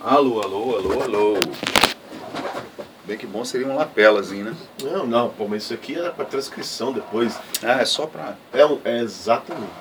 Alô, 0.00 0.40
alô, 0.40 0.76
alô, 0.76 1.02
alô. 1.02 1.34
Bem 3.04 3.16
que 3.16 3.26
bom 3.26 3.44
seria 3.44 3.66
um 3.66 3.76
lapelazinho, 3.76 4.44
né? 4.46 4.56
Não, 4.82 5.06
não, 5.06 5.28
pô, 5.30 5.48
mas 5.48 5.64
isso 5.64 5.74
aqui 5.74 5.98
é 5.98 6.10
pra 6.10 6.24
transcrição 6.24 6.92
depois. 6.92 7.38
Ah, 7.62 7.80
é 7.80 7.84
só 7.84 8.06
pra. 8.06 8.34
É, 8.52 8.64
um- 8.64 8.80
é 8.84 8.98
exatamente. 9.00 9.72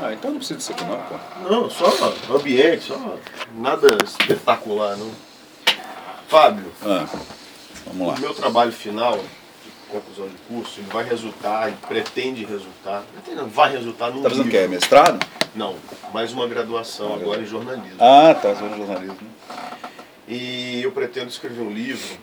Ah, 0.00 0.12
então 0.12 0.30
não 0.30 0.38
precisa 0.38 0.58
disso 0.58 0.72
aqui 0.72 0.84
não, 0.84 0.96
pô. 1.02 1.48
Não, 1.50 1.68
só 1.70 1.86
ambiente, 2.34 2.84
só 2.84 3.16
nada 3.56 3.98
espetacular, 4.04 4.96
não. 4.96 5.10
Fábio, 6.28 6.72
Ah, 6.82 7.06
vamos 7.86 8.06
o 8.06 8.10
lá. 8.10 8.18
meu 8.18 8.32
trabalho 8.34 8.72
final, 8.72 9.18
conclusão 9.92 10.26
de 10.28 10.36
curso, 10.48 10.80
ele 10.80 10.88
vai 10.90 11.04
resultar, 11.04 11.68
ele 11.68 11.76
pretende 11.86 12.44
resultar, 12.44 13.04
não, 13.36 13.46
vai 13.46 13.70
resultar 13.72 14.10
num 14.10 14.22
Tá 14.22 14.30
fazendo 14.30 14.46
o 14.46 14.50
quê? 14.50 14.66
Mestrado? 14.66 15.24
Não, 15.54 15.76
mais 16.14 16.32
uma 16.32 16.46
graduação 16.48 17.08
Uma 17.08 17.16
agora 17.16 17.42
em 17.42 17.46
jornalismo. 17.46 17.96
Ah, 18.00 18.34
tá, 18.34 18.54
fazendo 18.54 18.76
jornalismo. 18.76 19.16
E 20.26 20.80
eu 20.82 20.90
pretendo 20.92 21.28
escrever 21.28 21.60
um 21.60 21.70
livro 21.70 22.16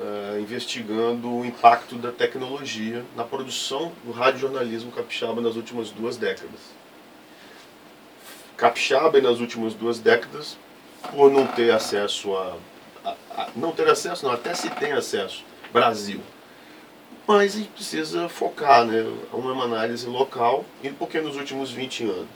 eh, 0.00 0.38
investigando 0.40 1.30
o 1.30 1.44
impacto 1.44 1.96
da 1.96 2.10
tecnologia 2.10 3.04
na 3.14 3.22
produção 3.24 3.92
do 4.04 4.12
radiojornalismo 4.12 4.90
capixaba 4.90 5.40
nas 5.42 5.56
últimas 5.56 5.90
duas 5.90 6.16
décadas. 6.16 6.60
Capixaba 8.56 9.20
nas 9.20 9.40
últimas 9.40 9.74
duas 9.74 9.98
décadas, 9.98 10.56
por 11.14 11.30
não 11.30 11.46
ter 11.46 11.70
acesso 11.72 12.34
a, 12.36 12.56
a- 13.04 13.14
a- 13.36 13.48
não 13.56 13.72
ter 13.72 13.88
acesso, 13.88 14.24
não, 14.24 14.32
até 14.32 14.54
se 14.54 14.70
tem 14.70 14.92
acesso, 14.92 15.44
Brasil. 15.72 16.20
Mas 17.32 17.54
a 17.54 17.58
gente 17.58 17.70
precisa 17.70 18.28
focar, 18.28 18.84
né? 18.84 19.04
Uma 19.32 19.64
análise 19.64 20.06
local, 20.06 20.64
e 20.82 20.90
por 20.90 21.08
que 21.08 21.20
nos 21.20 21.36
últimos 21.36 21.70
20 21.70 22.04
anos? 22.04 22.28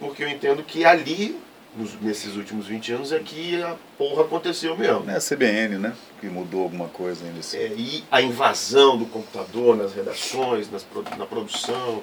Porque 0.00 0.24
eu 0.24 0.28
entendo 0.28 0.62
que 0.64 0.84
ali, 0.84 1.38
nos- 1.76 1.94
nesses 2.00 2.34
últimos 2.36 2.66
20 2.66 2.92
anos, 2.92 3.12
é 3.12 3.20
que 3.20 3.62
a 3.62 3.76
porra 3.96 4.22
aconteceu 4.22 4.76
mesmo. 4.76 5.08
É 5.08 5.14
a 5.16 5.20
CBN, 5.20 5.78
né? 5.78 5.92
Que 6.20 6.26
mudou 6.26 6.64
alguma 6.64 6.88
coisa 6.88 7.24
aí 7.24 7.30
nesse. 7.30 7.56
É, 7.56 7.68
e 7.76 8.02
a 8.10 8.20
invasão 8.20 8.98
do 8.98 9.06
computador 9.06 9.76
nas 9.76 9.94
redações, 9.94 10.68
nas 10.70 10.84
na 11.16 11.24
produção, 11.24 12.02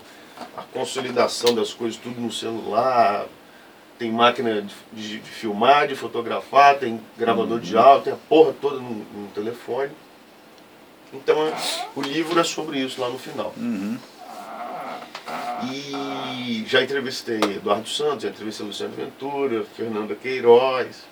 a 0.55 0.61
consolidação 0.63 1.53
das 1.53 1.73
coisas 1.73 1.99
tudo 1.99 2.19
no 2.21 2.31
celular, 2.31 3.25
tem 3.97 4.09
máquina 4.09 4.65
de, 4.93 5.19
de- 5.19 5.29
filmar, 5.29 5.85
de 5.87 5.95
fotografar, 5.95 6.77
tem 6.79 7.01
gravador 7.17 7.59
de 7.59 7.75
áudio, 7.75 8.03
tem 8.05 8.13
a 8.13 8.17
porra 8.29 8.53
toda 8.61 8.77
no, 8.77 8.89
no 8.89 9.27
telefone. 9.35 9.91
Então 11.13 11.53
o 11.95 12.01
livro 12.01 12.39
é 12.39 12.43
sobre 12.43 12.79
isso 12.79 13.01
lá 13.01 13.09
no 13.09 13.17
final. 13.17 13.53
Uhum. 13.57 13.97
E 15.71 16.63
já 16.67 16.81
entrevistei 16.81 17.39
Eduardo 17.41 17.87
Santos, 17.89 18.23
já 18.23 18.29
entrevistei 18.29 18.65
Luciano 18.65 18.93
Ventura, 18.93 19.65
Fernanda 19.75 20.15
Queiroz. 20.15 21.03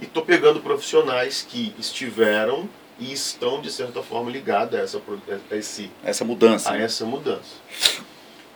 E 0.00 0.04
estou 0.04 0.24
pegando 0.24 0.60
profissionais 0.60 1.44
que 1.48 1.74
estiveram 1.78 2.68
e 2.98 3.12
estão, 3.12 3.60
de 3.60 3.70
certa 3.70 4.02
forma, 4.02 4.30
ligados 4.30 4.78
a 4.78 4.82
essa, 4.82 5.02
a 5.50 5.56
esse, 5.56 5.90
Essa 6.04 6.24
mudança. 6.24 6.70
a 6.70 6.72
né? 6.72 6.84
essa 6.84 7.04
mudança. 7.04 7.56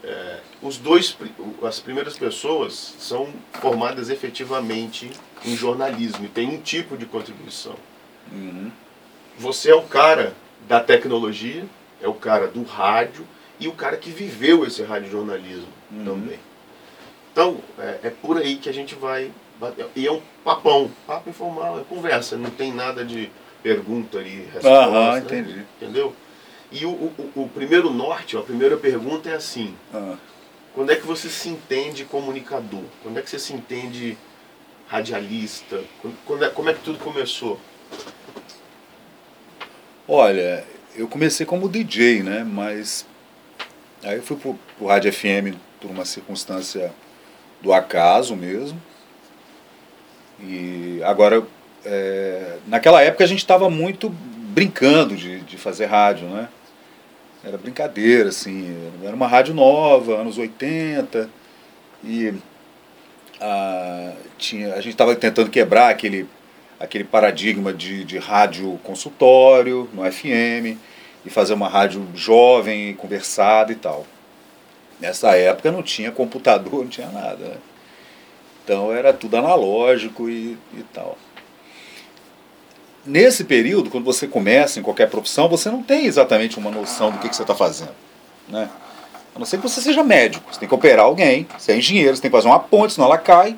É, 0.04 0.40
os 0.60 0.78
dois, 0.78 1.16
as 1.62 1.78
primeiras 1.80 2.18
pessoas 2.18 2.94
são 2.98 3.32
formadas 3.52 4.10
efetivamente 4.10 5.10
em 5.44 5.56
jornalismo 5.56 6.24
e 6.24 6.28
têm 6.28 6.48
um 6.48 6.60
tipo 6.60 6.96
de 6.96 7.06
contribuição. 7.06 7.76
Uhum. 8.32 8.70
Você 9.38 9.70
é 9.70 9.74
o 9.74 9.82
cara 9.82 10.34
da 10.68 10.80
tecnologia, 10.80 11.64
é 12.00 12.08
o 12.08 12.14
cara 12.14 12.46
do 12.48 12.62
rádio 12.62 13.26
e 13.60 13.68
o 13.68 13.72
cara 13.72 13.96
que 13.96 14.10
viveu 14.10 14.64
esse 14.64 14.82
radiojornalismo 14.82 15.68
Uhum. 15.90 16.04
também. 16.04 16.38
Então, 17.32 17.58
é, 17.78 17.98
é 18.04 18.10
por 18.10 18.36
aí 18.38 18.56
que 18.56 18.68
a 18.68 18.72
gente 18.72 18.94
vai. 18.94 19.30
bater. 19.60 19.86
E 19.94 20.06
é 20.06 20.10
um 20.12 20.20
papão, 20.44 20.90
papo 21.06 21.30
informal, 21.30 21.78
é 21.80 21.84
conversa, 21.84 22.36
não 22.36 22.50
tem 22.50 22.72
nada 22.72 23.04
de 23.04 23.30
pergunta 23.62 24.18
ali, 24.18 24.42
resposta. 24.52 24.68
Aham, 24.68 25.12
né? 25.12 25.18
entendi. 25.20 25.62
Entendeu? 25.80 26.14
E 26.72 26.84
o, 26.84 26.90
o, 26.90 27.32
o 27.36 27.48
primeiro 27.54 27.90
norte, 27.90 28.36
a 28.36 28.40
primeira 28.40 28.76
pergunta 28.76 29.28
é 29.28 29.34
assim: 29.34 29.74
Ah. 29.94 30.16
quando 30.74 30.90
é 30.90 30.96
que 30.96 31.06
você 31.06 31.28
se 31.28 31.48
entende 31.48 32.04
comunicador? 32.04 32.82
Quando 33.02 33.18
é 33.18 33.22
que 33.22 33.30
você 33.30 33.38
se 33.38 33.52
entende 33.52 34.16
radialista? 34.88 35.80
Quando, 36.00 36.16
quando 36.26 36.44
é, 36.44 36.48
como 36.48 36.68
é 36.70 36.74
que 36.74 36.80
tudo 36.82 36.98
começou? 36.98 37.58
Olha, 40.08 40.64
eu 40.96 41.06
comecei 41.06 41.46
como 41.46 41.68
DJ, 41.68 42.22
né? 42.22 42.44
Mas 42.44 43.06
aí 44.02 44.16
eu 44.16 44.22
fui 44.22 44.36
pro, 44.36 44.58
pro 44.76 44.86
Rádio 44.86 45.12
FM 45.12 45.56
por 45.80 45.90
uma 45.90 46.04
circunstância 46.04 46.92
do 47.60 47.72
acaso 47.72 48.34
mesmo. 48.34 48.80
E 50.40 51.00
agora, 51.04 51.44
é, 51.84 52.56
naquela 52.66 53.00
época 53.00 53.22
a 53.22 53.28
gente 53.28 53.38
estava 53.38 53.70
muito 53.70 54.08
brincando 54.08 55.14
de, 55.14 55.40
de 55.40 55.56
fazer 55.56 55.86
rádio, 55.86 56.26
né? 56.26 56.48
Era 57.44 57.56
brincadeira, 57.56 58.28
assim. 58.28 58.76
Era 59.04 59.14
uma 59.14 59.26
rádio 59.26 59.54
nova, 59.54 60.20
anos 60.20 60.36
80. 60.36 61.28
E 62.04 62.34
a, 63.40 64.12
tinha, 64.36 64.74
a 64.74 64.80
gente 64.80 64.90
estava 64.94 65.14
tentando 65.14 65.50
quebrar 65.50 65.90
aquele 65.90 66.28
aquele 66.82 67.04
paradigma 67.04 67.72
de, 67.72 68.04
de 68.04 68.18
rádio 68.18 68.78
consultório 68.82 69.88
no 69.94 70.02
FM 70.10 70.76
e 71.24 71.30
fazer 71.30 71.54
uma 71.54 71.68
rádio 71.68 72.08
jovem, 72.12 72.94
conversada 72.94 73.70
e 73.70 73.76
tal. 73.76 74.04
Nessa 75.00 75.36
época 75.36 75.70
não 75.70 75.82
tinha 75.82 76.10
computador, 76.10 76.82
não 76.82 76.88
tinha 76.88 77.08
nada. 77.08 77.44
Né? 77.44 77.56
Então 78.64 78.92
era 78.92 79.12
tudo 79.12 79.36
analógico 79.36 80.28
e, 80.28 80.58
e 80.74 80.82
tal. 80.92 81.16
Nesse 83.06 83.44
período, 83.44 83.88
quando 83.88 84.04
você 84.04 84.26
começa 84.26 84.80
em 84.80 84.82
qualquer 84.82 85.08
profissão, 85.08 85.48
você 85.48 85.70
não 85.70 85.82
tem 85.82 86.06
exatamente 86.06 86.58
uma 86.58 86.70
noção 86.70 87.12
do 87.12 87.18
que, 87.18 87.28
que 87.28 87.36
você 87.36 87.42
está 87.42 87.54
fazendo. 87.54 87.94
Né? 88.48 88.68
A 89.34 89.38
não 89.38 89.46
ser 89.46 89.56
que 89.58 89.62
você 89.62 89.80
seja 89.80 90.02
médico, 90.02 90.52
você 90.52 90.58
tem 90.58 90.68
que 90.68 90.74
operar 90.74 91.04
alguém, 91.04 91.46
você 91.56 91.72
é 91.72 91.76
engenheiro, 91.76 92.14
você 92.14 92.22
tem 92.22 92.30
que 92.30 92.36
fazer 92.36 92.48
uma 92.48 92.60
ponte, 92.60 92.92
senão 92.92 93.06
ela 93.06 93.18
cai 93.18 93.56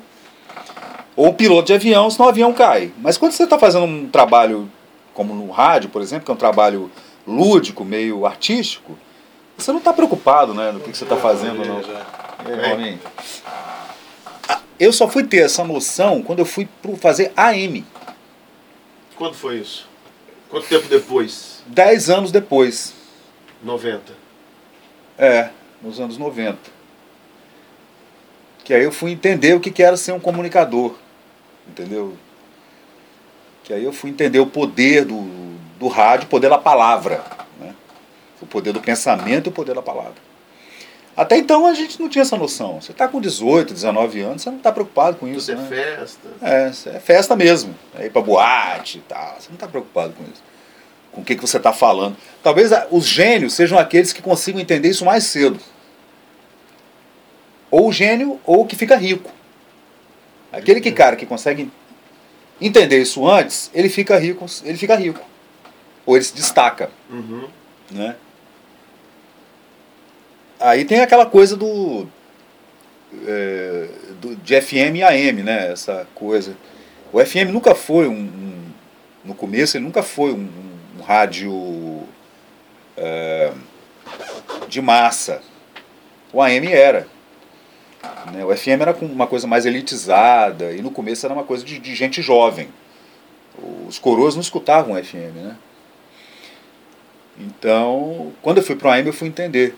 ou 1.15 1.33
piloto 1.33 1.67
de 1.67 1.73
avião, 1.73 2.09
senão 2.09 2.25
o 2.25 2.29
avião 2.29 2.53
cai. 2.53 2.91
Mas 2.97 3.17
quando 3.17 3.31
você 3.31 3.43
está 3.43 3.57
fazendo 3.57 3.85
um 3.85 4.09
trabalho 4.09 4.69
como 5.13 5.33
no 5.33 5.49
rádio, 5.49 5.89
por 5.89 6.01
exemplo, 6.01 6.25
que 6.25 6.31
é 6.31 6.33
um 6.33 6.37
trabalho 6.37 6.91
lúdico, 7.25 7.85
meio 7.85 8.25
artístico, 8.25 8.97
você 9.57 9.71
não 9.71 9.79
está 9.79 9.93
preocupado 9.93 10.53
né, 10.53 10.71
no 10.71 10.79
que, 10.79 10.91
que 10.91 10.97
você 10.97 11.05
está 11.05 11.15
fazendo. 11.15 11.63
Não. 11.65 11.81
Paulinho? 12.61 12.99
Ah, 14.47 14.59
Eu 14.79 14.91
só 14.91 15.07
fui 15.07 15.23
ter 15.23 15.37
essa 15.37 15.63
noção 15.63 16.21
quando 16.21 16.39
eu 16.39 16.45
fui 16.45 16.67
fazer 16.99 17.31
AM, 17.35 17.85
Quando 19.15 19.33
foi 19.33 19.59
isso? 19.59 19.87
Quanto 20.49 20.67
tempo 20.67 20.87
depois? 20.87 21.63
10 21.67 22.09
anos 22.09 22.31
depois. 22.31 22.93
90. 23.63 24.13
É, 25.17 25.49
nos 25.81 25.99
anos 25.99 26.17
90. 26.17 26.57
Que 28.63 28.73
aí 28.73 28.83
eu 28.83 28.91
fui 28.91 29.11
entender 29.11 29.53
o 29.53 29.59
que 29.59 29.81
era 29.81 29.95
ser 29.95 30.11
um 30.11 30.19
comunicador. 30.19 30.95
Entendeu? 31.67 32.15
Que 33.63 33.73
aí 33.73 33.83
eu 33.83 33.91
fui 33.91 34.09
entender 34.09 34.39
o 34.39 34.47
poder 34.47 35.05
do, 35.05 35.21
do 35.79 35.87
rádio, 35.87 36.25
o 36.25 36.29
poder 36.29 36.49
da 36.49 36.57
palavra. 36.57 37.23
Né? 37.59 37.73
O 38.41 38.45
poder 38.45 38.71
do 38.71 38.81
pensamento 38.81 39.47
e 39.47 39.49
o 39.49 39.53
poder 39.53 39.73
da 39.73 39.81
palavra. 39.81 40.25
Até 41.17 41.37
então 41.37 41.65
a 41.65 41.73
gente 41.73 41.99
não 41.99 42.09
tinha 42.09 42.23
essa 42.23 42.35
noção. 42.35 42.81
Você 42.81 42.91
está 42.91 43.07
com 43.07 43.21
18, 43.21 43.73
19 43.73 44.19
anos, 44.21 44.41
você 44.41 44.49
não 44.49 44.57
está 44.57 44.71
preocupado 44.71 45.15
com 45.17 45.27
isso. 45.27 45.47
Tudo 45.47 45.59
é 45.59 45.61
né? 45.61 45.95
festa. 45.97 46.27
É, 46.41 46.95
é 46.97 46.99
festa 46.99 47.35
mesmo. 47.35 47.73
É 47.97 48.05
ir 48.05 48.09
pra 48.09 48.21
boate 48.21 48.97
e 48.97 49.01
tal. 49.01 49.35
Você 49.39 49.47
não 49.47 49.55
está 49.55 49.67
preocupado 49.67 50.13
com 50.13 50.23
isso. 50.23 50.43
Com 51.13 51.21
o 51.21 51.23
que, 51.23 51.35
que 51.35 51.41
você 51.41 51.55
está 51.55 51.71
falando. 51.71 52.17
Talvez 52.43 52.71
os 52.91 53.07
gênios 53.07 53.53
sejam 53.53 53.79
aqueles 53.79 54.11
que 54.11 54.21
consigam 54.21 54.59
entender 54.59 54.89
isso 54.89 55.05
mais 55.05 55.23
cedo. 55.23 55.57
Ou 57.71 57.87
o 57.87 57.93
gênio 57.93 58.39
ou 58.45 58.61
o 58.61 58.65
que 58.65 58.75
fica 58.75 58.97
rico. 58.97 59.31
Aquele 60.51 60.79
que 60.81 60.91
cara 60.91 61.15
que 61.15 61.25
consegue 61.25 61.69
entender 62.61 63.01
isso 63.01 63.27
antes, 63.27 63.69
ele 63.73 63.89
fica 63.89 64.17
rico, 64.17 64.45
ele 64.63 64.77
fica 64.77 64.95
rico. 64.95 65.19
Ou 66.05 66.15
ele 66.15 66.23
se 66.25 66.33
destaca, 66.35 66.89
Uhum. 67.09 67.47
né? 67.91 68.15
Aí 70.59 70.85
tem 70.85 71.01
aquela 71.01 71.25
coisa 71.25 71.55
do, 71.57 72.07
é, 73.27 73.87
do 74.21 74.35
de 74.37 74.61
FM 74.61 74.95
e 74.97 75.03
AM, 75.03 75.43
né? 75.43 75.71
Essa 75.71 76.07
coisa. 76.15 76.55
O 77.11 77.19
FM 77.23 77.51
nunca 77.51 77.75
foi 77.75 78.07
um, 78.07 78.13
um- 78.13 78.71
no 79.23 79.33
começo 79.35 79.75
ele 79.77 79.83
nunca 79.83 80.01
foi 80.03 80.31
um, 80.31 80.47
um 80.97 81.01
rádio 81.01 82.03
é, 82.95 83.51
de 84.69 84.81
massa. 84.81 85.41
O 86.31 86.41
AM 86.41 86.71
era. 86.71 87.07
Né? 88.31 88.43
O 88.45 88.55
FM 88.55 88.81
era 88.81 88.93
uma 89.01 89.27
coisa 89.27 89.47
mais 89.47 89.65
elitizada 89.65 90.71
e 90.71 90.81
no 90.81 90.91
começo 90.91 91.25
era 91.25 91.33
uma 91.33 91.43
coisa 91.43 91.63
de, 91.63 91.79
de 91.79 91.95
gente 91.95 92.21
jovem. 92.21 92.69
Os 93.87 93.97
coroas 93.99 94.35
não 94.35 94.41
escutavam 94.41 94.95
o 94.95 95.03
FM, 95.03 95.35
né? 95.35 95.57
Então, 97.37 98.31
quando 98.41 98.57
eu 98.57 98.63
fui 98.63 98.75
para 98.75 98.87
o 98.87 98.91
AM 98.91 99.07
eu 99.07 99.13
fui 99.13 99.27
entender 99.27 99.75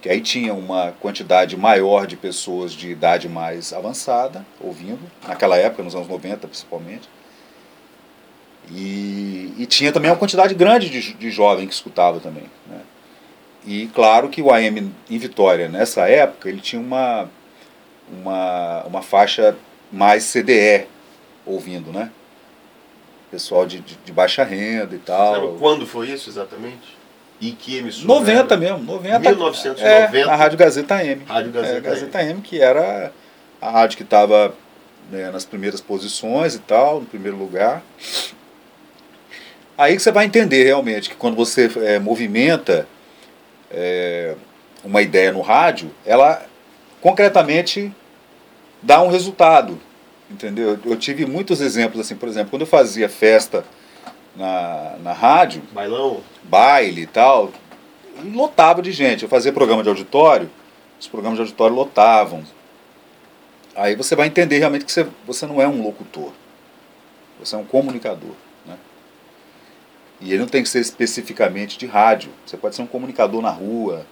que 0.00 0.08
aí 0.08 0.20
tinha 0.20 0.54
uma 0.54 0.92
quantidade 1.00 1.56
maior 1.56 2.06
de 2.06 2.16
pessoas 2.16 2.72
de 2.72 2.90
idade 2.90 3.28
mais 3.28 3.72
avançada 3.72 4.46
ouvindo, 4.60 5.00
naquela 5.26 5.56
época, 5.56 5.82
nos 5.82 5.94
anos 5.94 6.08
90 6.08 6.46
principalmente. 6.46 7.08
E, 8.70 9.54
e 9.58 9.66
tinha 9.66 9.90
também 9.90 10.10
uma 10.10 10.16
quantidade 10.16 10.54
grande 10.54 10.90
de, 10.90 11.14
de 11.14 11.30
jovem 11.30 11.66
que 11.66 11.74
escutava 11.74 12.20
também. 12.20 12.44
Né? 12.66 12.80
E 13.68 13.86
claro 13.88 14.30
que 14.30 14.40
o 14.40 14.50
AM 14.50 14.90
em 15.10 15.18
Vitória, 15.18 15.68
nessa 15.68 16.08
época, 16.08 16.48
ele 16.48 16.58
tinha 16.58 16.80
uma, 16.80 17.28
uma, 18.10 18.82
uma 18.84 19.02
faixa 19.02 19.54
mais 19.92 20.24
CDE 20.24 20.86
ouvindo, 21.44 21.92
né? 21.92 22.10
Pessoal 23.30 23.66
de, 23.66 23.80
de, 23.80 23.98
de 24.02 24.10
baixa 24.10 24.42
renda 24.42 24.94
e 24.94 24.98
tal. 24.98 25.34
Sabe 25.34 25.58
quando 25.58 25.86
foi 25.86 26.08
isso 26.08 26.30
exatamente? 26.30 26.96
E 27.38 27.52
que 27.52 27.76
emissora? 27.76 28.08
90 28.08 28.56
mesmo, 28.56 28.78
90. 28.78 29.18
1990. 29.18 30.16
É, 30.16 30.24
na 30.24 30.34
Rádio 30.34 30.56
Gazeta 30.56 30.94
AM. 30.94 31.24
Rádio 31.26 31.52
Gazeta, 31.52 31.76
é, 31.76 31.80
Gazeta 31.82 32.18
AM. 32.20 32.40
que 32.40 32.62
era 32.62 33.12
a 33.60 33.70
rádio 33.70 33.98
que 33.98 34.02
estava 34.02 34.54
né, 35.10 35.30
nas 35.30 35.44
primeiras 35.44 35.82
posições 35.82 36.54
e 36.54 36.58
tal, 36.58 37.00
no 37.00 37.06
primeiro 37.06 37.36
lugar. 37.36 37.82
Aí 39.76 39.94
que 39.94 40.00
você 40.00 40.10
vai 40.10 40.24
entender 40.24 40.64
realmente 40.64 41.10
que 41.10 41.16
quando 41.16 41.36
você 41.36 41.70
é, 41.82 41.98
movimenta 41.98 42.88
é, 43.70 44.34
uma 44.84 45.02
ideia 45.02 45.32
no 45.32 45.40
rádio, 45.40 45.90
ela 46.04 46.44
concretamente 47.00 47.92
dá 48.82 49.02
um 49.02 49.08
resultado. 49.08 49.78
Entendeu? 50.30 50.78
Eu 50.84 50.96
tive 50.96 51.24
muitos 51.24 51.60
exemplos 51.60 52.00
assim, 52.00 52.14
por 52.14 52.28
exemplo, 52.28 52.50
quando 52.50 52.62
eu 52.62 52.66
fazia 52.66 53.08
festa 53.08 53.64
na, 54.36 54.96
na 55.02 55.12
rádio, 55.12 55.62
bailão, 55.72 56.20
baile 56.42 57.02
e 57.02 57.06
tal, 57.06 57.50
lotava 58.34 58.82
de 58.82 58.92
gente. 58.92 59.22
Eu 59.22 59.28
fazia 59.28 59.52
programa 59.52 59.82
de 59.82 59.88
auditório, 59.88 60.50
os 61.00 61.08
programas 61.08 61.38
de 61.38 61.42
auditório 61.42 61.74
lotavam. 61.74 62.44
Aí 63.74 63.94
você 63.94 64.14
vai 64.14 64.26
entender 64.26 64.58
realmente 64.58 64.84
que 64.84 64.92
você, 64.92 65.06
você 65.26 65.46
não 65.46 65.62
é 65.62 65.68
um 65.68 65.82
locutor, 65.82 66.32
você 67.40 67.54
é 67.54 67.58
um 67.58 67.64
comunicador. 67.64 68.34
E 70.20 70.32
ele 70.32 70.40
não 70.40 70.48
tem 70.48 70.62
que 70.62 70.68
ser 70.68 70.80
especificamente 70.80 71.78
de 71.78 71.86
rádio. 71.86 72.30
Você 72.44 72.56
pode 72.56 72.74
ser 72.74 72.82
um 72.82 72.86
comunicador 72.86 73.40
na 73.40 73.50
rua, 73.50 74.04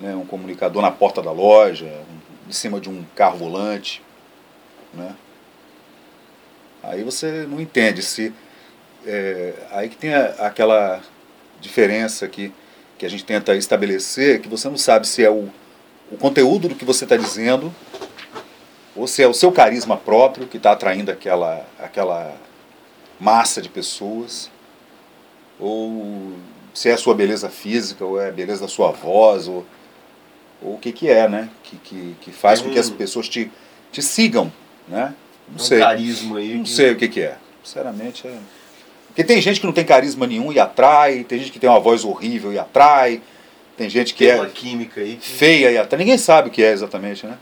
né? 0.00 0.14
um 0.14 0.26
comunicador 0.26 0.82
na 0.82 0.90
porta 0.90 1.22
da 1.22 1.30
loja, 1.30 1.92
em 2.48 2.52
cima 2.52 2.80
de 2.80 2.88
um 2.88 3.04
carro 3.14 3.38
volante. 3.38 4.02
Né? 4.92 5.14
Aí 6.82 7.02
você 7.02 7.46
não 7.48 7.60
entende 7.60 8.02
se. 8.02 8.32
É, 9.06 9.54
aí 9.70 9.88
que 9.88 9.96
tem 9.96 10.12
a, 10.12 10.26
aquela 10.46 11.00
diferença 11.60 12.26
que, 12.26 12.52
que 12.96 13.06
a 13.06 13.10
gente 13.10 13.24
tenta 13.24 13.54
estabelecer, 13.54 14.40
que 14.40 14.48
você 14.48 14.68
não 14.68 14.76
sabe 14.76 15.06
se 15.06 15.24
é 15.24 15.30
o, 15.30 15.48
o 16.10 16.16
conteúdo 16.16 16.68
do 16.68 16.74
que 16.74 16.84
você 16.84 17.04
está 17.04 17.16
dizendo, 17.16 17.72
ou 18.96 19.06
se 19.06 19.22
é 19.22 19.28
o 19.28 19.34
seu 19.34 19.52
carisma 19.52 19.96
próprio 19.96 20.48
que 20.48 20.56
está 20.56 20.72
atraindo 20.72 21.10
aquela, 21.10 21.64
aquela 21.78 22.36
massa 23.20 23.62
de 23.62 23.68
pessoas, 23.68 24.50
ou 25.58 26.32
se 26.74 26.88
é 26.88 26.92
a 26.92 26.96
sua 26.96 27.14
beleza 27.14 27.48
física, 27.48 28.04
ou 28.04 28.20
é 28.20 28.28
a 28.28 28.32
beleza 28.32 28.60
da 28.62 28.68
sua 28.68 28.90
voz, 28.90 29.48
ou, 29.48 29.66
ou 30.62 30.74
o 30.74 30.78
que, 30.78 30.92
que 30.92 31.08
é, 31.08 31.28
né? 31.28 31.48
Que, 31.62 31.76
que, 31.76 32.16
que 32.20 32.30
faz 32.30 32.60
com 32.60 32.70
que 32.70 32.78
as 32.78 32.88
pessoas 32.88 33.28
te, 33.28 33.50
te 33.90 34.02
sigam, 34.02 34.52
né? 34.86 35.14
Não 35.48 35.56
um 35.56 35.58
sei. 35.58 35.80
carisma 35.80 36.38
aí. 36.38 36.54
Não 36.54 36.64
que... 36.64 36.70
sei 36.70 36.92
o 36.92 36.96
que, 36.96 37.08
que 37.08 37.20
é. 37.20 37.36
Sinceramente, 37.64 38.26
é. 38.26 38.38
Porque 39.08 39.24
tem 39.24 39.40
gente 39.40 39.60
que 39.60 39.66
não 39.66 39.72
tem 39.72 39.84
carisma 39.84 40.26
nenhum 40.26 40.52
e 40.52 40.60
atrai, 40.60 41.24
tem 41.24 41.38
gente 41.38 41.50
que 41.50 41.58
tem 41.58 41.68
uma 41.68 41.80
voz 41.80 42.04
horrível 42.04 42.52
e 42.52 42.58
atrai, 42.58 43.20
tem 43.76 43.90
gente 43.90 44.14
que 44.14 44.24
tem 44.24 44.34
é 44.34 44.36
uma 44.36 44.46
química 44.46 45.00
aí 45.00 45.16
que... 45.16 45.28
feia 45.28 45.70
e 45.72 45.78
atrai. 45.78 45.98
Ninguém 45.98 46.18
sabe 46.18 46.48
o 46.48 46.50
que 46.52 46.62
é 46.62 46.70
exatamente, 46.70 47.26
né? 47.26 47.36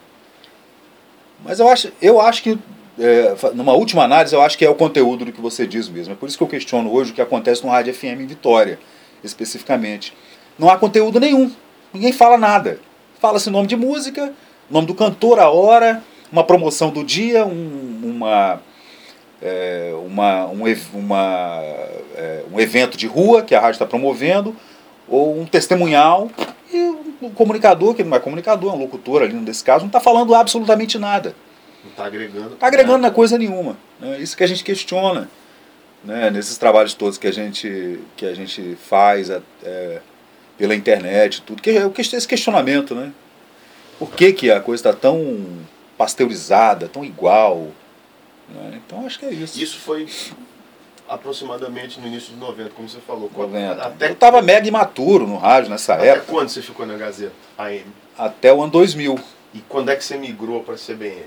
Mas 1.44 1.60
eu 1.60 1.68
acho, 1.68 1.92
eu 2.00 2.20
acho 2.20 2.42
que, 2.42 2.58
é, 2.98 3.34
numa 3.54 3.74
última 3.74 4.04
análise, 4.04 4.34
eu 4.34 4.40
acho 4.40 4.56
que 4.56 4.64
é 4.64 4.70
o 4.70 4.74
conteúdo 4.74 5.24
do 5.26 5.32
que 5.32 5.40
você 5.40 5.66
diz 5.66 5.88
mesmo. 5.88 6.14
É 6.14 6.16
por 6.16 6.28
isso 6.28 6.38
que 6.38 6.42
eu 6.42 6.48
questiono 6.48 6.92
hoje 6.92 7.12
o 7.12 7.14
que 7.14 7.20
acontece 7.20 7.64
no 7.64 7.70
Rádio 7.70 7.94
FM 7.94 8.20
em 8.20 8.26
Vitória, 8.26 8.78
especificamente. 9.22 10.14
Não 10.58 10.70
há 10.70 10.78
conteúdo 10.78 11.20
nenhum. 11.20 11.50
Ninguém 11.92 12.12
fala 12.12 12.38
nada. 12.38 12.80
Fala-se 13.20 13.50
nome 13.50 13.66
de 13.66 13.76
música, 13.76 14.32
nome 14.70 14.86
do 14.86 14.94
cantor, 14.94 15.38
a 15.38 15.50
hora, 15.50 16.02
uma 16.32 16.44
promoção 16.44 16.90
do 16.90 17.04
dia, 17.04 17.46
um, 17.46 18.00
uma, 18.02 18.60
é, 19.42 19.92
uma, 20.06 20.46
um, 20.46 20.64
uma, 20.94 21.60
é, 22.14 22.42
um 22.52 22.58
evento 22.58 22.96
de 22.96 23.06
rua 23.06 23.42
que 23.42 23.54
a 23.54 23.60
rádio 23.60 23.74
está 23.74 23.86
promovendo, 23.86 24.56
ou 25.08 25.38
um 25.38 25.46
testemunhal, 25.46 26.30
e 26.72 26.94
o 27.20 27.30
comunicador, 27.30 27.94
que 27.94 28.02
não 28.02 28.16
é 28.16 28.20
comunicador, 28.20 28.72
é 28.72 28.76
um 28.76 28.80
locutor 28.80 29.22
ali 29.22 29.34
nesse 29.34 29.62
caso, 29.62 29.80
não 29.80 29.88
está 29.88 30.00
falando 30.00 30.34
absolutamente 30.34 30.98
nada. 30.98 31.34
Não 31.86 31.90
está 31.90 32.04
agregando. 32.04 32.54
Está 32.54 32.66
agregando 32.66 32.98
na 32.98 33.10
coisa 33.10 33.38
nenhuma. 33.38 33.76
Né? 34.00 34.18
Isso 34.18 34.36
que 34.36 34.44
a 34.44 34.46
gente 34.46 34.62
questiona. 34.62 35.28
Né? 36.04 36.30
Nesses 36.30 36.58
trabalhos 36.58 36.94
todos 36.94 37.18
que 37.18 37.26
a 37.26 37.32
gente, 37.32 38.00
que 38.16 38.26
a 38.26 38.34
gente 38.34 38.76
faz 38.88 39.30
é, 39.30 40.00
pela 40.58 40.74
internet, 40.74 41.42
tudo, 41.42 41.62
que 41.62 41.70
é 41.70 41.90
esse 41.98 42.28
questionamento, 42.28 42.94
né? 42.94 43.12
Por 43.98 44.10
que, 44.10 44.32
que 44.32 44.50
a 44.50 44.60
coisa 44.60 44.88
está 44.88 44.92
tão 44.92 45.66
pasteurizada, 45.96 46.88
tão 46.88 47.04
igual. 47.04 47.68
Né? 48.48 48.80
Então 48.84 49.06
acho 49.06 49.18
que 49.18 49.26
é 49.26 49.32
isso. 49.32 49.60
Isso 49.60 49.78
foi 49.78 50.06
aproximadamente 51.08 52.00
no 52.00 52.06
início 52.06 52.34
de 52.34 52.40
90, 52.40 52.70
como 52.70 52.88
você 52.88 52.98
falou. 53.00 53.30
90. 53.34 53.82
Até... 53.82 54.08
Eu 54.08 54.12
estava 54.12 54.42
mega 54.42 54.66
imaturo 54.66 55.26
no 55.26 55.36
rádio 55.36 55.70
nessa 55.70 55.94
Até 55.94 56.08
época. 56.08 56.26
quando 56.32 56.48
você 56.48 56.62
ficou 56.62 56.86
na 56.86 56.96
Gazeta 56.96 57.32
AM? 57.56 57.84
Até 58.16 58.52
o 58.52 58.62
ano 58.62 58.72
2000. 58.72 59.18
E 59.54 59.60
quando 59.68 59.90
é 59.90 59.96
que 59.96 60.04
você 60.04 60.16
migrou 60.16 60.62
para 60.62 60.74
a 60.74 60.78
CBN? 60.78 61.24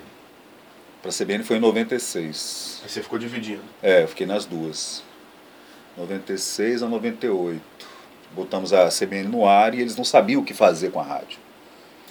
Para 1.01 1.11
a 1.11 1.13
CBN 1.13 1.43
foi 1.43 1.57
em 1.57 1.61
96. 1.61 2.81
Aí 2.83 2.89
você 2.89 3.01
ficou 3.01 3.17
dividindo? 3.17 3.61
É, 3.81 4.03
eu 4.03 4.07
fiquei 4.07 4.27
nas 4.27 4.45
duas. 4.45 5.01
96 5.97 6.83
a 6.83 6.87
98. 6.87 7.61
Botamos 8.31 8.73
a 8.73 8.89
CBN 8.89 9.29
no 9.29 9.47
ar 9.47 9.73
e 9.73 9.81
eles 9.81 9.95
não 9.95 10.03
sabiam 10.03 10.41
o 10.41 10.45
que 10.45 10.53
fazer 10.53 10.91
com 10.91 10.99
a 10.99 11.03
rádio. 11.03 11.39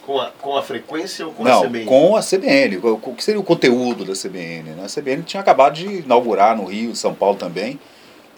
Com 0.04 0.18
a, 0.18 0.30
com 0.30 0.56
a 0.56 0.62
frequência 0.62 1.26
ou 1.26 1.32
com 1.32 1.44
Não, 1.44 1.62
a 1.62 1.66
CBN? 1.66 1.84
com 1.84 2.16
a 2.16 2.22
CBN. 2.22 2.78
O 2.78 3.14
que 3.14 3.22
seria 3.22 3.40
o 3.40 3.44
conteúdo 3.44 4.06
da 4.06 4.14
CBN? 4.14 4.70
Né? 4.70 4.84
A 4.84 4.88
CBN 4.88 5.22
tinha 5.22 5.40
acabado 5.40 5.74
de 5.74 5.86
inaugurar 5.86 6.56
no 6.56 6.64
Rio, 6.64 6.90
em 6.90 6.94
São 6.94 7.14
Paulo 7.14 7.36
também. 7.36 7.78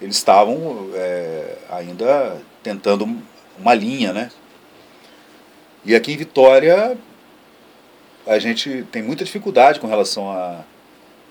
Eles 0.02 0.17
estavam 0.17 0.91
é, 0.94 1.58
ainda 1.70 2.38
tentando 2.62 3.06
uma 3.58 3.75
linha, 3.75 4.12
né? 4.12 4.31
E 5.85 5.94
aqui 5.94 6.12
em 6.12 6.17
Vitória, 6.17 6.99
a 8.27 8.39
gente 8.39 8.85
tem 8.91 9.03
muita 9.03 9.25
dificuldade 9.25 9.81
com 9.81 9.87
relação 9.87 10.31
a, 10.31 10.61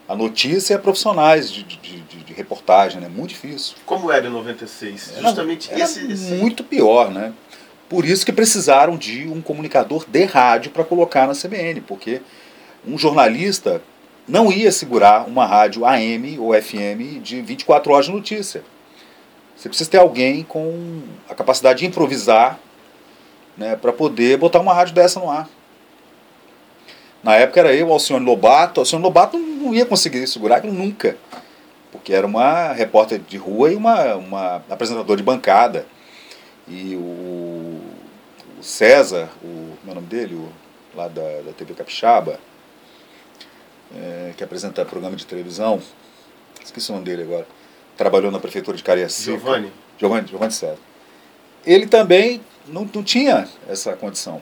a 0.07 0.15
notícia 0.15 0.73
e 0.73 0.75
a 0.75 0.79
profissionais 0.79 1.51
de, 1.51 1.63
de, 1.63 2.01
de, 2.01 2.23
de 2.23 2.33
reportagem, 2.33 2.99
né? 2.99 3.07
Muito 3.07 3.29
difícil. 3.29 3.75
Como 3.85 4.11
era 4.11 4.27
em 4.27 4.31
96? 4.31 5.13
Justamente 5.21 5.71
era 5.71 5.83
esse, 5.83 6.11
esse... 6.11 6.33
Muito 6.33 6.63
pior, 6.63 7.11
né? 7.11 7.33
Por 7.87 8.05
isso 8.05 8.25
que 8.25 8.31
precisaram 8.31 8.97
de 8.97 9.27
um 9.27 9.41
comunicador 9.41 10.05
de 10.07 10.23
rádio 10.25 10.71
para 10.71 10.83
colocar 10.83 11.27
na 11.27 11.33
CBN, 11.33 11.81
porque 11.81 12.21
um 12.87 12.97
jornalista 12.97 13.81
não 14.27 14.51
ia 14.51 14.71
segurar 14.71 15.27
uma 15.27 15.45
rádio 15.45 15.85
AM 15.85 16.37
ou 16.37 16.53
FM 16.53 17.21
de 17.21 17.41
24 17.41 17.91
horas 17.91 18.05
de 18.05 18.11
notícia. 18.11 18.63
Você 19.55 19.67
precisa 19.67 19.89
ter 19.89 19.97
alguém 19.97 20.43
com 20.43 21.01
a 21.27 21.35
capacidade 21.35 21.79
de 21.79 21.85
improvisar 21.85 22.59
né, 23.57 23.75
para 23.75 23.91
poder 23.91 24.37
botar 24.37 24.59
uma 24.59 24.73
rádio 24.73 24.93
dessa 24.93 25.19
no 25.19 25.29
ar. 25.29 25.49
Na 27.23 27.35
época 27.35 27.59
era 27.59 27.73
eu, 27.73 27.91
Alcione 27.91 28.25
Lobato. 28.25 28.79
Alcione 28.79 29.03
Lobato 29.03 29.37
não 29.37 29.73
ia 29.73 29.85
conseguir 29.85 30.25
segurar 30.27 30.63
nunca, 30.63 31.17
porque 31.91 32.13
era 32.13 32.25
uma 32.25 32.71
repórter 32.71 33.19
de 33.19 33.37
rua 33.37 33.71
e 33.71 33.75
uma, 33.75 34.15
uma 34.15 34.55
apresentadora 34.69 35.17
de 35.17 35.23
bancada. 35.23 35.85
E 36.67 36.95
o, 36.95 37.81
o 38.59 38.63
César, 38.63 39.29
o 39.43 39.47
meu 39.83 39.91
é 39.91 39.95
nome 39.95 40.07
dele, 40.07 40.35
o, 40.35 40.49
lá 40.95 41.07
da, 41.07 41.41
da 41.41 41.51
TV 41.51 41.73
Capixaba, 41.73 42.39
é, 43.95 44.33
que 44.37 44.43
apresenta 44.43 44.85
programa 44.85 45.15
de 45.15 45.25
televisão, 45.25 45.81
esqueci 46.63 46.91
o 46.91 46.93
nome 46.93 47.05
dele 47.05 47.23
agora, 47.23 47.47
trabalhou 47.97 48.31
na 48.31 48.39
prefeitura 48.39 48.77
de 48.77 48.83
Cariacica. 48.83 49.37
Giovanni. 49.37 49.73
Giovanni, 49.97 50.27
Giovanni 50.27 50.51
César. 50.51 50.77
Ele 51.65 51.87
também 51.87 52.41
não, 52.67 52.87
não 52.93 53.03
tinha 53.03 53.47
essa 53.67 53.93
condição. 53.93 54.41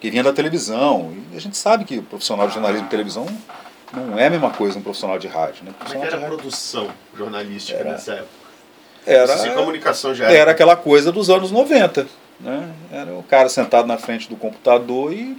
Que 0.00 0.10
vinha 0.10 0.22
da 0.22 0.32
televisão. 0.32 1.14
E 1.32 1.36
a 1.36 1.40
gente 1.40 1.56
sabe 1.56 1.84
que 1.84 1.98
o 1.98 2.02
profissional 2.02 2.46
de 2.48 2.54
jornalismo 2.54 2.84
de 2.84 2.90
televisão 2.90 3.26
não 3.92 4.18
é 4.18 4.26
a 4.26 4.30
mesma 4.30 4.50
coisa 4.50 4.78
um 4.78 4.82
profissional 4.82 5.18
de 5.18 5.26
rádio. 5.26 5.64
Né? 5.64 5.72
Como 5.78 6.04
é 6.04 6.06
era 6.06 6.16
a 6.18 6.20
produção 6.28 6.88
jornalística 7.16 7.78
Era. 7.78 7.92
nessa 7.92 8.12
época? 8.14 8.28
Era, 9.06 9.32
Essa 9.32 9.50
comunicação 9.54 10.14
já 10.14 10.30
era 10.30 10.50
aquela 10.50 10.76
coisa 10.76 11.10
dos 11.10 11.30
anos 11.30 11.50
90. 11.50 12.06
Né? 12.40 12.72
Era 12.92 13.12
o 13.14 13.22
cara 13.22 13.48
sentado 13.48 13.88
na 13.88 13.96
frente 13.98 14.28
do 14.28 14.36
computador 14.36 15.12
e. 15.12 15.36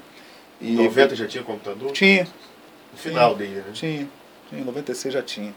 e 0.60 0.74
Em 0.74 0.75
90 0.75 1.16
já 1.16 1.28
tinha 1.28 1.44
computador? 1.44 1.92
Tinha, 1.92 2.28
No 2.92 2.98
final 2.98 3.36
dele, 3.36 3.56
né? 3.58 3.63
tinha. 3.74 4.08
Em 4.51 4.63
96 4.63 5.13
já 5.13 5.22
tinha. 5.22 5.54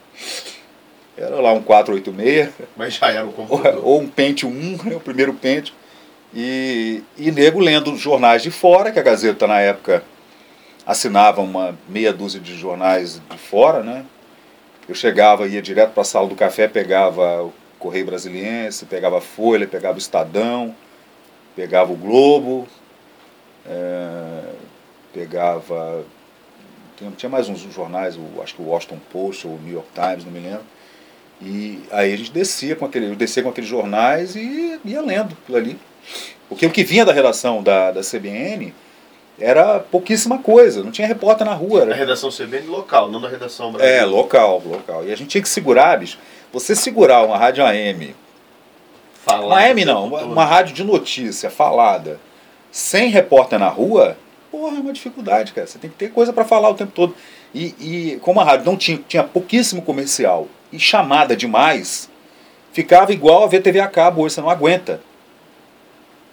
Era 1.17 1.37
lá 1.41 1.53
um 1.53 1.63
486, 1.63 2.51
Mas 2.77 2.95
já 2.95 3.11
era 3.11 3.25
ou, 3.25 3.33
computador. 3.33 3.81
ou 3.85 4.01
um 4.01 4.09
Pentium 4.09 4.51
1, 4.51 4.89
né, 4.89 4.97
o 4.97 5.01
primeiro 5.01 5.33
Pentium. 5.35 5.75
E, 6.35 7.03
e 7.19 7.31
nego 7.31 7.61
lendo 7.61 7.95
jornais 7.97 8.43
de 8.43 8.51
fora, 8.51 8.91
que 8.91 8.99
a 8.99 9.03
Gazeta 9.03 9.47
na 9.47 9.61
época 9.61 10.03
assinava 10.87 11.41
uma 11.41 11.79
meia 11.89 12.13
dúzia 12.13 12.41
de 12.41 12.57
jornais 12.57 13.21
de 13.31 13.39
fora, 13.39 13.83
né? 13.83 14.05
Eu 14.89 14.95
chegava, 14.95 15.47
ia 15.47 15.63
direto 15.63 15.93
para 15.93 16.01
a 16.01 16.05
sala 16.05 16.27
do 16.27 16.35
café, 16.35 16.67
pegava 16.67 17.43
o 17.45 17.53
Correio 17.79 18.07
Brasiliense, 18.07 18.87
pegava 18.87 19.19
a 19.19 19.21
Folha, 19.21 19.67
pegava 19.67 19.95
o 19.95 19.99
Estadão, 19.99 20.75
pegava 21.55 21.93
o 21.93 21.97
Globo, 21.97 22.67
é, 23.67 24.43
pegava. 25.13 26.05
Tinha 27.17 27.31
mais 27.31 27.49
uns 27.49 27.61
jornais, 27.61 28.17
o, 28.17 28.43
acho 28.43 28.55
que 28.55 28.63
o 28.63 28.67
Washington 28.67 28.99
Post 29.13 29.47
ou 29.47 29.55
o 29.55 29.61
New 29.61 29.75
York 29.75 29.89
Times, 29.95 30.25
não 30.25 30.33
me 30.33 30.41
lembro. 30.41 30.65
E 31.41 31.83
aí 31.91 32.13
a 32.13 32.17
gente 32.17 32.31
descia 32.31 32.77
com 32.77 32.85
aquele, 32.85 33.07
eu 33.07 33.17
descia 33.17 33.43
com 33.43 33.49
aqueles 33.49 33.69
jornais 33.69 34.37
e 34.37 34.81
ia 34.85 35.03
lendo 35.03 35.37
aquilo 35.43 35.59
ali. 35.59 35.79
Porque 36.49 36.67
o 36.67 36.71
que 36.71 36.85
vinha 36.85 37.05
da 37.05 37.13
redação 37.13 37.63
da, 37.63 37.91
da 37.91 38.01
CBN 38.01 38.75
era 39.39 39.81
pouquíssima 39.81 40.39
coisa, 40.39 40.83
não 40.83 40.91
tinha 40.91 41.07
repórter 41.07 41.47
na 41.47 41.55
rua. 41.55 41.83
Era... 41.83 41.93
A 41.93 41.97
redação 41.97 42.31
CBN 42.31 42.67
local, 42.67 43.11
não 43.11 43.21
da 43.21 43.29
redação 43.29 43.73
brasileira. 43.73 44.03
É, 44.03 44.05
local, 44.05 44.63
local. 44.65 45.05
E 45.05 45.13
a 45.13 45.17
gente 45.17 45.29
tinha 45.29 45.43
que 45.43 45.49
segurar, 45.49 45.99
bicho. 45.99 46.19
Você 46.53 46.77
segurar 46.77 47.25
uma 47.25 47.39
rádio 47.39 47.65
AM. 47.65 48.15
Falada 49.25 49.47
uma 49.47 49.57
AM 49.61 49.85
não, 49.85 50.07
uma, 50.07 50.23
uma, 50.23 50.45
rádio 50.45 50.75
de 50.75 50.85
notícia 50.85 51.49
falada, 51.49 52.21
sem 52.71 53.09
repórter 53.09 53.59
na 53.59 53.69
rua, 53.69 54.17
porra, 54.51 54.77
é 54.77 54.81
uma 54.81 54.93
dificuldade, 54.93 55.53
cara. 55.53 55.67
Você 55.67 55.79
tem 55.79 55.89
que 55.89 55.97
ter 55.97 56.11
coisa 56.11 56.33
para 56.33 56.45
falar 56.45 56.69
o 56.69 56.75
tempo 56.75 56.93
todo. 56.93 57.15
E, 57.55 57.75
e 57.79 58.19
como 58.21 58.41
a 58.41 58.45
rádio 58.45 58.67
não 58.67 58.77
tinha, 58.77 59.01
tinha 59.07 59.23
pouquíssimo 59.23 59.81
comercial 59.83 60.49
e 60.73 60.79
chamada 60.79 61.37
demais, 61.37 62.11
ficava 62.73 63.13
igual 63.13 63.45
a 63.45 63.47
ver 63.47 63.63
TV 63.63 63.81
a 63.81 63.87
cabo 63.87 64.23
hoje, 64.23 64.35
você 64.35 64.41
não 64.41 64.51
aguenta. 64.51 65.01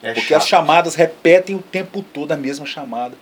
É 0.02 0.14
porque 0.14 0.30
chato. 0.30 0.42
as 0.42 0.48
chamadas 0.48 0.96
repetem 0.96 1.56
o 1.56 1.62
tempo 1.62 2.02
todo 2.02 2.32
a 2.32 2.38
mesma 2.38 2.66
chamada. 2.66 3.16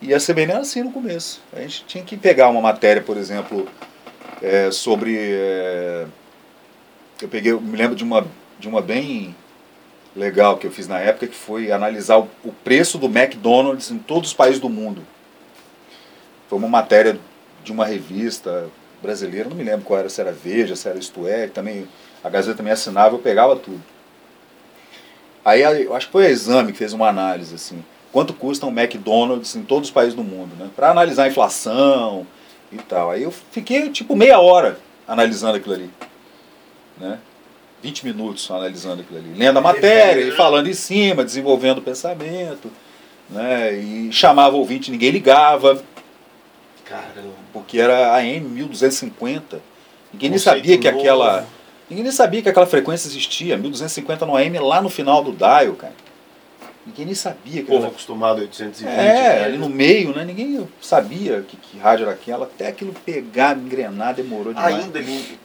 E 0.00 0.14
a 0.14 0.18
CBN 0.18 0.52
era 0.52 0.60
assim 0.60 0.82
no 0.82 0.92
começo. 0.92 1.42
A 1.52 1.60
gente 1.60 1.84
tinha 1.86 2.04
que 2.04 2.16
pegar 2.16 2.48
uma 2.48 2.60
matéria, 2.60 3.02
por 3.02 3.16
exemplo, 3.16 3.68
é, 4.42 4.70
sobre. 4.70 5.16
É, 5.18 6.06
eu 7.20 7.28
peguei, 7.28 7.52
eu 7.52 7.60
me 7.60 7.76
lembro 7.76 7.96
de 7.96 8.04
uma, 8.04 8.26
de 8.58 8.68
uma 8.68 8.80
bem 8.80 9.34
legal 10.14 10.56
que 10.56 10.66
eu 10.66 10.70
fiz 10.70 10.86
na 10.86 11.00
época, 11.00 11.26
que 11.26 11.34
foi 11.34 11.72
analisar 11.72 12.18
o, 12.18 12.28
o 12.44 12.52
preço 12.52 12.98
do 12.98 13.06
McDonald's 13.06 13.90
em 13.90 13.98
todos 13.98 14.30
os 14.30 14.34
países 14.34 14.60
do 14.60 14.68
mundo. 14.68 15.02
Foi 16.48 16.58
uma 16.58 16.68
matéria 16.68 17.18
de 17.64 17.72
uma 17.72 17.84
revista 17.84 18.68
brasileira, 19.02 19.48
não 19.48 19.56
me 19.56 19.64
lembro 19.64 19.84
qual 19.84 19.98
era, 19.98 20.08
se 20.08 20.20
era 20.20 20.32
Veja, 20.32 20.74
se 20.76 20.88
era 20.88 20.98
Isto 20.98 21.26
É, 21.26 21.46
também, 21.46 21.86
a 22.22 22.28
Gazeta 22.28 22.56
também 22.56 22.72
assinava, 22.72 23.14
eu 23.14 23.18
pegava 23.18 23.56
tudo. 23.56 23.80
Aí 25.44 25.62
eu 25.62 25.94
acho 25.94 26.06
que 26.06 26.12
foi 26.12 26.26
a 26.26 26.30
Exame 26.30 26.72
que 26.72 26.78
fez 26.78 26.92
uma 26.92 27.08
análise 27.08 27.54
assim, 27.54 27.84
quanto 28.12 28.32
custa 28.34 28.66
um 28.66 28.70
McDonald's 28.70 29.54
em 29.56 29.62
todos 29.62 29.88
os 29.88 29.94
países 29.94 30.14
do 30.14 30.24
mundo, 30.24 30.54
né? 30.58 30.68
Para 30.74 30.90
analisar 30.90 31.24
a 31.24 31.28
inflação 31.28 32.26
e 32.72 32.76
tal. 32.76 33.10
Aí 33.10 33.22
eu 33.22 33.30
fiquei 33.30 33.90
tipo 33.90 34.14
meia 34.14 34.38
hora 34.38 34.78
analisando 35.06 35.56
aquilo 35.56 35.74
ali, 35.74 35.90
né? 36.98 37.18
20 37.82 38.06
minutos 38.06 38.50
analisando 38.50 39.02
aquilo 39.02 39.18
ali, 39.18 39.32
lendo 39.34 39.58
a 39.58 39.62
matéria 39.62 40.22
e 40.22 40.32
falando 40.32 40.68
em 40.68 40.74
cima, 40.74 41.24
desenvolvendo 41.24 41.78
o 41.78 41.82
pensamento, 41.82 42.70
né? 43.30 43.72
E 43.74 44.12
chamava 44.12 44.56
o 44.56 44.58
ouvinte, 44.58 44.90
ninguém 44.90 45.10
ligava. 45.10 45.82
Caramba. 46.84 47.34
Porque 47.52 47.78
era 47.78 48.16
AM 48.16 48.40
1250. 48.48 49.60
Ninguém 50.12 50.30
nem 50.30 50.38
sabia 50.38 50.78
que 50.78 50.90
novo. 50.90 51.00
aquela 51.00 51.46
Ninguém 51.88 52.04
nem 52.04 52.12
sabia 52.12 52.42
que 52.42 52.48
aquela 52.48 52.66
frequência 52.66 53.08
existia, 53.08 53.56
1250 53.56 54.26
no 54.26 54.36
AM 54.36 54.58
lá 54.58 54.82
no 54.82 54.90
final 54.90 55.22
do 55.22 55.32
dial, 55.32 55.74
cara. 55.74 55.94
Ninguém 56.86 57.06
nem 57.06 57.14
sabia. 57.14 57.62
Que 57.62 57.62
o 57.62 57.66
povo 57.66 57.78
era... 57.80 57.88
acostumado 57.88 58.38
a 58.38 58.42
820. 58.42 58.88
É, 58.88 59.44
ali 59.44 59.58
no 59.58 59.68
meio, 59.68 60.14
né? 60.14 60.24
Ninguém 60.24 60.66
sabia 60.80 61.42
que, 61.46 61.56
que 61.56 61.78
rádio 61.78 62.04
era 62.04 62.12
aquela. 62.12 62.46
Até 62.46 62.68
aquilo 62.68 62.94
pegar, 63.04 63.56
engrenar, 63.56 64.14
demorou 64.14 64.54
demais. 64.54 64.84
Ainda 64.84 64.98
ali, 64.98 65.38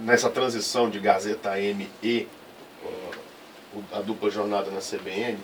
nessa 0.00 0.28
transição 0.30 0.90
de 0.90 0.98
Gazeta 0.98 1.50
AM 1.50 1.88
e 2.02 2.26
a 3.92 4.00
dupla 4.00 4.30
jornada 4.30 4.70
na 4.70 4.80
CBN, 4.80 5.38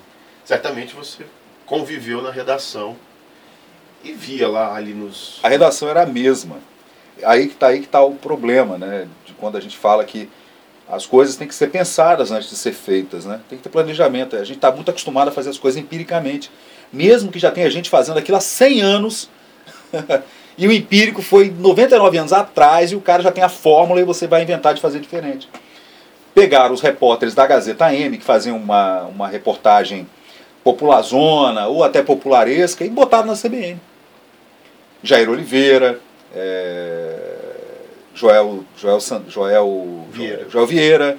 certamente 0.45 0.95
você 0.95 1.25
conviveu 1.67 2.21
na 2.21 2.31
redação 2.31 2.97
e 4.03 4.13
via 4.13 4.49
lá 4.49 4.75
ali 4.75 4.93
nos... 4.93 5.39
A 5.43 5.49
redação 5.49 5.89
era 5.89 6.03
a 6.03 6.07
mesma. 6.07 6.59
Aí 7.23 7.47
que 7.47 7.55
está 7.55 7.69
aí 7.69 7.81
que 7.81 7.89
tá 7.89 8.03
o 8.03 8.15
problema, 8.15 8.77
né? 8.77 9.07
quando 9.45 9.57
a 9.57 9.61
gente 9.61 9.77
fala 9.77 10.05
que 10.05 10.29
as 10.89 11.05
coisas 11.05 11.37
têm 11.37 11.47
que 11.47 11.55
ser 11.55 11.69
pensadas 11.69 12.31
antes 12.31 12.49
de 12.49 12.57
ser 12.57 12.73
feitas, 12.73 13.25
né? 13.25 13.41
Tem 13.49 13.59
que 13.59 13.65
ter 13.65 13.71
planejamento. 13.71 14.37
A 14.37 14.45
gente 14.45 14.57
está 14.57 14.71
muito 14.71 14.91
acostumado 14.91 15.29
a 15.29 15.33
fazer 15.33 15.51
as 15.51 15.59
coisas 15.59 15.81
empiricamente. 15.81 16.51
Mesmo 16.93 17.31
que 17.31 17.39
já 17.39 17.51
tenha 17.51 17.71
gente 17.71 17.91
fazendo 17.91 18.19
aquilo 18.19 18.39
há 18.39 18.41
100 18.41 18.81
anos, 18.81 19.31
e 20.57 20.67
o 20.67 20.73
empírico 20.73 21.23
foi 21.23 21.51
99 21.51 22.19
anos 22.19 22.33
atrás, 22.33 22.93
e 22.93 22.97
o 22.97 23.01
cara 23.01 23.23
já 23.23 23.33
tem 23.33 23.43
a 23.43 23.49
fórmula 23.49 24.01
e 24.01 24.05
você 24.05 24.27
vai 24.27 24.43
inventar 24.43 24.75
de 24.75 24.81
fazer 24.81 25.01
diferente. 25.01 25.49
Pegaram 26.35 26.75
os 26.75 26.81
repórteres 26.81 27.35
da 27.35 27.47
Gazeta 27.47 27.87
AM, 27.87 28.17
que 28.19 28.25
faziam 28.25 28.57
uma, 28.57 29.03
uma 29.03 29.29
reportagem 29.29 30.07
populazona 30.63 31.67
ou 31.67 31.85
até 31.85 32.03
popularesca, 32.03 32.85
e 32.85 32.91
botaram 32.91 33.27
na 33.27 33.37
CBN. 33.37 33.81
Jair 35.03 35.29
Oliveira, 35.29 36.01
é, 36.35 37.37
Joel, 38.15 38.65
Joel, 38.77 38.99
Joel, 39.29 40.07
Vieira, 40.11 40.47
Joel 40.49 40.67
Vieira 40.67 41.19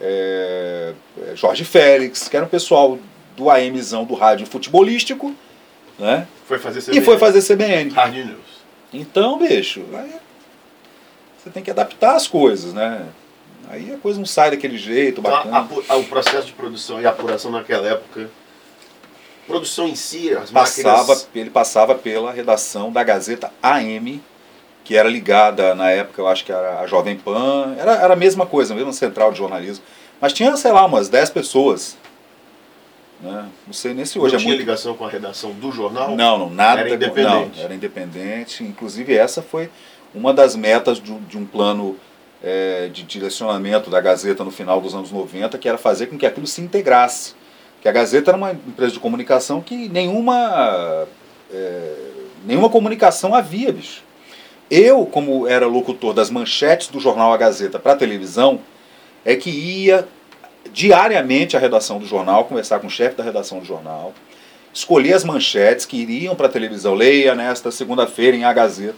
é, 0.00 0.92
é, 1.22 1.36
Jorge 1.36 1.64
Félix, 1.64 2.28
que 2.28 2.36
era 2.36 2.44
um 2.44 2.48
pessoal 2.48 2.98
do 3.36 3.50
AMzão 3.50 4.04
do 4.04 4.14
rádio 4.14 4.46
futebolístico, 4.46 5.34
né? 5.98 6.26
Foi 6.46 6.58
fazer 6.58 6.80
CBN. 6.80 6.98
E 6.98 7.04
foi 7.04 7.18
fazer 7.18 7.42
CBN. 7.42 7.90
Hard 7.90 8.14
News. 8.14 8.64
Então, 8.92 9.38
bicho, 9.38 9.84
aí 9.92 10.14
você 11.38 11.50
tem 11.50 11.62
que 11.62 11.70
adaptar 11.70 12.14
as 12.14 12.26
coisas, 12.26 12.72
né? 12.72 13.06
Aí 13.68 13.92
a 13.92 13.98
coisa 13.98 14.18
não 14.18 14.26
sai 14.26 14.50
daquele 14.50 14.76
jeito, 14.76 15.20
então, 15.20 15.32
bacana. 15.32 15.68
A, 15.88 15.92
a, 15.94 15.96
o 15.96 16.04
processo 16.04 16.46
de 16.46 16.52
produção 16.52 17.00
e 17.00 17.06
apuração 17.06 17.50
naquela 17.50 17.88
época, 17.88 18.30
produção 19.46 19.88
em 19.88 19.94
si, 19.94 20.30
as 20.30 20.50
passava, 20.50 20.98
máquinas... 20.98 21.28
Ele 21.34 21.50
passava 21.50 21.94
pela 21.94 22.32
redação 22.32 22.92
da 22.92 23.02
Gazeta 23.02 23.52
AM, 23.62 24.22
que 24.84 24.96
era 24.96 25.08
ligada 25.08 25.74
na 25.74 25.90
época, 25.90 26.20
eu 26.20 26.28
acho 26.28 26.44
que 26.44 26.52
era 26.52 26.80
a 26.80 26.86
Jovem 26.86 27.16
Pan, 27.16 27.74
era, 27.78 27.92
era 27.94 28.12
a 28.12 28.16
mesma 28.16 28.44
coisa, 28.44 28.74
a 28.74 28.76
mesma 28.76 28.92
central 28.92 29.32
de 29.32 29.38
jornalismo. 29.38 29.82
Mas 30.20 30.32
tinha, 30.34 30.54
sei 30.56 30.70
lá, 30.70 30.84
umas 30.84 31.08
10 31.08 31.30
pessoas. 31.30 31.96
Né? 33.20 33.46
Não 33.66 33.72
sei 33.72 33.94
nem 33.94 34.04
se 34.04 34.18
hoje 34.18 34.32
não 34.32 34.38
é 34.38 34.42
tinha 34.42 34.48
muito... 34.50 34.60
ligação 34.60 34.94
com 34.94 35.06
a 35.06 35.08
redação 35.08 35.52
do 35.52 35.72
jornal? 35.72 36.14
Não, 36.14 36.38
não, 36.38 36.50
nada. 36.50 36.82
Era 36.82 36.94
independente. 36.94 37.56
Não, 37.56 37.64
era 37.64 37.74
independente. 37.74 38.62
Inclusive 38.62 39.16
essa 39.16 39.40
foi 39.40 39.70
uma 40.14 40.34
das 40.34 40.54
metas 40.54 41.00
de, 41.00 41.12
de 41.20 41.38
um 41.38 41.46
plano 41.46 41.96
é, 42.42 42.90
de 42.92 43.02
direcionamento 43.04 43.88
da 43.88 44.02
Gazeta 44.02 44.44
no 44.44 44.50
final 44.50 44.80
dos 44.82 44.94
anos 44.94 45.10
90, 45.10 45.56
que 45.56 45.66
era 45.66 45.78
fazer 45.78 46.08
com 46.08 46.18
que 46.18 46.26
aquilo 46.26 46.46
se 46.46 46.60
integrasse. 46.60 47.34
Que 47.80 47.88
a 47.88 47.92
Gazeta 47.92 48.30
era 48.30 48.36
uma 48.36 48.52
empresa 48.52 48.92
de 48.92 49.00
comunicação 49.00 49.62
que 49.62 49.88
nenhuma, 49.88 51.06
é, 51.50 51.94
nenhuma 52.44 52.68
comunicação 52.68 53.34
havia, 53.34 53.72
bicho. 53.72 54.03
Eu, 54.76 55.06
como 55.06 55.46
era 55.46 55.68
locutor 55.68 56.12
das 56.12 56.30
manchetes 56.30 56.88
do 56.88 56.98
jornal 56.98 57.32
A 57.32 57.36
Gazeta 57.36 57.78
para 57.78 57.92
a 57.92 57.96
televisão, 57.96 58.58
é 59.24 59.36
que 59.36 59.48
ia 59.48 60.08
diariamente 60.72 61.56
à 61.56 61.60
redação 61.60 62.00
do 62.00 62.06
jornal, 62.06 62.44
conversar 62.46 62.80
com 62.80 62.88
o 62.88 62.90
chefe 62.90 63.14
da 63.14 63.22
redação 63.22 63.60
do 63.60 63.64
jornal, 63.64 64.12
escolher 64.72 65.12
as 65.12 65.22
manchetes 65.22 65.86
que 65.86 65.96
iriam 65.96 66.34
para 66.34 66.48
a 66.48 66.50
televisão, 66.50 66.92
leia 66.92 67.36
nesta 67.36 67.70
segunda-feira 67.70 68.36
em 68.36 68.42
A 68.42 68.52
Gazeta. 68.52 68.96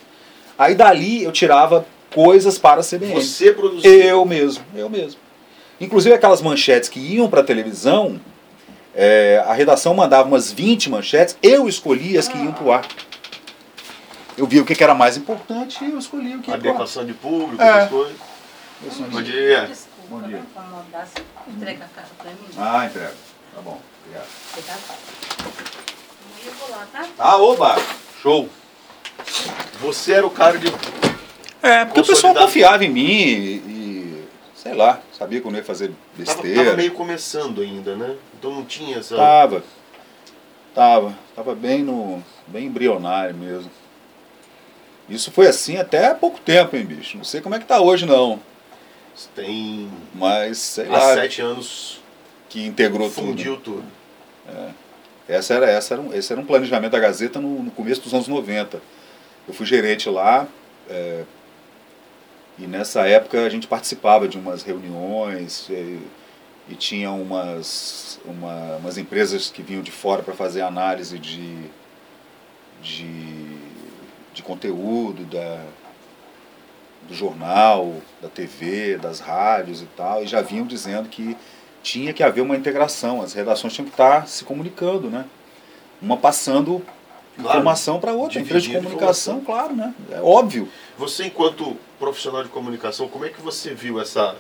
Aí 0.59 0.75
dali 0.75 1.25
eu 1.25 1.31
tirava 1.31 1.85
coisas 2.15 2.59
para 2.59 2.81
a 2.81 2.83
CBN. 2.83 3.13
Você 3.13 3.53
produziu? 3.53 3.93
Eu 3.93 4.25
mesmo, 4.25 4.65
eu 4.75 4.89
mesmo. 4.89 5.21
Inclusive 5.79 6.15
aquelas 6.15 6.41
manchetes 6.41 6.89
que 6.89 6.99
iam 6.99 7.29
para 7.29 7.43
a 7.43 7.45
televisão, 7.45 8.19
é, 8.95 9.45
a 9.47 9.53
redação 9.53 9.93
mandava 9.93 10.27
umas 10.27 10.51
20 10.51 10.89
manchetes, 10.89 11.37
eu 11.43 11.69
escolhia 11.69 12.19
as 12.19 12.29
que 12.29 12.39
iam 12.39 12.55
para 12.55 12.65
o 12.65 12.73
ar 12.73 12.89
eu 14.37 14.47
vi 14.47 14.61
o 14.61 14.65
que 14.65 14.83
era 14.83 14.95
mais 14.95 15.17
importante 15.17 15.83
e 15.85 15.91
eu 15.91 15.99
escolhi 15.99 16.37
o 16.37 16.43
que 16.43 16.53
Adequação 16.53 17.05
de 17.05 17.15
público, 17.15 17.63
é. 17.63 17.69
essas 17.69 17.91
coisas. 17.91 18.17
Bom 19.11 19.23
dia. 19.23 19.67
Desculpa, 19.67 20.07
Bom 20.11 20.23
dia. 20.23 20.39
incomodar, 20.39 21.07
você 21.07 21.23
entrega 21.49 21.85
a 21.85 21.89
cara 21.89 22.09
pra 22.19 22.31
mim? 22.31 22.37
Ah, 22.59 22.85
entrega. 22.85 23.15
Tá 23.55 23.61
bom, 23.63 23.81
obrigado. 24.01 24.27
Eu 26.45 26.53
vou 26.53 26.71
lá, 26.71 26.87
tá? 26.93 27.07
Ah, 27.19 27.37
oba! 27.39 27.77
Show! 28.23 28.49
Você 29.81 30.13
era 30.13 30.27
o 30.27 30.31
cara 30.31 30.59
de. 30.59 30.69
É, 31.63 31.85
porque 31.87 32.01
o 32.01 32.07
pessoal 32.07 32.35
confiava 32.35 32.85
em 32.85 32.91
mim 32.91 33.03
e, 33.03 33.57
e, 33.57 34.29
sei 34.55 34.75
lá, 34.75 35.01
sabia 35.17 35.41
que 35.41 35.47
eu 35.47 35.51
não 35.51 35.59
ia 35.59 35.65
fazer 35.65 35.93
besteira. 36.15 36.57
Tava, 36.57 36.65
tava 36.67 36.77
meio 36.77 36.93
começando 36.93 37.63
ainda, 37.63 37.97
né? 37.97 38.15
Então 38.39 38.53
não 38.53 38.65
tinha 38.65 38.99
essa. 38.99 39.17
Tava. 39.17 39.65
Tava. 40.75 41.15
Tava 41.35 41.55
bem 41.55 41.83
no. 41.83 42.23
bem 42.47 42.67
embrionário 42.67 43.35
mesmo. 43.35 43.71
Isso 45.09 45.31
foi 45.31 45.47
assim 45.47 45.77
até 45.77 46.09
há 46.09 46.15
pouco 46.15 46.41
tempo, 46.41 46.77
hein, 46.77 46.85
bicho? 46.85 47.17
Não 47.17 47.25
sei 47.25 47.41
como 47.41 47.55
é 47.55 47.59
que 47.59 47.67
tá 47.67 47.81
hoje, 47.81 48.07
não. 48.07 48.41
Tem. 49.35 49.91
Mas, 50.15 50.59
sei 50.59 50.87
há 50.87 50.93
lá. 50.93 51.15
sete 51.15 51.41
anos 51.41 52.01
que 52.49 52.65
integrou 52.65 53.09
tudo. 53.09 53.29
Fundiu 53.29 53.57
tudo. 53.57 53.85
Essa 55.29 55.55
era, 55.55 55.69
essa 55.69 55.95
era 55.95 56.01
um, 56.01 56.15
esse 56.15 56.33
era 56.33 56.41
um 56.41 56.45
planejamento 56.45 56.93
da 56.93 57.01
Gazeta 57.01 57.41
no, 57.41 57.63
no 57.63 57.71
começo 57.71 58.01
dos 58.01 58.15
anos 58.15 58.29
90. 58.29 58.81
Eu 59.49 59.55
fui 59.55 59.67
gerente 59.67 60.09
lá 60.09 60.47
é, 60.89 61.25
e 62.59 62.67
nessa 62.67 63.07
época 63.07 63.45
a 63.45 63.49
gente 63.49 63.67
participava 63.67 64.29
de 64.29 64.39
umas 64.39 64.63
reuniões 64.63 65.69
e, 65.69 66.01
e 66.69 66.75
tinha 66.75 67.11
umas, 67.11 68.21
uma, 68.25 68.77
umas 68.77 68.97
empresas 68.97 69.51
que 69.51 69.63
vinham 69.63 69.83
de 69.83 69.91
fora 69.91 70.23
para 70.23 70.35
fazer 70.35 70.63
análise 70.63 71.19
de, 71.19 71.57
de, 72.81 73.59
de 74.37 74.43
conteúdo 74.43 75.25
da, 75.25 75.63
do 77.09 77.15
jornal, 77.15 77.95
da 78.21 78.29
TV, 78.29 78.99
das 78.99 79.19
rádios 79.19 79.81
e 79.81 79.87
tal, 79.97 80.23
e 80.23 80.27
já 80.27 80.43
vinham 80.43 80.67
dizendo 80.67 81.09
que 81.09 81.35
tinha 81.83 82.13
que 82.13 82.23
haver 82.23 82.43
uma 82.43 82.55
integração, 82.55 83.23
as 83.23 83.33
redações 83.33 83.73
tinham 83.73 83.87
que 83.87 83.93
estar 83.95 84.29
se 84.29 84.45
comunicando, 84.45 85.09
né? 85.09 85.25
Uma 86.03 86.17
passando 86.19 86.85
Claro. 87.37 87.51
informação 87.59 88.01
para 88.01 88.13
outra, 88.15 88.41
empresa 88.41 88.67
de 88.67 88.73
comunicação, 88.73 89.41
claro, 89.45 89.75
né? 89.77 89.95
É 90.11 90.21
óbvio. 90.23 90.71
Você, 90.97 91.27
enquanto 91.27 91.77
profissional 91.99 92.43
de 92.43 92.49
comunicação, 92.49 93.09
como 93.09 93.27
é 93.27 93.29
que 93.29 93.43
você 93.43 93.75
viu 93.75 94.01
essa 94.01 94.37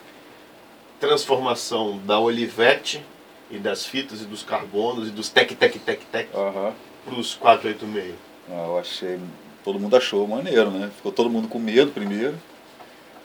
transformação 0.98 1.98
da 2.06 2.18
Olivetti 2.18 3.04
e 3.50 3.58
das 3.58 3.84
fitas 3.84 4.22
e 4.22 4.24
dos 4.24 4.42
carbonos 4.42 5.08
e 5.08 5.10
dos 5.10 5.28
tec, 5.28 5.54
tec, 5.54 5.78
tec, 5.78 6.00
tec 6.10 6.28
Aham. 6.34 6.72
para 7.04 7.14
os 7.14 7.34
486? 7.34 8.14
Ah, 8.48 8.64
Eu 8.66 8.78
achei, 8.78 9.18
todo 9.66 9.80
mundo 9.80 9.96
achou 9.96 10.28
maneiro, 10.28 10.70
né? 10.70 10.88
Ficou 10.96 11.10
todo 11.10 11.28
mundo 11.28 11.48
com 11.48 11.58
medo 11.58 11.90
primeiro, 11.90 12.38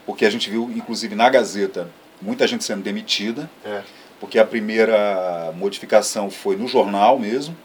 porque 0.08 0.26
a 0.26 0.30
gente 0.30 0.50
viu, 0.50 0.72
inclusive 0.76 1.14
na 1.14 1.30
Gazeta, 1.30 1.88
muita 2.20 2.48
gente 2.48 2.64
sendo 2.64 2.82
demitida, 2.82 3.48
É. 3.64 3.84
porque 4.20 4.40
a 4.40 4.46
primeira 4.46 5.52
modificação 5.56 6.32
foi 6.32 6.56
no 6.58 6.68
jornal 6.68 7.20
mesmo. 7.20 7.56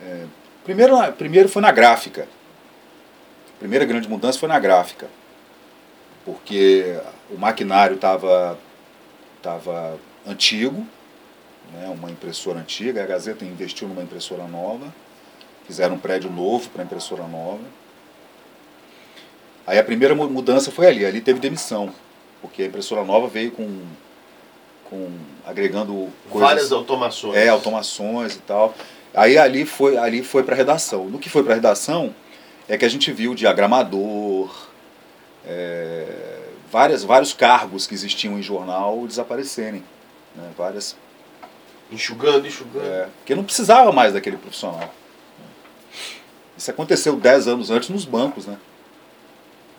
É, 0.00 0.26
primeiro, 0.62 0.94
primeiro 1.14 1.48
foi 1.48 1.60
na 1.60 1.72
gráfica. 1.72 2.28
A 3.56 3.58
primeira 3.58 3.84
grande 3.84 4.08
mudança 4.08 4.38
foi 4.38 4.48
na 4.48 4.58
gráfica, 4.60 5.08
porque 6.24 6.96
o 7.30 7.36
maquinário 7.36 7.96
estava 7.96 8.56
tava 9.42 9.98
antigo, 10.24 10.86
né, 11.72 11.88
uma 11.88 12.10
impressora 12.10 12.60
antiga, 12.60 13.02
a 13.02 13.06
Gazeta 13.06 13.44
investiu 13.44 13.88
numa 13.88 14.02
impressora 14.02 14.44
nova, 14.46 14.86
fizeram 15.70 15.94
um 15.94 15.98
prédio 15.98 16.28
novo 16.30 16.68
para 16.70 16.82
impressora 16.82 17.22
nova. 17.28 17.60
Aí 19.66 19.78
a 19.78 19.84
primeira 19.84 20.14
mu- 20.16 20.28
mudança 20.28 20.70
foi 20.72 20.86
ali, 20.88 21.06
ali 21.06 21.20
teve 21.20 21.38
demissão, 21.38 21.90
porque 22.42 22.62
a 22.62 22.66
impressora 22.66 23.04
nova 23.04 23.28
veio 23.28 23.52
com, 23.52 23.82
com 24.84 25.08
agregando 25.46 26.08
coisas, 26.28 26.48
Várias 26.48 26.72
automações. 26.72 27.36
é, 27.36 27.48
automações 27.48 28.34
e 28.34 28.38
tal. 28.40 28.74
Aí 29.14 29.38
ali 29.38 29.64
foi, 29.64 29.96
ali 29.96 30.22
foi 30.24 30.42
para 30.42 30.56
redação. 30.56 31.04
No 31.04 31.18
que 31.20 31.28
foi 31.30 31.44
para 31.44 31.54
redação 31.54 32.12
é 32.68 32.76
que 32.76 32.84
a 32.84 32.88
gente 32.88 33.12
viu 33.12 33.32
diagramador, 33.34 34.52
é, 35.46 36.06
várias, 36.70 37.04
vários 37.04 37.32
cargos 37.32 37.86
que 37.86 37.94
existiam 37.94 38.38
em 38.38 38.42
jornal 38.42 39.06
desaparecerem. 39.06 39.84
né, 40.34 40.50
várias, 40.58 40.96
Enxugando, 41.92 42.46
enxugando. 42.46 42.86
é, 42.86 43.08
porque 43.18 43.34
não 43.34 43.42
precisava 43.44 43.90
mais 43.92 44.12
daquele 44.12 44.36
profissional. 44.36 44.92
Isso 46.60 46.70
aconteceu 46.70 47.16
10 47.16 47.48
anos 47.48 47.70
antes 47.70 47.88
nos 47.88 48.04
bancos, 48.04 48.44
né? 48.44 48.58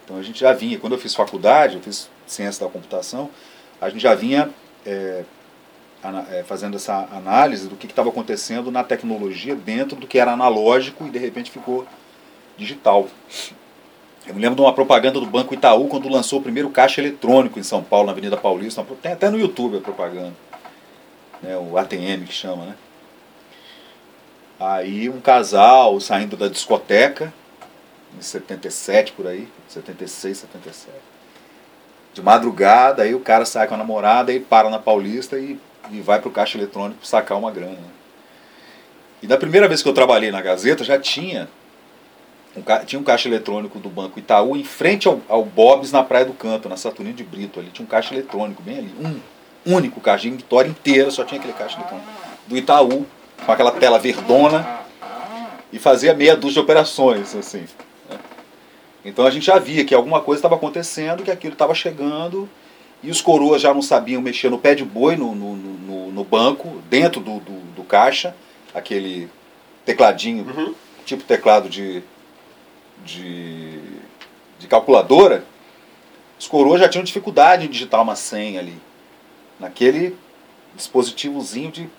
Então 0.04 0.18
a 0.18 0.24
gente 0.24 0.40
já 0.40 0.52
vinha, 0.52 0.80
quando 0.80 0.94
eu 0.94 0.98
fiz 0.98 1.14
faculdade, 1.14 1.76
eu 1.76 1.82
fiz 1.84 2.10
ciência 2.26 2.66
da 2.66 2.72
computação, 2.72 3.30
a 3.80 3.88
gente 3.88 4.02
já 4.02 4.16
vinha 4.16 4.50
é, 4.84 5.24
é, 6.32 6.44
fazendo 6.44 6.78
essa 6.78 7.08
análise 7.12 7.68
do 7.68 7.76
que 7.76 7.86
estava 7.86 8.10
acontecendo 8.10 8.72
na 8.72 8.84
tecnologia 8.84 9.56
dentro 9.56 9.96
do 9.96 10.08
que 10.08 10.18
era 10.18 10.32
analógico 10.32 11.06
e 11.06 11.12
de 11.12 11.20
repente 11.20 11.52
ficou 11.52 11.86
digital. 12.58 13.08
Eu 14.26 14.34
me 14.34 14.42
lembro 14.42 14.56
de 14.56 14.62
uma 14.64 14.74
propaganda 14.74 15.20
do 15.20 15.28
Banco 15.28 15.54
Itaú 15.54 15.88
quando 15.88 16.10
lançou 16.10 16.40
o 16.40 16.42
primeiro 16.42 16.72
caixa 16.72 17.00
eletrônico 17.00 17.60
em 17.60 17.64
São 17.64 17.84
Paulo, 17.84 18.08
na 18.08 18.12
Avenida 18.12 18.38
Paulista. 18.38 18.84
Tem 19.04 19.12
até 19.12 19.30
no 19.30 19.40
YouTube 19.40 19.78
a 19.78 19.82
propaganda. 19.82 20.34
Né, 21.44 21.56
o 21.58 21.78
ATM 21.78 22.26
que 22.26 22.34
chama, 22.34 22.66
né? 22.66 22.76
Aí 24.62 25.10
um 25.10 25.20
casal 25.20 26.00
saindo 26.00 26.38
da 26.38 26.48
discoteca, 26.48 27.34
em 28.16 28.22
77 28.22 29.14
por 29.14 29.26
aí, 29.26 29.48
76, 29.68 30.38
77. 30.38 30.96
De 32.14 32.22
madrugada, 32.22 33.02
aí 33.02 33.16
o 33.16 33.22
cara 33.22 33.44
sai 33.44 33.68
com 33.68 33.74
a 33.74 33.78
namorada 33.78 34.32
e 34.32 34.40
para 34.40 34.70
na 34.70 34.78
Paulista 34.78 35.40
e, 35.40 35.58
e 35.90 36.00
vai 36.00 36.22
pro 36.22 36.30
caixa 36.30 36.60
eletrônico 36.60 37.04
sacar 37.04 37.40
uma 37.40 37.50
grana. 37.50 37.76
E 39.20 39.26
da 39.26 39.36
primeira 39.36 39.68
vez 39.68 39.82
que 39.82 39.90
eu 39.90 39.94
trabalhei 39.94 40.30
na 40.30 40.42
Gazeta 40.42 40.84
já 40.84 41.00
tinha 41.00 41.50
um, 42.56 42.62
tinha 42.86 43.00
um 43.00 43.04
caixa 43.04 43.28
eletrônico 43.28 43.80
do 43.80 43.90
Banco 43.90 44.20
Itaú 44.20 44.56
em 44.56 44.64
frente 44.64 45.08
ao, 45.08 45.22
ao 45.28 45.44
Bob's 45.44 45.92
na 45.92 46.04
Praia 46.04 46.26
do 46.26 46.34
Canto, 46.34 46.70
na 46.70 46.78
Saturnino 46.78 47.16
de 47.16 47.24
Brito. 47.24 47.60
Ali 47.60 47.70
tinha 47.72 47.84
um 47.84 47.90
caixa 47.90 48.14
eletrônico 48.14 48.62
bem 48.62 48.78
ali, 48.78 48.94
um 49.66 49.76
único 49.76 50.00
caixa, 50.00 50.28
em 50.28 50.36
Vitória 50.36 50.70
inteira 50.70 51.10
só 51.10 51.24
tinha 51.24 51.40
aquele 51.40 51.54
caixa 51.54 51.80
eletrônico 51.80 52.08
do 52.46 52.56
Itaú, 52.56 53.08
com 53.46 53.52
aquela 53.52 53.72
tela 53.72 53.98
verdona 54.00 54.80
e 55.72 55.80
fazia 55.80 56.14
meia 56.14 56.36
dúzia 56.36 56.56
de 56.56 56.60
operações, 56.60 57.36
assim. 57.36 57.66
né? 58.10 58.20
Então 59.04 59.26
a 59.26 59.32
gente 59.32 59.46
já 59.46 59.58
via 59.58 59.84
que 59.84 59.96
alguma 59.96 60.22
coisa 60.22 60.40
estava 60.40 60.56
acontecendo, 60.56 61.24
que 61.24 61.32
aquilo 61.32 61.54
estava 61.54 61.74
chegando 61.74 62.48
e 63.02 63.10
os 63.10 63.22
coroas 63.22 63.62
já 63.62 63.74
não 63.74 63.82
sabiam 63.82 64.22
mexer 64.22 64.50
no 64.50 64.60
pé 64.60 64.76
de 64.76 64.86
boi 64.86 65.16
no, 65.16 65.34
no, 65.34 65.56
no, 65.56 66.12
no 66.12 66.24
banco, 66.24 66.82
dentro 66.90 67.20
do, 67.20 67.40
do, 67.40 67.60
do 67.76 67.84
caixa, 67.84 68.36
aquele 68.74 69.28
tecladinho, 69.86 70.46
Uhum. 70.46 70.76
tipo 71.06 71.24
teclado 71.24 71.68
de, 71.68 72.04
de, 73.04 73.80
de 74.60 74.68
calculadora, 74.68 75.44
os 76.40 76.48
coroas 76.48 76.80
já 76.80 76.88
tinham 76.88 77.04
dificuldade 77.04 77.66
em 77.66 77.70
digitar 77.70 78.02
uma 78.02 78.16
senha 78.16 78.60
ali, 78.60 78.78
naquele 79.60 80.16
dispositivozinho 80.76 81.72
de 81.72 81.90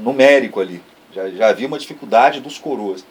numérico 0.00 0.60
ali. 0.60 0.82
Já, 1.14 1.28
já 1.30 1.48
havia 1.48 1.66
uma 1.66 1.78
dificuldade 1.78 2.40
dos 2.40 2.58
coroas. 2.58 3.04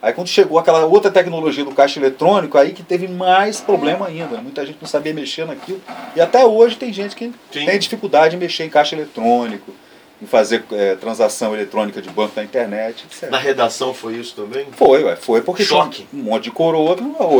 Aí 0.00 0.12
quando 0.12 0.26
chegou 0.26 0.58
aquela 0.58 0.84
outra 0.84 1.12
tecnologia 1.12 1.64
do 1.64 1.70
caixa 1.70 2.00
eletrônico, 2.00 2.58
aí 2.58 2.72
que 2.72 2.82
teve 2.82 3.06
mais 3.06 3.60
problema 3.60 4.08
ainda. 4.08 4.36
né? 4.36 4.40
Muita 4.42 4.66
gente 4.66 4.78
não 4.80 4.88
sabia 4.88 5.14
mexer 5.14 5.46
naquilo. 5.46 5.80
E 6.16 6.20
até 6.20 6.44
hoje 6.44 6.76
tem 6.76 6.92
gente 6.92 7.14
que 7.14 7.26
Sim. 7.52 7.66
tem 7.66 7.78
dificuldade 7.78 8.34
em 8.34 8.38
mexer 8.38 8.64
em 8.64 8.68
caixa 8.68 8.96
eletrônico, 8.96 9.72
em 10.20 10.26
fazer 10.26 10.64
eh, 10.72 10.96
transação 11.00 11.54
eletrônica 11.54 12.02
de 12.02 12.08
banco 12.10 12.32
na 12.34 12.42
internet, 12.42 13.04
etc. 13.08 13.30
Na 13.30 13.38
redação 13.38 13.94
foi 13.94 14.14
isso 14.16 14.34
também? 14.34 14.66
Foi, 14.72 15.04
ué, 15.04 15.14
foi 15.14 15.40
porque 15.40 15.62
Choque. 15.64 16.06
um 16.12 16.18
monte 16.18 16.44
de 16.44 16.50
coroa, 16.50 16.96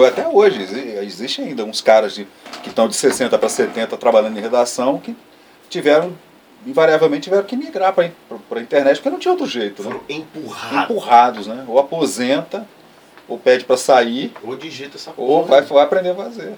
até 0.06 0.26
hoje, 0.28 0.62
exi- 0.62 0.98
existe 1.02 1.42
ainda 1.42 1.64
uns 1.64 1.80
caras 1.80 2.14
de, 2.14 2.26
que 2.62 2.68
estão 2.68 2.86
de 2.86 2.94
60 2.94 3.36
para 3.38 3.48
70 3.48 3.96
trabalhando 3.96 4.36
em 4.38 4.40
redação 4.40 4.98
que 4.98 5.16
tiveram, 5.68 6.12
invariavelmente 6.66 7.24
tiveram 7.24 7.44
que 7.44 7.56
migrar 7.56 7.92
para 7.92 8.04
a 8.04 8.60
internet, 8.60 8.96
porque 8.96 9.10
não 9.10 9.18
tinha 9.18 9.32
outro 9.32 9.46
jeito, 9.46 9.82
né? 9.82 9.90
Foram 9.90 10.04
empurrados. 10.08 10.84
Empurrados, 10.84 11.46
né? 11.46 11.64
Ou 11.66 11.78
aposenta, 11.78 12.66
ou 13.28 13.38
pede 13.38 13.64
para 13.64 13.76
sair, 13.76 14.32
Ou 14.42 14.56
digita 14.56 14.96
essa 14.96 15.10
ou 15.16 15.44
porra. 15.44 15.60
vai, 15.60 15.62
vai 15.62 15.82
aprender 15.84 16.10
a 16.10 16.14
fazer. 16.14 16.54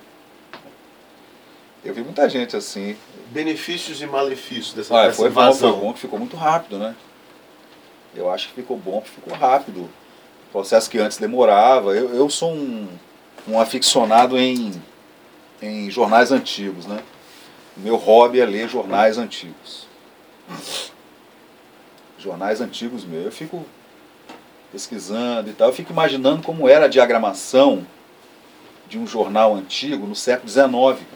Eu 1.84 1.92
vi 1.92 2.02
muita 2.02 2.28
gente 2.28 2.56
assim. 2.56 2.96
Benefícios 3.26 4.00
e 4.00 4.06
malefícios 4.06 4.72
dessa, 4.74 4.94
dessa 5.02 5.16
foi 5.16 5.28
bom, 5.28 5.34
foi 5.34 5.44
invasão. 5.48 5.78
bom 5.80 5.92
que 5.92 5.98
ficou 5.98 6.18
muito 6.18 6.36
rápido, 6.36 6.78
né? 6.78 6.94
Eu 8.14 8.30
acho 8.30 8.48
que 8.48 8.54
ficou 8.54 8.76
bom, 8.78 9.00
que 9.00 9.10
ficou 9.10 9.34
rápido. 9.34 9.88
Processo 10.52 10.88
que 10.88 10.98
antes 10.98 11.18
demorava. 11.18 11.94
Eu, 11.94 12.14
eu 12.14 12.30
sou 12.30 12.52
um, 12.52 12.88
um 13.48 13.60
aficionado 13.60 14.38
em, 14.38 14.72
em 15.60 15.90
jornais 15.90 16.30
antigos, 16.30 16.86
né? 16.86 17.00
Meu 17.76 17.96
hobby 17.96 18.40
é 18.40 18.46
ler 18.46 18.68
jornais 18.68 19.18
antigos. 19.18 19.83
Jornais 22.18 22.60
antigos 22.60 23.04
mesmo. 23.04 23.26
Eu 23.26 23.32
fico 23.32 23.64
pesquisando 24.72 25.50
e 25.50 25.52
tal. 25.52 25.68
Eu 25.68 25.74
fico 25.74 25.92
imaginando 25.92 26.42
como 26.42 26.68
era 26.68 26.86
a 26.86 26.88
diagramação 26.88 27.86
de 28.88 28.98
um 28.98 29.06
jornal 29.06 29.54
antigo 29.54 30.06
no 30.06 30.14
século 30.14 30.48
XIX. 30.48 31.06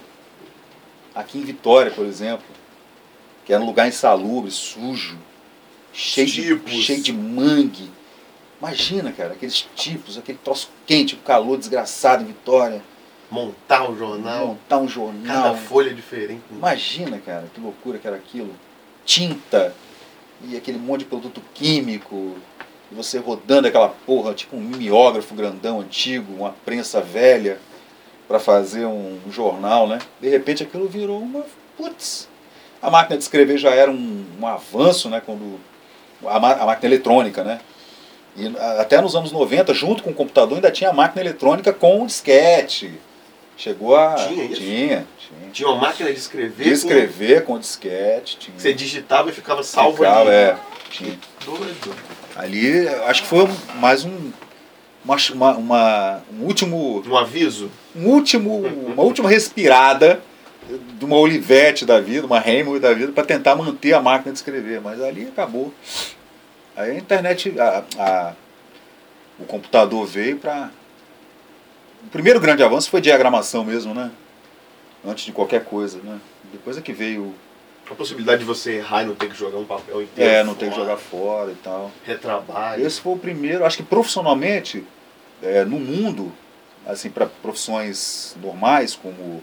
Aqui 1.15 1.39
em 1.39 1.43
Vitória, 1.45 1.91
por 1.91 2.07
exemplo 2.07 2.59
que 3.49 3.55
era 3.55 3.63
um 3.63 3.67
lugar 3.67 3.89
insalubre, 3.89 4.51
sujo, 4.51 5.17
cheio 5.91 6.59
de, 6.59 6.83
cheio 6.83 7.03
de 7.03 7.15
mangue. 7.15 7.91
Imagina, 8.61 9.11
cara, 9.11 9.33
aqueles 9.33 9.67
tipos, 9.75 10.19
aquele 10.19 10.37
troço 10.37 10.69
quente, 10.87 11.15
o 11.15 11.19
calor 11.19 11.57
desgraçado 11.57 12.23
em 12.23 12.27
Vitória. 12.27 12.83
Montar 13.31 13.91
o 13.91 13.97
jornal. 13.97 14.49
Montar 14.49 14.77
um 14.77 14.87
Cada 14.87 14.93
jornal. 14.93 15.57
folha 15.57 15.95
diferente. 15.95 16.43
Imagina, 16.51 17.19
cara, 17.21 17.47
que 17.55 17.59
loucura 17.59 17.99
que 17.99 18.07
era 18.07 18.17
aquilo. 18.17 18.55
Tinta 19.09 19.75
e 20.45 20.55
aquele 20.55 20.79
monte 20.79 21.01
de 21.01 21.07
produto 21.07 21.43
químico. 21.55 22.37
E 22.93 22.95
você 22.95 23.19
rodando 23.19 23.67
aquela 23.67 23.89
porra, 23.89 24.35
tipo 24.35 24.55
um 24.55 24.61
mimeógrafo 24.61 25.35
grandão 25.35 25.81
antigo, 25.81 26.35
uma 26.35 26.51
prensa 26.65 27.01
velha, 27.01 27.59
para 28.29 28.39
fazer 28.39 28.85
um 28.85 29.19
jornal, 29.31 29.89
né? 29.89 29.99
De 30.21 30.29
repente 30.29 30.63
aquilo 30.63 30.87
virou 30.87 31.21
uma. 31.21 31.47
Putz! 31.79 32.29
A 32.83 32.91
máquina 32.91 33.17
de 33.17 33.23
escrever 33.25 33.57
já 33.57 33.71
era 33.71 33.91
um, 33.91 34.27
um 34.39 34.47
avanço, 34.47 35.09
né? 35.09 35.23
Quando 35.25 35.59
a, 36.27 36.37
a 36.37 36.67
máquina 36.67 36.95
eletrônica, 36.95 37.43
né? 37.43 37.61
E 38.37 38.47
até 38.79 39.01
nos 39.01 39.17
anos 39.17 39.33
90, 39.33 39.73
junto 39.73 40.03
com 40.03 40.11
o 40.11 40.15
computador, 40.15 40.57
ainda 40.57 40.71
tinha 40.71 40.91
a 40.91 40.93
máquina 40.93 41.23
eletrônica 41.23 41.73
com 41.73 42.05
disquete. 42.05 42.93
Chegou 43.59 43.97
a. 43.97 44.15
Tinha 44.15 44.45
isso? 44.45 44.61
Tinha, 44.61 45.07
tinha. 45.19 45.51
Tinha 45.53 45.69
uma 45.69 45.79
máquina 45.81 46.11
de 46.13 46.19
escrever. 46.19 46.63
De 46.65 46.71
escrever 46.71 47.45
com 47.45 47.59
disquete. 47.59 48.39
Tinha. 48.39 48.55
Com... 48.55 48.61
Você 48.63 48.73
digitava 48.73 49.29
e 49.29 49.33
ficava 49.33 49.63
salvo 49.65 49.97
Ficava, 49.99 50.21
ali. 50.21 50.31
é, 50.31 50.57
tinha. 50.91 51.19
Doido. 51.45 51.95
Ali, 52.37 52.89
acho 53.07 53.23
que 53.23 53.29
foi 53.29 53.49
mais 53.75 54.05
um. 54.05 54.31
Uma, 55.35 55.57
uma, 55.57 56.23
um 56.33 56.45
último. 56.45 57.03
Um 57.07 57.17
aviso? 57.17 57.71
Um 57.97 58.07
último, 58.07 58.59
uma 58.59 59.03
última 59.03 59.29
respirada 59.29 60.21
de 60.99 61.05
uma 61.05 61.17
Olivetti 61.17 61.85
da 61.87 61.99
vida, 62.01 62.27
uma 62.27 62.39
Hemingway 62.47 62.79
da 62.79 62.93
vida, 62.93 63.11
para 63.11 63.25
tentar 63.25 63.57
manter 63.57 63.93
a 63.95 64.01
máquina 64.01 64.33
de 64.33 64.39
escrever. 64.39 64.81
Mas 64.81 65.01
ali 65.03 65.23
acabou. 65.27 65.73
Aí 66.77 66.93
a 66.93 66.95
internet, 66.95 67.55
a, 67.59 67.83
a- 67.99 68.33
o 69.41 69.45
computador 69.47 70.07
veio 70.07 70.37
para. 70.37 70.71
O 72.05 72.11
primeiro 72.11 72.41
grande 72.41 72.63
avanço 72.63 72.91
foi 72.91 73.01
diagramação 73.01 73.65
mesmo, 73.65 73.95
né? 73.95 74.11
Antes 75.05 75.25
de 75.25 75.33
qualquer 75.33 75.65
coisa, 75.65 75.99
né? 76.03 76.19
Depois 76.53 76.77
é 76.77 76.81
que 76.81 76.93
veio. 76.93 77.35
A 77.91 77.95
possibilidade 77.95 78.41
de 78.41 78.45
você 78.45 78.75
errar 78.75 79.03
e 79.03 79.07
não 79.07 79.15
ter 79.15 79.31
que 79.31 79.35
jogar 79.35 79.57
um 79.57 79.65
papel 79.65 80.03
inteiro. 80.03 80.31
É, 80.31 80.45
não 80.45 80.55
ter 80.55 80.67
que 80.67 80.73
fora, 80.73 80.83
jogar 80.83 80.97
fora 80.99 81.53
e 81.53 81.55
tal. 81.55 81.91
Retrabalho. 82.05 82.87
Esse 82.87 83.01
foi 83.01 83.15
o 83.15 83.19
primeiro, 83.19 83.65
acho 83.65 83.79
que 83.79 83.83
profissionalmente, 83.83 84.85
é, 85.43 85.65
no 85.65 85.79
mundo, 85.79 86.31
assim, 86.87 87.09
para 87.09 87.25
profissões 87.25 88.37
normais, 88.43 88.95
como 88.95 89.43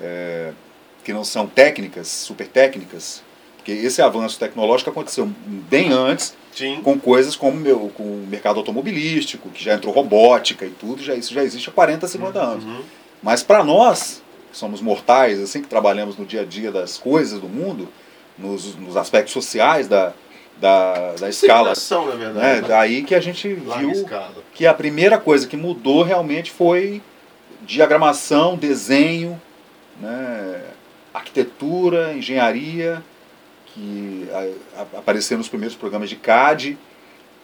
é, 0.00 0.52
que 1.02 1.12
não 1.12 1.24
são 1.24 1.46
técnicas, 1.48 2.06
super 2.06 2.46
técnicas, 2.46 3.20
porque 3.62 3.70
esse 3.70 4.02
avanço 4.02 4.40
tecnológico 4.40 4.90
aconteceu 4.90 5.30
bem 5.46 5.92
antes, 5.92 6.36
Sim. 6.52 6.80
com 6.82 6.98
coisas 6.98 7.36
como 7.36 7.56
meu, 7.56 7.92
com 7.94 8.02
o 8.02 8.26
mercado 8.28 8.58
automobilístico, 8.58 9.48
que 9.50 9.62
já 9.62 9.74
entrou 9.74 9.94
robótica 9.94 10.66
e 10.66 10.70
tudo, 10.70 11.00
já, 11.00 11.14
isso 11.14 11.32
já 11.32 11.44
existe 11.44 11.68
há 11.68 11.72
40, 11.72 12.08
50 12.08 12.40
anos. 12.40 12.64
Uhum. 12.64 12.82
Mas 13.22 13.44
para 13.44 13.62
nós, 13.62 14.20
que 14.50 14.58
somos 14.58 14.80
mortais, 14.80 15.40
assim, 15.40 15.62
que 15.62 15.68
trabalhamos 15.68 16.16
no 16.16 16.26
dia 16.26 16.40
a 16.40 16.44
dia 16.44 16.72
das 16.72 16.98
coisas 16.98 17.38
do 17.38 17.48
mundo, 17.48 17.88
nos, 18.36 18.74
nos 18.74 18.96
aspectos 18.96 19.32
sociais 19.32 19.86
da, 19.86 20.12
da, 20.60 21.12
da 21.12 21.28
escala 21.28 21.72
na 21.88 22.14
né? 22.14 22.54
verdade. 22.54 22.68
Daí 22.68 23.04
que 23.04 23.14
a 23.14 23.20
gente 23.20 23.54
Larga 23.64 23.86
viu 23.86 23.92
escala. 23.92 24.34
que 24.52 24.66
a 24.66 24.74
primeira 24.74 25.18
coisa 25.18 25.46
que 25.46 25.56
mudou 25.56 26.02
realmente 26.02 26.50
foi 26.50 27.00
diagramação, 27.64 28.56
desenho, 28.56 29.40
né? 30.00 30.62
arquitetura, 31.14 32.12
engenharia, 32.12 33.04
que 33.74 34.28
a- 34.32 34.80
a- 34.82 34.98
apareceram 34.98 35.38
nos 35.38 35.48
primeiros 35.48 35.76
programas 35.76 36.08
de 36.08 36.16
CAD, 36.16 36.78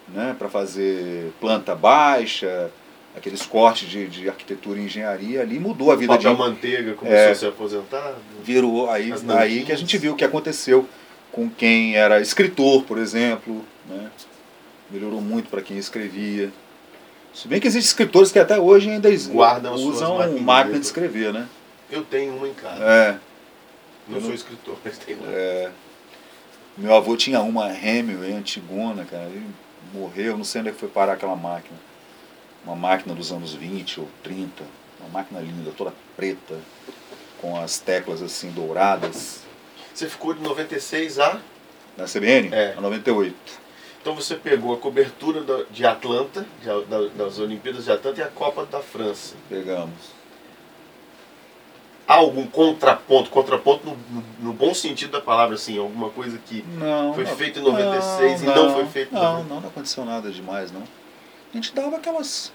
né? 0.08 0.34
para 0.38 0.48
fazer 0.48 1.32
planta 1.40 1.74
baixa, 1.74 2.70
aqueles 3.16 3.42
cortes 3.46 3.88
de, 3.88 4.06
de 4.08 4.28
arquitetura 4.28 4.78
e 4.78 4.84
engenharia 4.84 5.40
ali, 5.40 5.58
mudou 5.58 5.90
a 5.90 5.96
vida 5.96 6.16
de 6.16 6.24
Papel 6.26 6.38
manteiga 6.38 6.94
começou 6.94 7.18
É. 7.18 7.30
a 7.30 7.34
ser 7.34 7.46
aposentado. 7.48 8.16
virou 8.44 8.88
aí, 8.90 9.12
aí 9.36 9.64
que 9.64 9.72
a 9.72 9.76
gente 9.76 9.96
viu 9.98 10.12
o 10.12 10.16
que 10.16 10.24
aconteceu 10.24 10.86
com 11.32 11.48
quem 11.50 11.96
era 11.96 12.20
escritor, 12.20 12.84
por 12.84 12.98
exemplo, 12.98 13.64
né? 13.88 14.10
melhorou 14.90 15.20
muito 15.20 15.48
para 15.50 15.60
quem 15.60 15.76
escrevia. 15.76 16.50
Se 17.34 17.46
bem 17.46 17.60
que 17.60 17.66
existem 17.66 17.88
escritores 17.88 18.32
que 18.32 18.38
até 18.38 18.58
hoje 18.58 18.88
ainda 18.90 19.08
Guardam 19.28 19.74
usam 19.74 20.16
maquininhas. 20.16 20.44
máquina 20.44 20.78
de 20.78 20.86
escrever, 20.86 21.32
né? 21.32 21.46
Eu 21.90 22.02
tenho 22.02 22.34
uma 22.34 22.48
em 22.48 22.54
casa. 22.54 22.82
É, 22.82 23.18
Não 24.08 24.16
eu 24.16 24.20
sou 24.20 24.28
não- 24.30 24.34
escritor, 24.34 24.76
mas 24.84 24.98
tenho 24.98 25.18
uma. 25.20 25.30
é. 25.32 25.70
Meu 26.78 26.94
avô 26.94 27.16
tinha 27.16 27.40
uma 27.40 27.72
Hemingway 27.74 28.32
antigona, 28.32 29.04
cara, 29.04 29.24
ele 29.24 29.44
morreu, 29.92 30.36
não 30.36 30.44
sei 30.44 30.60
onde 30.60 30.70
é 30.70 30.72
que 30.72 30.78
foi 30.78 30.88
parar 30.88 31.14
aquela 31.14 31.34
máquina. 31.34 31.76
Uma 32.64 32.76
máquina 32.76 33.16
dos 33.16 33.32
anos 33.32 33.52
20 33.52 33.98
ou 33.98 34.08
30, 34.22 34.62
uma 35.00 35.08
máquina 35.08 35.40
linda, 35.40 35.72
toda 35.76 35.92
preta, 36.16 36.56
com 37.40 37.60
as 37.60 37.80
teclas 37.80 38.22
assim 38.22 38.52
douradas. 38.52 39.40
Você 39.92 40.08
ficou 40.08 40.32
de 40.32 40.40
96 40.40 41.18
a. 41.18 41.40
Na 41.96 42.04
CBN? 42.04 42.54
É. 42.54 42.74
A 42.78 42.80
98. 42.80 43.34
Então 44.00 44.14
você 44.14 44.36
pegou 44.36 44.72
a 44.72 44.78
cobertura 44.78 45.66
de 45.72 45.84
Atlanta, 45.84 46.46
das 47.16 47.40
Olimpíadas 47.40 47.86
de 47.86 47.90
Atlanta 47.90 48.20
e 48.20 48.22
a 48.22 48.28
Copa 48.28 48.64
da 48.64 48.80
França. 48.80 49.34
Pegamos. 49.48 50.17
Há 52.08 52.14
algum 52.14 52.46
contraponto, 52.46 53.28
contraponto 53.28 53.86
no, 53.86 53.94
no- 54.10 54.24
no 54.40 54.52
bom 54.54 54.72
sentido 54.72 55.12
da 55.12 55.20
palavra, 55.20 55.56
assim, 55.56 55.78
alguma 55.78 56.08
coisa 56.08 56.38
que 56.38 56.64
Não. 56.66 57.12
Foi 57.12 57.24
não. 57.24 57.36
feito 57.36 57.58
em 57.58 57.62
96 57.62 58.42
e 58.42 58.46
não 58.46 58.72
foi 58.72 58.86
feito 58.86 59.10
em 59.12 59.14
Não, 59.14 59.32
90. 59.42 59.54
não, 59.54 59.60
não 59.60 59.68
aconteceu 59.68 60.04
nada 60.06 60.30
demais, 60.30 60.72
não. 60.72 60.82
A 60.82 61.56
gente 61.56 61.74
dava 61.74 61.96
aquelas. 61.96 62.50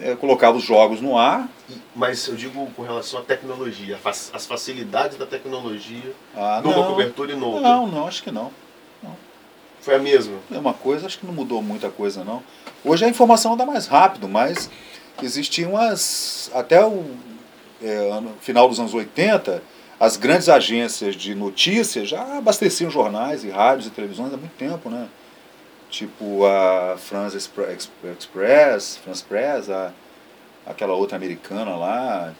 é, 0.00 0.14
colocava 0.16 0.56
os 0.58 0.64
jogos 0.64 1.00
no 1.00 1.16
ar. 1.16 1.48
Mas 1.94 2.26
eu 2.26 2.34
digo 2.34 2.66
com 2.76 2.82
relação 2.82 3.20
à 3.20 3.22
tecnologia, 3.22 3.98
as 4.04 4.44
facilidades 4.46 5.16
da 5.16 5.26
tecnologia 5.26 6.12
Ah, 6.36 6.60
numa 6.62 6.74
não. 6.76 6.86
cobertura 6.88 7.32
e 7.32 7.36
noutra. 7.36 7.60
Não, 7.62 7.86
não, 7.86 8.06
acho 8.06 8.22
que 8.22 8.30
não. 8.32 8.50
Foi 9.80 9.94
a 9.94 9.98
mesma. 10.00 10.38
É 10.50 10.58
uma 10.58 10.74
coisa, 10.74 11.06
acho 11.06 11.16
que 11.20 11.24
não 11.26 11.32
mudou 11.32 11.62
muita 11.62 11.88
coisa, 11.88 12.24
não. 12.24 12.42
Hoje 12.84 13.04
a 13.04 13.08
informação 13.08 13.52
anda 13.54 13.64
mais 13.64 13.86
rápido, 13.86 14.26
mas 14.28 14.68
existiam 15.22 15.76
as. 15.76 16.50
Até 16.52 16.84
o 16.84 17.04
é, 17.82 18.10
ano- 18.12 18.34
final 18.40 18.68
dos 18.68 18.78
anos 18.80 18.94
80, 18.94 19.62
as 19.98 20.16
grandes 20.16 20.48
agências 20.48 21.14
de 21.14 21.34
notícias 21.34 22.08
já 22.08 22.36
abasteciam 22.38 22.90
jornais 22.90 23.44
e 23.44 23.50
rádios 23.50 23.86
e 23.86 23.90
televisões 23.90 24.32
há 24.32 24.36
muito 24.36 24.54
tempo, 24.56 24.90
né? 24.90 25.08
Tipo 25.88 26.44
a 26.44 26.96
France 26.98 27.36
Expre- 27.36 27.70
Ex- 27.72 27.90
Express, 28.18 28.96
France 29.02 29.24
Press, 29.24 29.70
a, 29.70 29.92
aquela 30.66 30.94
outra 30.94 31.16
americana 31.16 31.76
lá. 31.76 32.34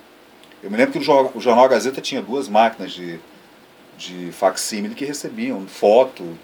Eu 0.62 0.70
me 0.70 0.76
lembro 0.76 0.92
que 0.92 0.98
o 0.98 1.02
Jornal, 1.02 1.32
o 1.34 1.40
Jornal 1.40 1.68
Gazeta 1.68 2.00
tinha 2.00 2.20
duas 2.20 2.48
máquinas 2.48 2.92
de, 2.92 3.20
de 3.96 4.32
facsímile 4.32 4.94
que 4.94 5.04
recebiam 5.04 5.64
foto, 5.66 6.36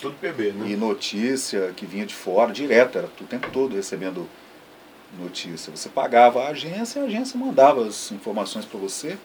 Tudo 0.00 0.14
PB, 0.20 0.52
né? 0.52 0.70
e 0.70 0.76
notícia 0.76 1.72
que 1.76 1.84
vinha 1.84 2.06
de 2.06 2.14
fora, 2.14 2.52
direto, 2.52 2.96
era 2.98 3.06
o 3.06 3.24
tempo 3.24 3.48
todo 3.52 3.76
recebendo 3.76 4.26
notícia. 5.16 5.74
Você 5.74 5.88
pagava 5.88 6.42
a 6.42 6.48
agência 6.48 7.00
e 7.00 7.02
a 7.02 7.06
agência 7.06 7.38
mandava 7.38 7.86
as 7.86 8.10
informações 8.12 8.64
para 8.64 8.78
você, 8.78 9.18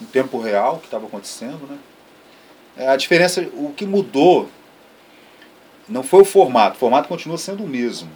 em 0.00 0.04
tempo 0.04 0.40
real, 0.40 0.76
o 0.76 0.78
que 0.78 0.86
estava 0.86 1.06
acontecendo. 1.06 1.66
Né? 1.66 1.78
É, 2.76 2.88
A 2.88 2.96
diferença, 2.96 3.40
o 3.54 3.72
que 3.74 3.86
mudou 3.86 4.48
não 5.88 6.02
foi 6.02 6.22
o 6.22 6.24
formato, 6.24 6.76
o 6.76 6.78
formato 6.78 7.08
continua 7.08 7.38
sendo 7.38 7.64
o 7.64 7.68
mesmo. 7.68 8.10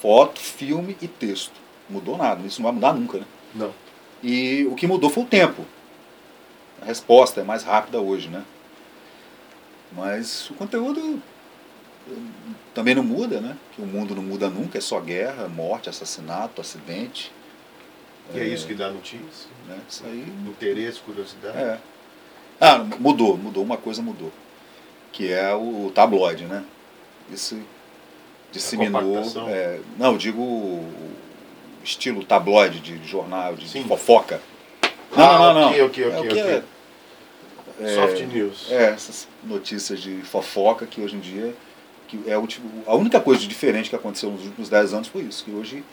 Foto, 0.00 0.40
filme 0.40 0.96
e 1.00 1.08
texto. 1.08 1.54
Mudou 1.88 2.16
nada, 2.16 2.46
isso 2.46 2.60
não 2.60 2.70
vai 2.70 2.74
mudar 2.74 2.92
nunca. 2.92 3.18
Né? 3.18 3.24
Não. 3.54 3.74
E 4.22 4.66
o 4.70 4.74
que 4.74 4.86
mudou 4.86 5.10
foi 5.10 5.22
o 5.22 5.26
tempo. 5.26 5.64
A 6.80 6.84
resposta 6.84 7.40
é 7.40 7.44
mais 7.44 7.64
rápida 7.64 8.00
hoje, 8.00 8.28
né? 8.28 8.44
Mas 9.92 10.50
o 10.50 10.54
conteúdo 10.54 11.20
também 12.78 12.94
não 12.94 13.02
muda, 13.02 13.40
né? 13.40 13.56
Que 13.74 13.82
o 13.82 13.86
mundo 13.86 14.14
não 14.14 14.22
muda 14.22 14.48
nunca, 14.48 14.78
é 14.78 14.80
só 14.80 15.00
guerra, 15.00 15.48
morte, 15.48 15.88
assassinato, 15.88 16.60
acidente. 16.60 17.32
E 18.32 18.38
é 18.38 18.44
isso 18.44 18.68
que 18.68 18.74
dá 18.74 18.88
notícia. 18.88 19.50
Né? 19.66 19.76
Isso 19.88 20.04
aí. 20.06 20.32
Interesse, 20.46 21.00
curiosidade. 21.00 21.58
É. 21.58 21.78
Ah, 22.60 22.78
mudou, 23.00 23.36
mudou, 23.36 23.64
uma 23.64 23.76
coisa 23.76 24.00
mudou. 24.00 24.30
Que 25.10 25.32
é 25.32 25.52
o 25.52 25.90
tabloide, 25.92 26.44
né? 26.44 26.62
Isso 27.32 27.60
disseminou. 28.52 29.24
é, 29.48 29.80
não, 29.98 30.12
eu 30.12 30.18
digo 30.18 30.84
estilo 31.82 32.24
tabloide 32.24 32.78
de 32.78 33.04
jornal, 33.04 33.56
de 33.56 33.82
fofoca. 33.82 34.40
Não, 35.16 35.24
Ah, 35.24 35.38
não, 35.38 35.54
não, 35.54 35.60
não. 35.62 35.68
ok, 35.70 35.82
ok, 35.82 36.04
É 36.04 36.08
ok, 36.08 36.18
o 36.20 36.22
que 36.32 36.40
ok. 36.40 36.52
é- 36.52 37.94
Soft 37.94 38.20
news. 38.32 38.70
É, 38.70 38.90
essas 38.90 39.26
notícias 39.42 40.00
de 40.00 40.22
fofoca 40.22 40.86
que 40.86 41.00
hoje 41.00 41.16
em 41.16 41.20
dia. 41.20 41.54
Que 42.08 42.18
é 42.26 42.36
o 42.36 42.46
tipo, 42.46 42.66
a 42.86 42.94
única 42.96 43.20
coisa 43.20 43.46
diferente 43.46 43.90
que 43.90 43.96
aconteceu 43.96 44.30
nos 44.30 44.44
últimos 44.44 44.68
10 44.68 44.94
anos 44.94 45.08
foi 45.08 45.22
isso. 45.22 45.44
Que 45.44 45.50
hoje 45.52 45.84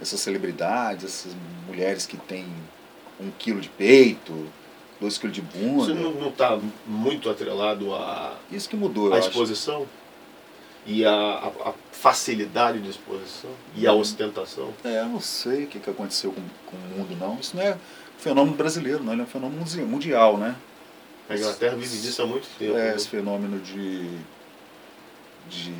essas 0.00 0.20
celebridades, 0.20 1.04
essas 1.04 1.32
mulheres 1.66 2.06
que 2.06 2.16
têm 2.16 2.46
um 3.20 3.30
quilo 3.38 3.60
de 3.60 3.68
peito, 3.70 4.46
dois 5.00 5.16
quilos 5.18 5.34
de 5.34 5.42
bunda. 5.42 5.92
Isso 5.92 5.94
não 5.94 6.28
está 6.28 6.58
muito 6.86 7.28
atrelado 7.30 7.94
à, 7.94 8.36
Isso 8.50 8.68
que 8.68 8.76
mudou, 8.76 9.06
eu 9.08 9.14
à 9.14 9.18
acho. 9.18 9.28
exposição? 9.28 9.86
E 10.84 11.04
à, 11.04 11.12
à- 11.12 11.68
à 11.70 11.72
facilidade 11.92 12.80
de 12.80 12.90
exposição? 12.90 13.50
E 13.76 13.86
à 13.86 13.92
Hum. 13.92 13.98
ostentação? 14.00 14.74
É, 14.84 15.00
eu 15.00 15.06
não 15.06 15.20
sei 15.20 15.64
o 15.64 15.66
que, 15.68 15.78
que 15.78 15.88
aconteceu 15.90 16.32
com, 16.32 16.42
com 16.66 16.76
o 16.76 16.98
mundo, 16.98 17.16
não. 17.20 17.38
Isso 17.40 17.56
não 17.56 17.62
é 17.62 17.74
um 17.74 18.18
fenômeno 18.18 18.56
brasileiro, 18.56 19.02
não. 19.04 19.12
Ele 19.12 19.22
é 19.22 19.24
um 19.24 19.28
fenômeno 19.28 19.60
mundi- 19.60 19.80
mundial, 19.82 20.36
né? 20.36 20.56
A 21.30 21.36
Inglaterra 21.36 21.76
vive 21.76 21.96
disso 21.98 22.20
há 22.20 22.26
muito 22.26 22.48
tempo. 22.58 22.76
É, 22.76 22.90
né? 22.90 22.96
esse 22.96 23.08
fenômeno 23.08 23.60
de, 23.60 24.10
de, 25.48 25.74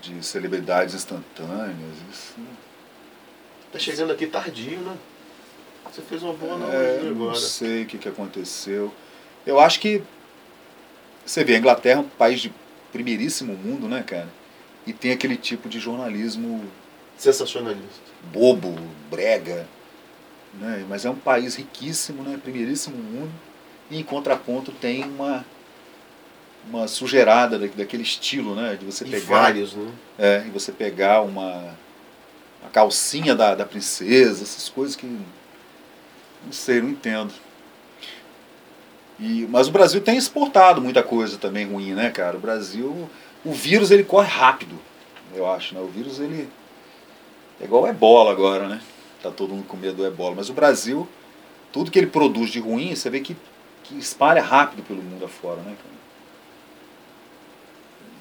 de 0.00 0.24
celebridades 0.24 0.94
instantâneas. 0.94 1.96
Isso, 2.10 2.34
Tá 3.72 3.78
chegando 3.78 4.12
aqui 4.12 4.26
tardio, 4.26 4.78
né? 4.80 4.96
Você 5.90 6.02
fez 6.02 6.22
uma 6.22 6.34
boa 6.34 6.52
é, 6.52 6.54
analogia 6.56 7.02
não 7.04 7.10
agora. 7.22 7.34
sei 7.38 7.82
o 7.82 7.86
que, 7.86 7.98
que 7.98 8.08
aconteceu. 8.08 8.92
Eu 9.46 9.58
acho 9.58 9.80
que 9.80 10.02
você 11.24 11.42
vê, 11.42 11.54
a 11.54 11.58
Inglaterra 11.58 12.00
é 12.00 12.02
um 12.02 12.08
país 12.08 12.40
de 12.40 12.52
primeiríssimo 12.92 13.54
mundo, 13.54 13.88
né, 13.88 14.02
cara? 14.02 14.28
E 14.86 14.92
tem 14.92 15.12
aquele 15.12 15.36
tipo 15.36 15.68
de 15.68 15.78
jornalismo 15.80 16.64
Sensacionalista. 17.16 18.10
bobo, 18.32 18.74
brega, 19.10 19.66
né? 20.54 20.84
Mas 20.88 21.04
é 21.04 21.10
um 21.10 21.16
país 21.16 21.54
riquíssimo, 21.54 22.22
né? 22.22 22.38
Primeiríssimo 22.42 22.96
mundo. 22.96 23.32
E 23.90 23.98
em 23.98 24.02
contraponto 24.02 24.72
tem 24.72 25.04
uma 25.04 25.44
uma 26.68 26.86
sujeirada 26.88 27.58
da- 27.58 27.66
daquele 27.66 28.02
estilo, 28.02 28.54
né? 28.54 28.76
De 28.78 28.84
você 28.84 29.04
E 29.04 29.10
pegar 29.10 29.26
vários, 29.26 29.74
né? 29.74 29.90
É, 30.18 30.44
e 30.46 30.50
você 30.50 30.72
pegar 30.72 31.22
uma 31.22 31.74
a 32.64 32.68
calcinha 32.68 33.34
da, 33.34 33.54
da 33.54 33.64
princesa, 33.66 34.42
essas 34.42 34.68
coisas 34.68 34.94
que. 34.96 35.06
Não 35.06 36.52
sei, 36.52 36.80
não 36.80 36.90
entendo. 36.90 37.32
E, 39.18 39.46
mas 39.50 39.68
o 39.68 39.70
Brasil 39.72 40.00
tem 40.00 40.16
exportado 40.16 40.80
muita 40.80 41.02
coisa 41.02 41.36
também 41.38 41.66
ruim, 41.66 41.92
né, 41.94 42.10
cara? 42.10 42.36
O 42.36 42.40
Brasil. 42.40 43.08
O 43.44 43.52
vírus 43.52 43.90
ele 43.90 44.04
corre 44.04 44.28
rápido, 44.28 44.78
eu 45.34 45.50
acho, 45.50 45.74
né? 45.74 45.80
O 45.80 45.88
vírus 45.88 46.20
ele. 46.20 46.48
É 47.60 47.64
igual 47.64 47.82
o 47.82 47.88
ebola 47.88 48.30
agora, 48.30 48.68
né? 48.68 48.80
Tá 49.22 49.30
todo 49.30 49.54
mundo 49.54 49.66
com 49.66 49.76
medo 49.76 49.94
do 49.96 50.06
ebola. 50.06 50.34
Mas 50.36 50.48
o 50.48 50.52
Brasil, 50.52 51.08
tudo 51.72 51.90
que 51.90 51.98
ele 51.98 52.06
produz 52.06 52.50
de 52.50 52.58
ruim, 52.60 52.94
você 52.94 53.10
vê 53.10 53.20
que, 53.20 53.36
que 53.84 53.96
espalha 53.96 54.42
rápido 54.42 54.82
pelo 54.82 55.02
mundo 55.02 55.24
afora, 55.24 55.56
né, 55.62 55.76
cara? 55.76 56.01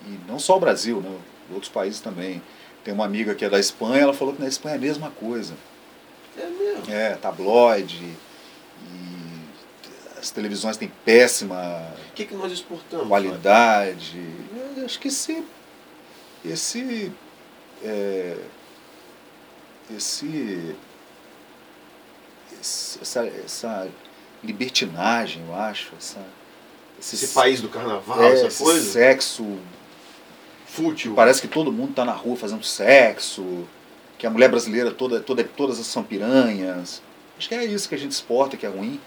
E 0.08 0.20
não 0.28 0.40
só 0.40 0.58
o 0.58 0.60
Brasil, 0.60 1.00
né? 1.02 1.16
Outros 1.54 1.72
países 1.72 2.00
também. 2.02 2.42
Tem 2.84 2.94
uma 2.94 3.06
amiga 3.06 3.36
que 3.36 3.46
é 3.46 3.50
da 3.50 3.60
Espanha, 3.60 4.02
ela 4.04 4.14
falou 4.14 4.34
que 4.34 4.42
na 4.42 4.48
Espanha 4.48 4.76
é 4.76 4.78
a 4.78 4.82
mesma 4.82 5.12
coisa. 5.12 5.54
É 6.38 6.46
mesmo. 6.48 6.92
É, 6.92 7.16
tabloide, 7.16 8.04
e 8.04 8.16
as 10.20 10.32
televisões 10.32 10.78
têm 10.78 10.92
péssima 11.06 11.94
O 12.10 12.14
que, 12.14 12.26
que 12.26 12.34
nós 12.34 12.52
exportamos? 12.52 13.08
qualidade. 13.08 14.20
Acho 14.84 15.00
que 15.00 15.10
esse. 15.10 15.46
Esse. 16.44 17.12
é, 17.84 18.38
esse, 19.96 20.76
esse- 22.60 23.00
essa, 23.02 23.26
essa 23.28 23.88
libertinagem, 24.44 25.44
eu 25.48 25.56
acho. 25.56 25.92
Essa, 25.98 26.20
Esse 27.00 27.28
país 27.28 27.62
do 27.62 27.70
carnaval, 27.70 28.24
é, 28.24 28.34
essa 28.34 28.48
esse 28.48 28.64
coisa? 28.64 28.92
sexo 28.92 29.60
Fútil. 30.72 31.14
Parece 31.14 31.42
que 31.42 31.50
todo 31.50 31.70
mundo 31.70 31.90
está 31.90 32.06
na 32.06 32.14
rua 32.14 32.38
fazendo 32.38 32.64
sexo, 32.64 33.68
que 34.18 34.26
a 34.26 34.30
mulher 34.30 34.50
brasileira 34.50 34.90
toda, 34.90 35.20
toda, 35.20 35.44
todas 35.44 35.78
são 35.80 36.02
piranhas. 36.02 37.02
Acho 37.38 37.50
que 37.50 37.56
é 37.56 37.66
isso 37.66 37.90
que 37.90 37.96
a 37.96 37.98
gente 37.98 38.14
exporta, 38.14 38.56
que 38.56 38.66
é 38.66 38.70
ruim. 38.70 38.98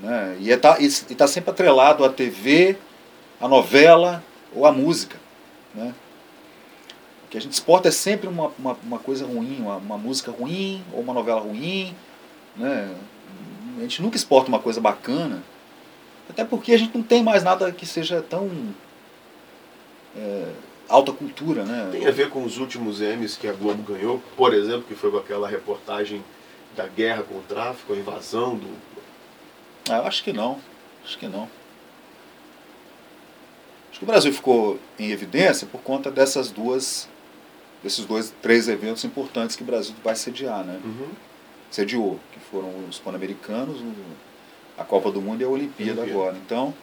Né? 0.00 0.36
E 0.38 0.50
está 0.50 0.76
e 0.78 1.14
tá 1.16 1.26
sempre 1.26 1.50
atrelado 1.50 2.04
à 2.04 2.08
TV, 2.08 2.78
à 3.40 3.48
novela 3.48 4.22
ou 4.54 4.64
à 4.64 4.70
música. 4.70 5.16
Né? 5.74 5.92
O 7.24 7.28
que 7.28 7.38
a 7.38 7.40
gente 7.40 7.52
exporta 7.52 7.88
é 7.88 7.90
sempre 7.90 8.28
uma, 8.28 8.52
uma, 8.56 8.76
uma 8.84 8.98
coisa 9.00 9.26
ruim, 9.26 9.58
uma, 9.58 9.78
uma 9.78 9.98
música 9.98 10.30
ruim 10.30 10.84
ou 10.92 11.00
uma 11.00 11.12
novela 11.12 11.40
ruim. 11.40 11.92
Né? 12.56 12.94
A 13.78 13.80
gente 13.80 14.00
nunca 14.00 14.16
exporta 14.16 14.48
uma 14.48 14.60
coisa 14.60 14.80
bacana, 14.80 15.42
até 16.30 16.44
porque 16.44 16.72
a 16.72 16.78
gente 16.78 16.96
não 16.96 17.02
tem 17.02 17.20
mais 17.20 17.42
nada 17.42 17.72
que 17.72 17.84
seja 17.84 18.22
tão 18.22 18.48
é, 20.16 20.52
alta 20.88 21.12
cultura, 21.12 21.64
né? 21.64 21.88
Tem 21.92 22.06
a 22.06 22.10
ver 22.10 22.30
com 22.30 22.44
os 22.44 22.58
últimos 22.58 23.00
M's 23.00 23.36
que 23.36 23.48
a 23.48 23.52
Globo 23.52 23.82
ganhou, 23.82 24.22
por 24.36 24.54
exemplo, 24.54 24.82
que 24.82 24.94
foi 24.94 25.10
com 25.10 25.18
aquela 25.18 25.48
reportagem 25.48 26.24
da 26.76 26.86
guerra 26.86 27.22
com 27.22 27.36
o 27.36 27.42
tráfico, 27.42 27.92
a 27.92 27.96
invasão 27.96 28.56
do. 28.56 28.68
Ah, 29.88 29.98
eu 29.98 30.06
acho 30.06 30.22
que 30.22 30.32
não. 30.32 30.58
Acho 31.04 31.18
que 31.18 31.28
não. 31.28 31.48
Acho 33.90 34.00
que 34.00 34.04
o 34.04 34.06
Brasil 34.06 34.32
ficou 34.32 34.78
em 34.98 35.10
evidência 35.10 35.66
por 35.66 35.80
conta 35.80 36.10
dessas 36.10 36.50
duas, 36.50 37.08
desses 37.82 38.04
dois, 38.04 38.34
três 38.42 38.68
eventos 38.68 39.04
importantes 39.04 39.56
que 39.56 39.62
o 39.62 39.66
Brasil 39.66 39.94
vai 40.04 40.14
sediar, 40.14 40.64
né? 40.64 40.80
Uhum. 40.84 41.08
Sediou, 41.70 42.20
que 42.32 42.40
foram 42.50 42.70
os 42.88 42.98
Pan-Americanos, 42.98 43.80
a 44.76 44.84
Copa 44.84 45.10
do 45.10 45.22
Mundo 45.22 45.40
e 45.40 45.44
a 45.44 45.48
Olimpíada 45.48 46.02
Olimpíada. 46.02 46.20
agora. 46.20 46.36
Então, 46.44 46.74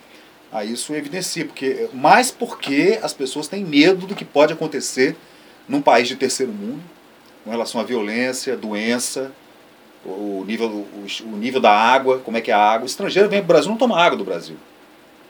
aí 0.54 0.72
isso 0.72 0.94
evidencia, 0.94 1.46
porque 1.46 1.90
mais 1.94 2.32
porque 2.32 3.00
as 3.02 3.14
pessoas 3.14 3.48
têm 3.48 3.64
medo 3.66 4.06
do 4.08 4.16
que 4.16 4.24
pode 4.26 4.54
acontecer 4.54 5.16
num 5.68 5.82
país 5.82 6.08
de 6.08 6.16
terceiro 6.16 6.52
mundo, 6.52 6.82
com 7.44 7.52
relação 7.52 7.82
à 7.82 7.84
violência, 7.84 8.56
doença, 8.56 9.32
o 10.06 10.44
nível, 10.46 10.68
o, 10.70 11.06
o 11.26 11.38
nível 11.38 11.60
da 11.62 11.72
água, 11.72 12.20
como 12.20 12.38
é 12.38 12.42
que 12.42 12.52
é 12.52 12.54
a 12.54 12.60
água. 12.60 12.84
O 12.84 12.86
estrangeiro 12.86 13.30
vem 13.30 13.40
para 13.40 13.46
o 13.46 13.48
Brasil 13.48 13.70
não 13.70 13.78
toma 13.78 14.00
água 14.02 14.18
do 14.18 14.24
Brasil. 14.26 14.58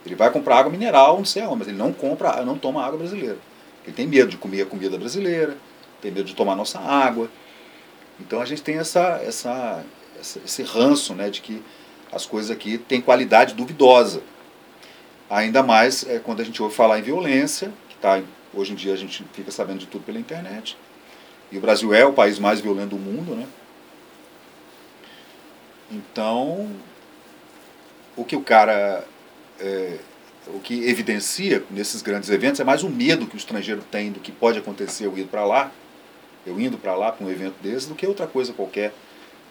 Ele 0.06 0.16
vai 0.16 0.30
comprar 0.32 0.58
água 0.58 0.72
mineral, 0.72 1.18
não 1.18 1.26
sei 1.26 1.44
aonde, 1.44 1.60
mas 1.60 1.68
ele 1.68 1.78
não 1.78 1.94
compra, 1.94 2.44
não 2.44 2.58
toma 2.58 2.84
água 2.84 2.98
brasileira. 2.98 3.38
Ele 3.86 3.96
tem 3.96 4.08
medo 4.08 4.30
de 4.30 4.38
comer 4.38 4.64
a 4.64 4.66
comida 4.66 4.98
brasileira, 4.98 5.56
tem 6.02 6.12
medo 6.12 6.26
de 6.26 6.36
tomar 6.36 6.56
nossa 6.56 6.80
água. 6.80 7.30
Então 8.20 8.42
a 8.42 8.46
gente 8.46 8.62
tem 8.62 8.78
essa, 8.78 9.22
essa, 9.26 9.84
essa- 10.20 10.40
esse 10.44 10.64
ranço 10.64 11.14
né, 11.14 11.30
de 11.30 11.42
que 11.42 11.62
as 12.12 12.26
coisas 12.26 12.52
aqui 12.52 12.78
têm 12.78 13.00
qualidade 13.02 13.54
duvidosa. 13.54 14.22
Ainda 15.34 15.64
mais 15.64 16.08
é, 16.08 16.20
quando 16.20 16.42
a 16.42 16.46
gente 16.46 16.62
ouve 16.62 16.76
falar 16.76 17.00
em 17.00 17.02
violência, 17.02 17.74
que 17.90 17.96
tá, 17.96 18.22
hoje 18.54 18.74
em 18.74 18.76
dia 18.76 18.94
a 18.94 18.96
gente 18.96 19.26
fica 19.34 19.50
sabendo 19.50 19.80
de 19.80 19.88
tudo 19.88 20.06
pela 20.06 20.20
internet. 20.20 20.78
E 21.52 21.58
o 21.58 21.62
Brasil 21.62 21.92
é 21.92 22.06
o 22.06 22.14
país 22.14 22.38
mais 22.38 22.60
violento 22.60 22.90
do 22.90 22.98
mundo, 22.98 23.34
né? 23.34 23.48
Então, 25.92 26.70
o 28.16 28.24
que 28.24 28.36
o 28.36 28.42
cara. 28.42 29.04
é, 29.60 29.98
o 30.54 30.60
que 30.60 30.88
evidencia 30.88 31.64
nesses 31.72 32.04
grandes 32.04 32.30
eventos 32.30 32.60
é 32.60 32.64
mais 32.64 32.84
o 32.84 32.90
medo 32.90 33.26
que 33.26 33.36
o 33.36 33.38
estrangeiro 33.38 33.82
tem 33.90 34.12
do 34.12 34.20
que 34.20 34.32
pode 34.32 34.60
acontecer 34.60 35.06
eu 35.08 35.18
ir 35.18 35.26
para 35.26 35.44
lá, 35.46 35.72
eu 36.46 36.60
indo 36.60 36.78
para 36.78 36.94
lá 36.96 37.12
para 37.12 37.26
um 37.26 37.32
evento 37.32 37.56
desse, 37.60 37.88
do 37.88 37.96
que 37.96 38.06
outra 38.06 38.28
coisa 38.28 38.54
qualquer. 38.54 38.94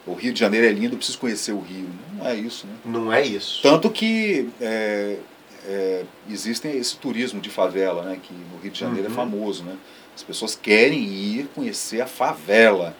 O 0.05 0.13
Rio 0.13 0.31
de 0.31 0.39
Janeiro 0.39 0.65
é 0.65 0.71
lindo, 0.71 0.93
eu 0.93 0.97
preciso 0.97 1.17
conhecer 1.17 1.51
o 1.51 1.59
Rio. 1.59 1.89
Não 2.13 2.27
é 2.27 2.35
isso, 2.35 2.67
né? 2.67 2.73
Não 2.85 3.11
é 3.11 3.25
isso. 3.25 3.61
Tanto 3.61 3.89
que 3.89 4.49
é, 4.61 5.17
é, 5.65 6.03
existem 6.29 6.77
esse 6.77 6.97
turismo 6.97 7.39
de 7.41 7.49
favela, 7.49 8.03
né? 8.03 8.19
Que 8.21 8.33
no 8.33 8.57
Rio 8.59 8.71
de 8.71 8.79
Janeiro 8.79 9.07
Uhum. 9.07 9.13
é 9.13 9.15
famoso, 9.15 9.63
né? 9.63 9.77
As 10.15 10.21
pessoas 10.23 10.55
querem 10.55 10.99
ir 11.03 11.47
conhecer 11.55 12.01
a 12.01 12.05
favela. 12.07 12.95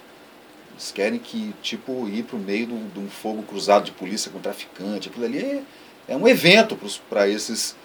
Eles 0.71 0.91
querem 0.91 1.19
que, 1.19 1.53
tipo, 1.61 2.07
ir 2.09 2.23
para 2.23 2.35
o 2.35 2.39
meio 2.39 2.65
de 2.67 2.73
um- 2.73 2.87
de 2.89 2.99
um 2.99 3.07
fogo 3.09 3.43
cruzado 3.43 3.85
de 3.85 3.91
polícia 3.91 4.31
com 4.31 4.39
traficante. 4.39 5.09
Aquilo 5.09 5.25
ali 5.25 5.37
é, 5.39 5.63
é 6.07 6.17
um 6.17 6.27
evento 6.27 6.77
para 7.09 7.27
esses 7.27 7.75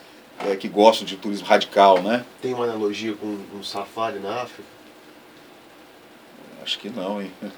é, 0.41 0.55
que 0.55 0.69
gostam 0.69 1.05
de 1.05 1.17
turismo 1.17 1.47
radical, 1.47 2.01
né? 2.01 2.25
Tem 2.41 2.55
uma 2.55 2.63
analogia 2.65 3.13
com 3.15 3.27
um 3.27 3.63
safari 3.63 4.21
na 4.21 4.43
África? 4.43 4.63
Acho 6.63 6.79
que 6.79 6.89
não, 6.91 7.21
hein? 7.21 7.31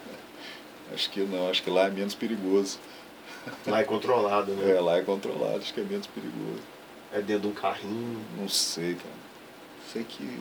Acho 0.95 1.09
que 1.11 1.21
não, 1.21 1.49
acho 1.49 1.63
que 1.63 1.71
lá 1.71 1.87
é 1.87 1.91
menos 1.91 2.15
perigoso. 2.17 2.79
Lá 3.65 3.79
é 3.81 3.85
controlado, 3.85 4.51
né? 4.55 4.73
É, 4.77 4.81
lá 4.81 4.97
é 4.99 5.03
controlado, 5.03 5.59
acho 5.59 5.73
que 5.73 5.81
é 5.81 5.85
menos 5.85 6.09
perigoso. 6.09 6.63
É 7.13 7.21
dentro 7.21 7.43
de 7.43 7.49
um 7.49 7.53
carrinho. 7.61 8.21
Não 8.39 8.49
sei, 8.49 8.95
cara. 8.95 9.15
Sei 9.93 10.05
que. 10.05 10.39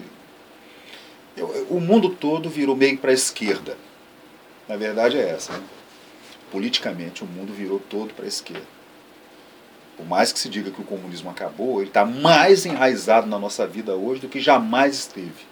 Eu- 1.36 1.68
o 1.70 1.80
mundo 1.80 2.10
todo 2.10 2.50
virou 2.50 2.76
meio 2.76 2.98
para 2.98 3.12
a 3.12 3.14
esquerda. 3.14 3.78
Na 4.68 4.76
verdade 4.78 5.18
é 5.18 5.30
essa. 5.30 5.54
Né? 5.54 5.64
Politicamente, 6.52 7.24
o 7.24 7.28
mundo 7.28 7.54
virou 7.54 7.80
todo 7.80 8.14
para 8.14 8.26
a 8.26 8.28
esquerda. 8.28 8.68
Por 9.98 10.06
mais 10.06 10.32
que 10.32 10.40
se 10.40 10.48
diga 10.50 10.72
que 10.72 10.82
o 10.82 10.86
comunismo 10.86 11.30
acabou, 11.30 11.82
ele 11.82 11.90
está 11.90 12.06
mais 12.06 12.66
enraizado 12.66 13.28
na 13.28 13.38
nossa 13.38 13.68
vida 13.68 13.96
hoje 13.96 14.22
do 14.22 14.30
que 14.30 14.40
jamais 14.40 14.96
esteve. 14.96 15.46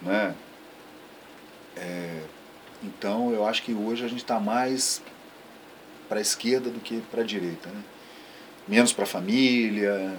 Né? 0.00 0.34
É, 1.76 2.22
então, 2.82 3.32
eu 3.32 3.46
acho 3.46 3.62
que 3.62 3.72
hoje 3.74 4.04
a 4.04 4.08
gente 4.08 4.22
está 4.22 4.40
mais 4.40 5.02
para 6.08 6.18
a 6.18 6.22
esquerda 6.22 6.70
do 6.70 6.80
que 6.80 7.00
para 7.10 7.20
a 7.22 7.24
direita. 7.24 7.68
Né? 7.68 7.82
Menos 8.68 8.92
para 8.92 9.04
a 9.04 9.06
família, 9.06 10.16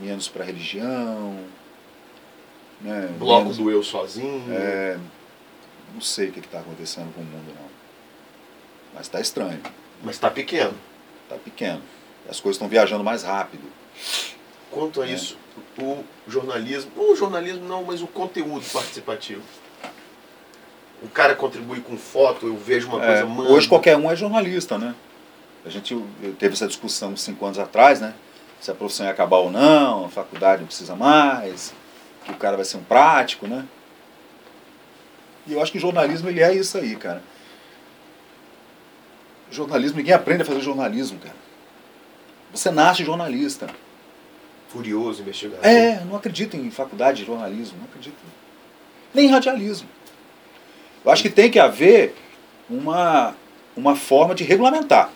menos 0.00 0.28
para 0.28 0.42
a 0.42 0.46
religião. 0.46 1.38
Né? 2.80 3.08
Bloco 3.18 3.42
menos- 3.42 3.56
do 3.58 3.70
eu 3.70 3.82
sozinho. 3.82 4.44
é, 4.52 4.98
não 5.92 6.00
sei 6.00 6.28
o 6.28 6.32
que 6.32 6.40
está 6.40 6.58
acontecendo 6.60 7.12
com 7.14 7.20
o 7.20 7.24
mundo, 7.24 7.54
não. 7.54 7.68
Mas 8.92 9.02
está 9.02 9.20
estranho, 9.20 9.60
Mas 10.02 10.18
tá 10.18 10.30
pequeno. 10.30 10.74
está 11.24 11.36
pequeno. 11.36 11.80
As 12.28 12.40
coisas 12.40 12.56
estão 12.56 12.68
viajando 12.68 13.02
mais 13.04 13.22
rápido. 13.22 13.62
Quanto 14.70 15.00
a 15.02 15.08
É. 15.08 15.12
isso, 15.12 15.36
o 15.78 16.04
jornalismo, 16.26 16.90
o 16.96 17.14
jornalismo 17.14 17.66
não, 17.66 17.84
mas 17.84 18.02
o 18.02 18.06
conteúdo 18.06 18.64
participativo. 18.72 19.42
O 21.02 21.08
cara 21.08 21.34
contribui 21.34 21.80
com 21.80 21.96
foto, 21.96 22.46
eu 22.46 22.56
vejo 22.56 22.88
uma 22.88 23.02
É, 23.04 23.22
coisa, 23.22 23.50
hoje 23.52 23.68
qualquer 23.68 23.96
um 23.96 24.10
é 24.10 24.16
jornalista, 24.16 24.78
né? 24.78 24.94
A 25.64 25.68
gente 25.70 25.96
teve 26.38 26.54
essa 26.54 26.66
discussão 26.66 27.16
cinco 27.16 27.44
anos 27.44 27.58
atrás, 27.58 28.00
né? 28.00 28.14
Se 28.60 28.70
a 28.70 28.74
profissão 28.74 29.06
ia 29.06 29.12
acabar 29.12 29.38
ou 29.38 29.50
não, 29.50 30.06
a 30.06 30.08
faculdade 30.08 30.60
não 30.60 30.66
precisa 30.66 30.94
mais, 30.94 31.74
que 32.24 32.32
o 32.32 32.36
cara 32.36 32.56
vai 32.56 32.64
ser 32.64 32.76
um 32.76 32.84
prático, 32.84 33.46
né? 33.46 33.64
E 35.46 35.52
eu 35.52 35.62
acho 35.62 35.72
que 35.72 35.78
o 35.78 35.80
jornalismo 35.80 36.28
ele 36.28 36.42
é 36.42 36.54
isso 36.54 36.76
aí, 36.78 36.96
cara. 36.96 37.22
Jornalismo, 39.50 39.98
ninguém 39.98 40.14
aprende 40.14 40.42
a 40.42 40.44
fazer 40.44 40.60
jornalismo, 40.60 41.18
cara. 41.18 41.36
Você 42.52 42.70
nasce 42.70 43.04
jornalista. 43.04 43.68
Curioso, 44.72 45.22
investigador. 45.22 45.64
É, 45.64 46.00
não 46.04 46.16
acredito 46.16 46.56
em 46.56 46.70
faculdade 46.70 47.18
de 47.18 47.26
jornalismo, 47.26 47.78
não 47.78 47.84
acredito. 47.84 48.16
Nem 49.12 49.26
em 49.26 49.30
radialismo. 49.30 49.88
Eu 51.04 51.12
acho 51.12 51.22
que 51.22 51.30
tem 51.30 51.50
que 51.50 51.58
haver 51.58 52.16
uma, 52.68 53.34
uma 53.76 53.94
forma 53.94 54.34
de 54.34 54.42
regulamentar. 54.42 55.10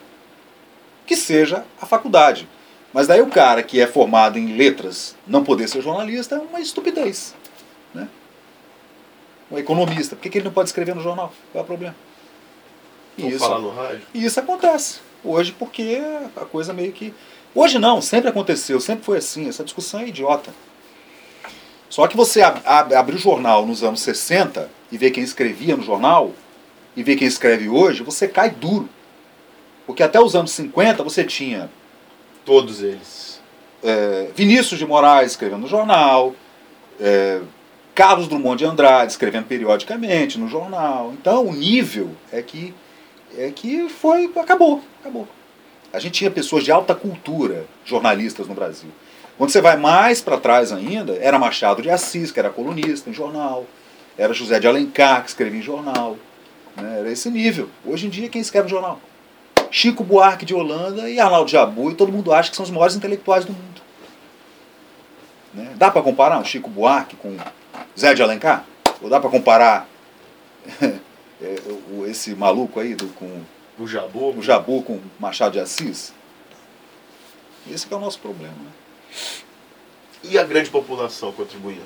Que 1.09 1.17
seja 1.17 1.65
a 1.81 1.87
faculdade. 1.87 2.47
Mas 2.93 3.07
daí 3.07 3.23
o 3.23 3.29
cara 3.29 3.63
que 3.63 3.81
é 3.81 3.87
formado 3.87 4.39
em 4.39 4.57
letras 4.59 5.17
não 5.27 5.43
poder 5.43 5.67
ser 5.67 5.81
jornalista 5.81 6.35
é 6.35 6.39
uma 6.39 6.61
estupidez. 6.61 7.35
Né? 7.95 8.07
Um 9.51 9.57
economista, 9.57 10.15
por 10.15 10.23
que, 10.23 10.29
que 10.29 10.37
ele 10.37 10.45
não 10.45 10.53
pode 10.53 10.69
escrever 10.69 10.95
no 10.95 11.03
jornal? 11.03 11.33
Qual 11.51 11.63
é 11.63 11.65
o 11.65 11.67
problema? 11.67 11.97
E 13.17 13.27
isso, 13.27 13.39
falar 13.39 13.59
no 13.59 13.71
rádio. 13.71 14.03
e 14.13 14.23
isso 14.23 14.39
acontece. 14.39 15.01
Hoje 15.25 15.53
porque 15.59 15.99
a 16.37 16.45
coisa 16.45 16.75
meio 16.75 16.93
que. 16.93 17.15
Hoje 17.55 17.79
não, 17.79 18.03
sempre 18.03 18.29
aconteceu, 18.29 18.79
sempre 18.79 19.05
foi 19.05 19.17
assim. 19.17 19.49
Essa 19.49 19.65
discussão 19.65 20.01
é 20.01 20.09
idiota. 20.09 20.53
Só 21.89 22.07
que 22.07 22.17
você 22.17 22.43
ab 22.43 22.61
ab 22.67 22.95
abrir 22.95 23.17
o 23.17 23.19
jornal 23.19 23.65
nos 23.65 23.83
anos 23.83 24.03
60 24.03 24.71
e 24.93 24.99
ver 24.99 25.11
quem 25.11 25.25
escrevia 25.25 25.75
no 25.75 25.83
jornal 25.83 26.33
e 26.95 27.03
ver 27.03 27.17
quem 27.17 27.27
escreve 27.27 27.69
hoje, 27.69 28.03
você 28.03 28.29
cai 28.29 28.51
duro. 28.51 28.89
Porque 29.89 30.03
até 30.03 30.21
os 30.21 30.37
anos 30.37 30.51
50 30.51 31.03
você 31.03 31.25
tinha 31.25 31.71
Todos 32.45 32.83
eles. 32.83 33.41
é, 33.83 34.29
Vinícius 34.35 34.79
de 34.79 34.87
Moraes 34.87 35.33
escrevendo 35.33 35.61
no 35.61 35.69
jornal, 35.69 36.35
é, 37.01 37.41
Carlos 37.95 38.29
Drummond 38.29 38.59
de 38.59 38.65
Andrade 38.65 39.13
escrevendo 39.13 39.47
periodicamente 39.47 40.39
no 40.39 40.47
jornal. 40.47 41.15
Então 41.19 41.47
o 41.47 41.53
nível 41.53 42.11
é 42.31 42.43
que 42.43 42.75
é 43.37 43.51
que 43.51 43.89
foi 43.89 44.31
acabou, 44.37 44.83
acabou. 45.01 45.27
A 45.91 45.99
gente 45.99 46.13
tinha 46.13 46.31
pessoas 46.31 46.65
de 46.65 46.71
alta 46.71 46.95
cultura, 46.95 47.67
jornalistas 47.85 48.47
no 48.47 48.55
Brasil. 48.55 48.91
Quando 49.39 49.51
você 49.51 49.61
vai 49.61 49.77
mais 49.77 50.21
para 50.21 50.39
trás 50.39 50.71
ainda, 50.71 51.17
era 51.17 51.39
Machado 51.39 51.81
de 51.81 51.91
Assis, 51.91 52.31
que 52.31 52.39
era 52.39 52.51
colunista 52.51 53.09
em 53.09 53.15
jornal, 53.15 53.67
era 54.19 54.35
José 54.35 54.61
de 54.61 54.67
Alencar, 54.67 55.23
que 55.23 55.29
escrevia 55.29 55.61
em 55.61 55.63
jornal. 55.63 56.17
Né? 56.77 57.01
Era 57.01 57.11
esse 57.11 57.31
nível. 57.31 57.69
Hoje 57.87 58.07
em 58.07 58.11
dia, 58.11 58.29
quem 58.29 58.41
escreve 58.41 58.69
jornal? 58.69 59.01
Chico 59.71 60.03
Buarque 60.05 60.45
de 60.47 60.55
Holanda 60.55 61.09
e 61.11 61.19
Arnaldo 61.21 61.51
Jabu, 61.51 61.91
e 61.91 61.95
todo 61.95 62.13
mundo 62.13 62.33
acha 62.33 62.51
que 62.51 62.57
são 62.57 62.65
os 62.65 62.71
maiores 62.71 62.97
intelectuais 62.97 63.45
do 63.45 63.53
mundo. 63.53 63.81
Né? 65.55 65.73
Dá 65.77 65.91
para 65.91 66.03
comparar 66.03 66.39
um 66.39 66.45
Chico 66.45 66.69
Buarque 66.71 67.17
com 67.17 67.37
Zé 67.99 68.15
de 68.15 68.23
Alencar? 68.23 68.65
Ou 69.03 69.09
dá 69.09 69.21
para 69.21 69.31
comparar 69.31 69.89
é, 70.83 71.57
o- 71.91 72.07
esse 72.07 72.35
maluco 72.35 72.81
aí 72.81 72.95
do, 72.95 73.07
com 73.09 73.43
O 73.79 73.87
Jabu. 73.87 74.31
o 74.37 74.43
Jabu 74.43 74.83
com 74.83 74.99
Machado 75.21 75.53
de 75.53 75.61
Assis? 75.61 76.13
Esse 77.71 77.87
que 77.87 77.95
é 77.95 77.97
o 77.97 78.01
nosso 78.01 78.19
problema. 78.19 78.55
Né? 78.55 78.71
E 80.25 80.39
a 80.39 80.45
grande 80.45 80.69
população 80.71 81.31
contribuindo. 81.33 81.83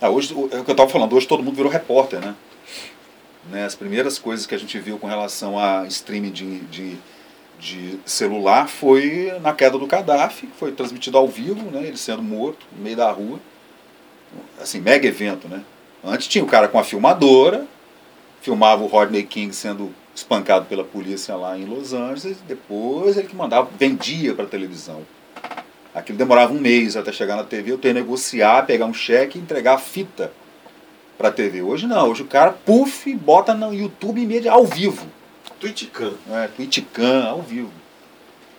Ah, 0.00 0.10
hoje, 0.10 0.34
o- 0.34 0.48
é 0.52 0.58
o 0.60 0.64
que 0.64 0.70
eu 0.70 0.74
estava 0.74 0.90
falando, 0.90 1.14
hoje 1.14 1.26
todo 1.26 1.42
mundo 1.42 1.54
virou 1.56 1.70
repórter, 1.70 2.20
né? 2.20 2.34
Né, 3.50 3.64
As 3.64 3.74
primeiras 3.74 4.18
coisas 4.18 4.46
que 4.46 4.54
a 4.54 4.58
gente 4.58 4.78
viu 4.78 4.98
com 4.98 5.06
relação 5.06 5.58
a 5.58 5.86
streaming 5.86 6.30
de, 6.30 6.58
de, 6.60 6.96
de 7.58 7.98
celular 8.04 8.68
foi 8.68 9.32
na 9.40 9.52
queda 9.52 9.78
do 9.78 9.86
Gaddafi, 9.86 10.48
que 10.48 10.56
foi 10.56 10.72
transmitido 10.72 11.16
ao 11.16 11.28
vivo, 11.28 11.70
né? 11.70 11.86
Ele 11.86 11.96
sendo 11.96 12.22
morto 12.22 12.66
no 12.72 12.82
meio 12.82 12.96
da 12.96 13.10
rua. 13.10 13.38
Assim, 14.60 14.80
mega 14.80 15.06
evento, 15.06 15.48
né? 15.48 15.62
Antes 16.04 16.26
tinha 16.26 16.42
o 16.42 16.46
cara 16.46 16.68
com 16.68 16.78
a 16.78 16.84
filmadora, 16.84 17.66
filmava 18.40 18.82
o 18.82 18.86
Rodney 18.86 19.22
King 19.22 19.54
sendo 19.54 19.92
espancado 20.14 20.66
pela 20.66 20.84
polícia 20.84 21.36
lá 21.36 21.58
em 21.58 21.64
Los 21.64 21.92
Angeles, 21.92 22.38
depois 22.46 23.16
ele 23.16 23.28
que 23.28 23.36
mandava, 23.36 23.68
vendia 23.78 24.34
para 24.34 24.46
televisão. 24.46 25.02
Aquilo 25.94 26.18
demorava 26.18 26.52
um 26.52 26.60
mês 26.60 26.96
até 26.96 27.12
chegar 27.12 27.36
na 27.36 27.44
TV, 27.44 27.72
eu 27.72 27.78
tenho 27.78 27.94
que 27.94 28.00
negociar, 28.00 28.66
pegar 28.66 28.86
um 28.86 28.94
cheque 28.94 29.38
e 29.38 29.42
entregar 29.42 29.74
a 29.74 29.78
fita 29.78 30.32
para 31.16 31.28
a 31.28 31.32
TV. 31.32 31.62
Hoje 31.62 31.86
não, 31.86 32.10
hoje 32.10 32.22
o 32.22 32.26
cara, 32.26 32.52
puf, 32.52 33.14
bota 33.14 33.54
no 33.54 33.72
YouTube 33.72 34.20
imediatamente, 34.20 34.48
ao 34.48 34.64
vivo. 34.64 35.06
Twitcam. 35.58 36.14
Né? 36.26 36.50
Twitcam, 36.54 37.26
ao 37.26 37.42
vivo. 37.42 37.72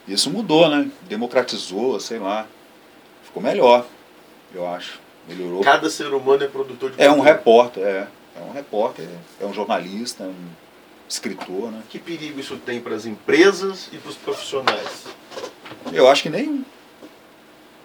Isso 0.07 0.29
mudou, 0.29 0.69
né? 0.69 0.89
Democratizou, 1.07 1.99
sei 1.99 2.17
lá. 2.17 2.47
Ficou 3.23 3.43
melhor, 3.43 3.85
eu 4.53 4.67
acho. 4.67 4.99
Melhorou. 5.27 5.61
Cada 5.61 5.89
ser 5.89 6.13
humano 6.13 6.43
é 6.43 6.47
produtor 6.47 6.91
de 6.91 7.01
É 7.01 7.11
um 7.11 7.19
repórter, 7.19 7.83
é. 7.83 8.07
É 8.35 8.41
um 8.41 8.51
repórter, 8.51 9.07
é 9.41 9.45
um 9.45 9.53
jornalista, 9.53 10.23
é 10.23 10.27
um 10.27 10.45
escritor, 11.09 11.71
né? 11.71 11.81
Que 11.89 11.99
perigo 11.99 12.39
isso 12.39 12.55
tem 12.57 12.79
para 12.79 12.95
as 12.95 13.05
empresas 13.05 13.89
e 13.91 13.97
para 13.97 14.09
os 14.09 14.15
profissionais? 14.15 15.05
Eu 15.91 16.07
acho 16.07 16.23
que 16.23 16.29
nenhum. 16.29 16.63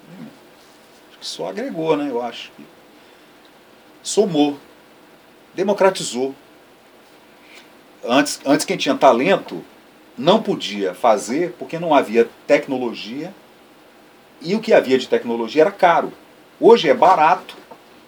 Nenhum. 0.08 0.30
Acho 1.08 1.18
que 1.18 1.26
só 1.26 1.48
agregou, 1.48 1.96
né? 1.96 2.08
Eu 2.10 2.22
acho 2.22 2.52
que 2.52 2.64
somou, 4.02 4.58
democratizou. 5.54 6.34
Antes, 8.04 8.40
antes 8.44 8.66
quem 8.66 8.76
tinha 8.76 8.96
talento 8.96 9.64
não 10.18 10.42
podia 10.42 10.92
fazer 10.92 11.54
porque 11.58 11.78
não 11.78 11.94
havia 11.94 12.28
tecnologia 12.46 13.32
e 14.40 14.54
o 14.54 14.60
que 14.60 14.72
havia 14.72 14.98
de 14.98 15.08
tecnologia 15.08 15.62
era 15.62 15.70
caro. 15.70 16.12
Hoje 16.60 16.88
é 16.88 16.94
barato 16.94 17.56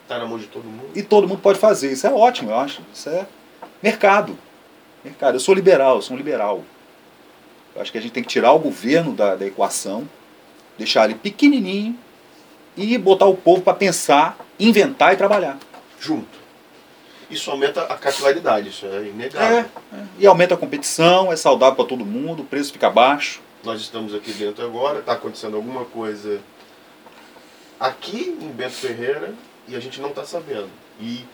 Está 0.02 0.18
na 0.18 0.26
mão 0.26 0.38
de 0.38 0.46
todo 0.46 0.64
mundo. 0.64 0.90
e 0.94 1.02
todo 1.02 1.26
mundo 1.26 1.40
pode 1.40 1.58
fazer. 1.58 1.92
Isso 1.92 2.06
é 2.06 2.12
ótimo, 2.12 2.50
eu 2.50 2.58
acho. 2.58 2.82
Isso 2.92 3.08
é 3.08 3.26
mercado. 3.82 4.36
Mercado. 5.02 5.36
Eu 5.36 5.40
sou 5.40 5.54
liberal, 5.54 5.96
eu 5.96 6.02
sou 6.02 6.14
um 6.14 6.18
liberal. 6.18 6.62
Eu 7.74 7.80
acho 7.80 7.90
que 7.90 7.98
a 7.98 8.00
gente 8.00 8.12
tem 8.12 8.22
que 8.22 8.28
tirar 8.28 8.52
o 8.52 8.58
governo 8.58 9.12
da, 9.12 9.34
da 9.34 9.46
equação, 9.46 10.08
deixar 10.76 11.06
ele 11.06 11.14
pequenininho 11.14 11.98
e 12.76 12.98
botar 12.98 13.26
o 13.26 13.36
povo 13.36 13.62
para 13.62 13.74
pensar, 13.74 14.36
inventar 14.58 15.14
e 15.14 15.16
trabalhar. 15.16 15.58
Junto. 16.04 16.44
Isso 17.30 17.50
aumenta 17.50 17.82
a 17.84 17.96
capilaridade, 17.96 18.68
isso 18.68 18.84
é 18.84 19.04
inegável. 19.06 19.58
É, 19.92 19.96
é. 19.96 20.04
E 20.18 20.26
aumenta 20.26 20.52
a 20.54 20.56
competição, 20.58 21.32
é 21.32 21.36
saudável 21.36 21.74
para 21.76 21.86
todo 21.86 22.04
mundo, 22.04 22.42
o 22.42 22.44
preço 22.44 22.72
fica 22.72 22.90
baixo. 22.90 23.40
Nós 23.64 23.80
estamos 23.80 24.14
aqui 24.14 24.30
dentro 24.32 24.62
agora, 24.64 24.98
está 24.98 25.12
acontecendo 25.14 25.56
alguma 25.56 25.86
coisa 25.86 26.40
aqui 27.80 28.36
em 28.40 28.48
Bento 28.48 28.74
Ferreira 28.74 29.32
e 29.66 29.74
a 29.74 29.80
gente 29.80 30.00
não 30.00 30.10
está 30.10 30.24
sabendo. 30.24 30.68
E 31.00 31.24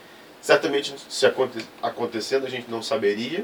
certamente 0.41 0.95
se 1.09 1.25
aconte- 1.25 1.65
acontecendo 1.83 2.45
a 2.45 2.49
gente 2.49 2.71
não 2.71 2.81
saberia 2.81 3.43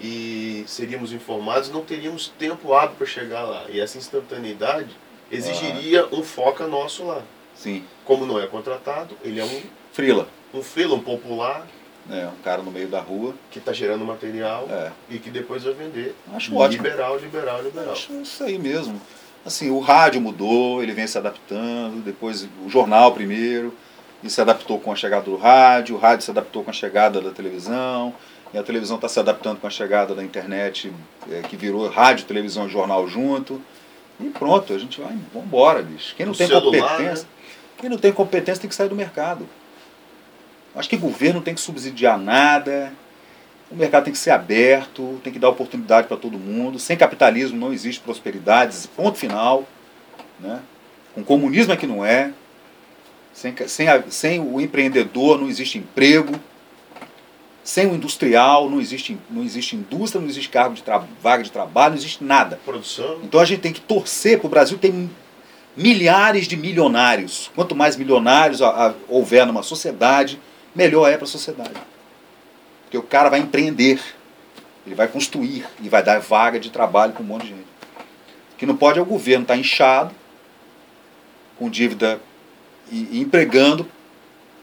e 0.00 0.64
seríamos 0.66 1.12
informados, 1.12 1.70
não 1.70 1.82
teríamos 1.84 2.26
tempo 2.38 2.74
hábil 2.74 2.96
para 2.96 3.06
chegar 3.06 3.42
lá. 3.44 3.66
E 3.68 3.80
essa 3.80 3.98
instantaneidade 3.98 4.90
exigiria 5.30 6.06
um 6.12 6.24
foca 6.24 6.66
nosso 6.66 7.04
lá. 7.04 7.22
Sim. 7.54 7.84
Como 8.04 8.26
não 8.26 8.40
é 8.40 8.46
contratado, 8.48 9.16
ele 9.22 9.38
é 9.40 9.44
um, 9.44 9.62
Frila. 9.92 10.26
um 10.54 10.62
freela, 10.62 10.94
um 10.94 11.00
popular 11.00 11.66
É, 12.10 12.26
um 12.26 12.42
cara 12.42 12.62
no 12.62 12.70
meio 12.70 12.88
da 12.88 13.00
rua. 13.00 13.34
que 13.50 13.58
está 13.58 13.72
gerando 13.72 14.04
material 14.04 14.66
É. 14.70 14.90
e 15.08 15.18
que 15.18 15.30
depois 15.30 15.62
vai 15.64 15.72
vender. 15.74 16.14
Acho 16.34 16.54
ótimo. 16.56 16.82
Liberal, 16.82 17.16
liberal, 17.18 17.62
liberal. 17.62 17.92
Acho 17.92 18.12
isso 18.20 18.42
aí 18.42 18.58
mesmo. 18.58 19.00
Assim, 19.46 19.70
o 19.70 19.78
rádio 19.80 20.20
mudou, 20.20 20.82
ele 20.82 20.92
vem 20.92 21.06
se 21.06 21.16
adaptando, 21.18 22.02
depois 22.02 22.48
o 22.64 22.68
jornal 22.68 23.12
primeiro, 23.12 23.72
e 24.22 24.30
se 24.30 24.40
adaptou 24.40 24.78
com 24.80 24.92
a 24.92 24.96
chegada 24.96 25.24
do 25.24 25.36
rádio, 25.36 25.96
o 25.96 25.98
rádio 25.98 26.24
se 26.24 26.30
adaptou 26.30 26.62
com 26.62 26.70
a 26.70 26.72
chegada 26.72 27.20
da 27.20 27.30
televisão, 27.32 28.14
e 28.54 28.58
a 28.58 28.62
televisão 28.62 28.96
está 28.96 29.08
se 29.08 29.18
adaptando 29.18 29.58
com 29.60 29.66
a 29.66 29.70
chegada 29.70 30.14
da 30.14 30.22
internet, 30.22 30.92
é, 31.30 31.40
que 31.42 31.56
virou 31.56 31.88
rádio, 31.88 32.24
televisão 32.24 32.66
e 32.66 32.70
jornal 32.70 33.06
junto. 33.08 33.60
E 34.20 34.24
pronto, 34.30 34.72
a 34.72 34.78
gente 34.78 35.00
vai, 35.00 35.16
vamos 35.32 35.48
embora, 35.48 35.82
bicho. 35.82 36.14
Quem 36.14 36.24
não 36.26 36.32
O 36.32 36.36
tem 36.36 36.46
celular, 36.46 36.88
competência, 36.90 37.24
né? 37.24 37.30
quem 37.78 37.90
não 37.90 37.98
tem 37.98 38.12
competência 38.12 38.60
tem 38.60 38.68
que 38.68 38.76
sair 38.76 38.88
do 38.88 38.94
mercado. 38.94 39.48
Acho 40.74 40.88
que 40.88 40.96
governo 40.96 41.36
não 41.36 41.42
tem 41.42 41.54
que 41.54 41.60
subsidiar 41.60 42.18
nada. 42.18 42.92
O 43.70 43.74
mercado 43.76 44.04
tem 44.04 44.12
que 44.12 44.18
ser 44.18 44.30
aberto, 44.30 45.20
tem 45.24 45.32
que 45.32 45.38
dar 45.38 45.48
oportunidade 45.48 46.06
para 46.08 46.16
todo 46.16 46.38
mundo. 46.38 46.78
Sem 46.78 46.96
capitalismo 46.96 47.58
não 47.58 47.72
existe 47.72 48.00
prosperidade, 48.00 48.76
ponto 48.96 49.18
final. 49.18 49.64
Né? 50.40 50.60
Com 51.14 51.22
comunismo 51.24 51.72
é 51.72 51.76
que 51.76 51.86
não 51.86 52.04
é. 52.04 52.32
Sem, 53.32 53.54
sem, 53.66 53.88
a- 53.88 54.02
sem 54.10 54.40
o 54.40 54.60
empreendedor 54.60 55.38
não 55.40 55.48
existe 55.48 55.78
emprego. 55.78 56.34
Sem 57.64 57.86
o 57.86 57.94
industrial 57.94 58.68
não 58.68 58.80
existe, 58.80 59.16
não 59.30 59.42
existe 59.42 59.76
indústria, 59.76 60.20
não 60.20 60.28
existe 60.28 60.48
cargo 60.50 60.74
de 60.74 60.82
vaga 61.22 61.42
de 61.44 61.50
trabalho, 61.52 61.92
não 61.92 61.98
existe 61.98 62.24
nada. 62.24 62.58
Produção. 62.64 63.20
Então 63.22 63.38
a 63.40 63.44
gente 63.44 63.60
tem 63.60 63.72
que 63.72 63.80
torcer 63.80 64.38
para 64.38 64.46
o 64.48 64.50
Brasil 64.50 64.76
ter 64.78 64.92
milhares 65.76 66.48
de 66.48 66.56
milionários. 66.56 67.50
Quanto 67.54 67.74
mais 67.76 67.96
milionários 67.96 68.60
houver 69.08 69.46
numa 69.46 69.62
sociedade, 69.62 70.40
melhor 70.74 71.08
é 71.10 71.16
para 71.16 71.24
a 71.24 71.28
sociedade. 71.28 71.74
Porque 72.82 72.98
o 72.98 73.02
cara 73.02 73.28
vai 73.28 73.40
empreender, 73.40 74.00
ele 74.86 74.94
vai 74.94 75.08
construir 75.08 75.66
e 75.80 75.88
vai 75.88 76.02
dar 76.02 76.20
vaga 76.20 76.58
de 76.58 76.70
trabalho 76.70 77.12
para 77.12 77.22
um 77.22 77.26
monte 77.26 77.42
de 77.42 77.48
gente. 77.48 77.66
O 78.52 78.56
que 78.56 78.66
não 78.66 78.76
pode 78.76 78.98
é 78.98 79.02
o 79.02 79.06
governo 79.06 79.42
estar 79.42 79.56
inchado, 79.56 80.14
com 81.58 81.68
dívida 81.68 82.20
e, 82.90 83.08
e 83.12 83.20
empregando 83.20 83.86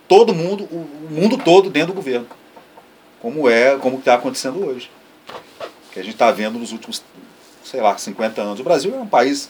todo 0.08 0.34
mundo, 0.34 0.66
o, 0.72 1.08
o 1.08 1.08
mundo 1.12 1.38
todo 1.38 1.70
dentro 1.70 1.94
do 1.94 1.96
governo. 1.96 2.28
Como 3.22 3.50
é, 3.50 3.78
como 3.78 4.00
está 4.00 4.16
acontecendo 4.16 4.66
hoje. 4.66 4.90
Que 5.92 6.00
a 6.00 6.04
gente 6.04 6.14
está 6.14 6.32
vendo 6.32 6.58
nos 6.60 6.72
últimos 6.72 7.04
sei 7.70 7.82
lá, 7.82 7.98
50 7.98 8.42
anos. 8.42 8.60
O 8.60 8.64
Brasil 8.64 8.94
é 8.96 9.00
um 9.00 9.08
país 9.08 9.50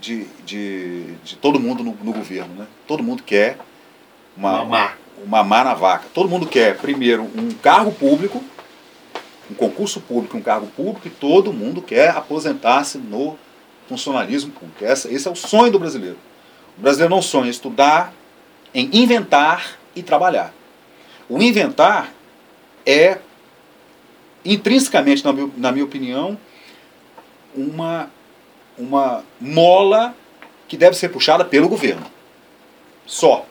de, 0.00 0.24
de, 0.44 1.14
de 1.24 1.36
todo 1.36 1.60
mundo 1.60 1.84
no, 1.84 1.92
no 2.02 2.12
governo. 2.12 2.54
Né? 2.54 2.66
Todo 2.86 3.02
mundo 3.02 3.22
quer 3.22 3.58
uma, 4.36 4.64
Mamar. 4.64 4.98
Má 5.26 5.64
na 5.64 5.74
vaca. 5.74 6.06
Todo 6.12 6.28
mundo 6.28 6.46
quer, 6.46 6.76
primeiro, 6.76 7.22
um 7.22 7.50
cargo 7.62 7.92
público, 7.92 8.42
um 9.50 9.54
concurso 9.54 10.00
público, 10.00 10.36
um 10.36 10.42
cargo 10.42 10.66
público, 10.68 11.06
e 11.06 11.10
todo 11.10 11.52
mundo 11.52 11.80
quer 11.82 12.10
aposentar-se 12.10 12.98
no 12.98 13.38
funcionalismo 13.88 14.52
público. 14.52 14.84
Essa, 14.84 15.12
esse 15.12 15.26
é 15.26 15.30
o 15.30 15.36
sonho 15.36 15.72
do 15.72 15.78
brasileiro. 15.78 16.18
O 16.76 16.82
brasileiro 16.82 17.14
não 17.14 17.22
sonha 17.22 17.46
em 17.46 17.50
estudar, 17.50 18.12
em 18.74 18.90
inventar 18.92 19.78
e 19.96 20.02
trabalhar. 20.02 20.52
O 21.28 21.42
inventar 21.42 22.12
é, 22.86 23.18
intrinsecamente, 24.44 25.24
na 25.24 25.32
minha, 25.32 25.50
na 25.56 25.72
minha 25.72 25.84
opinião, 25.84 26.38
uma, 27.54 28.10
uma 28.78 29.24
mola 29.40 30.14
que 30.68 30.76
deve 30.76 30.96
ser 30.96 31.08
puxada 31.08 31.44
pelo 31.44 31.68
governo. 31.68 32.06
Só. 33.06 33.46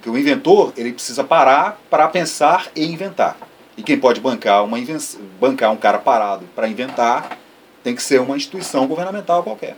Porque 0.00 0.08
o 0.08 0.16
inventor 0.16 0.72
ele 0.78 0.94
precisa 0.94 1.22
parar 1.22 1.78
para 1.90 2.08
pensar 2.08 2.68
e 2.74 2.90
inventar. 2.90 3.36
E 3.76 3.82
quem 3.82 4.00
pode 4.00 4.18
bancar, 4.18 4.64
uma 4.64 4.78
invenção, 4.78 5.20
bancar 5.38 5.70
um 5.70 5.76
cara 5.76 5.98
parado 5.98 6.46
para 6.56 6.66
inventar 6.66 7.36
tem 7.84 7.94
que 7.94 8.02
ser 8.02 8.18
uma 8.18 8.34
instituição 8.34 8.86
governamental 8.86 9.42
qualquer. 9.42 9.76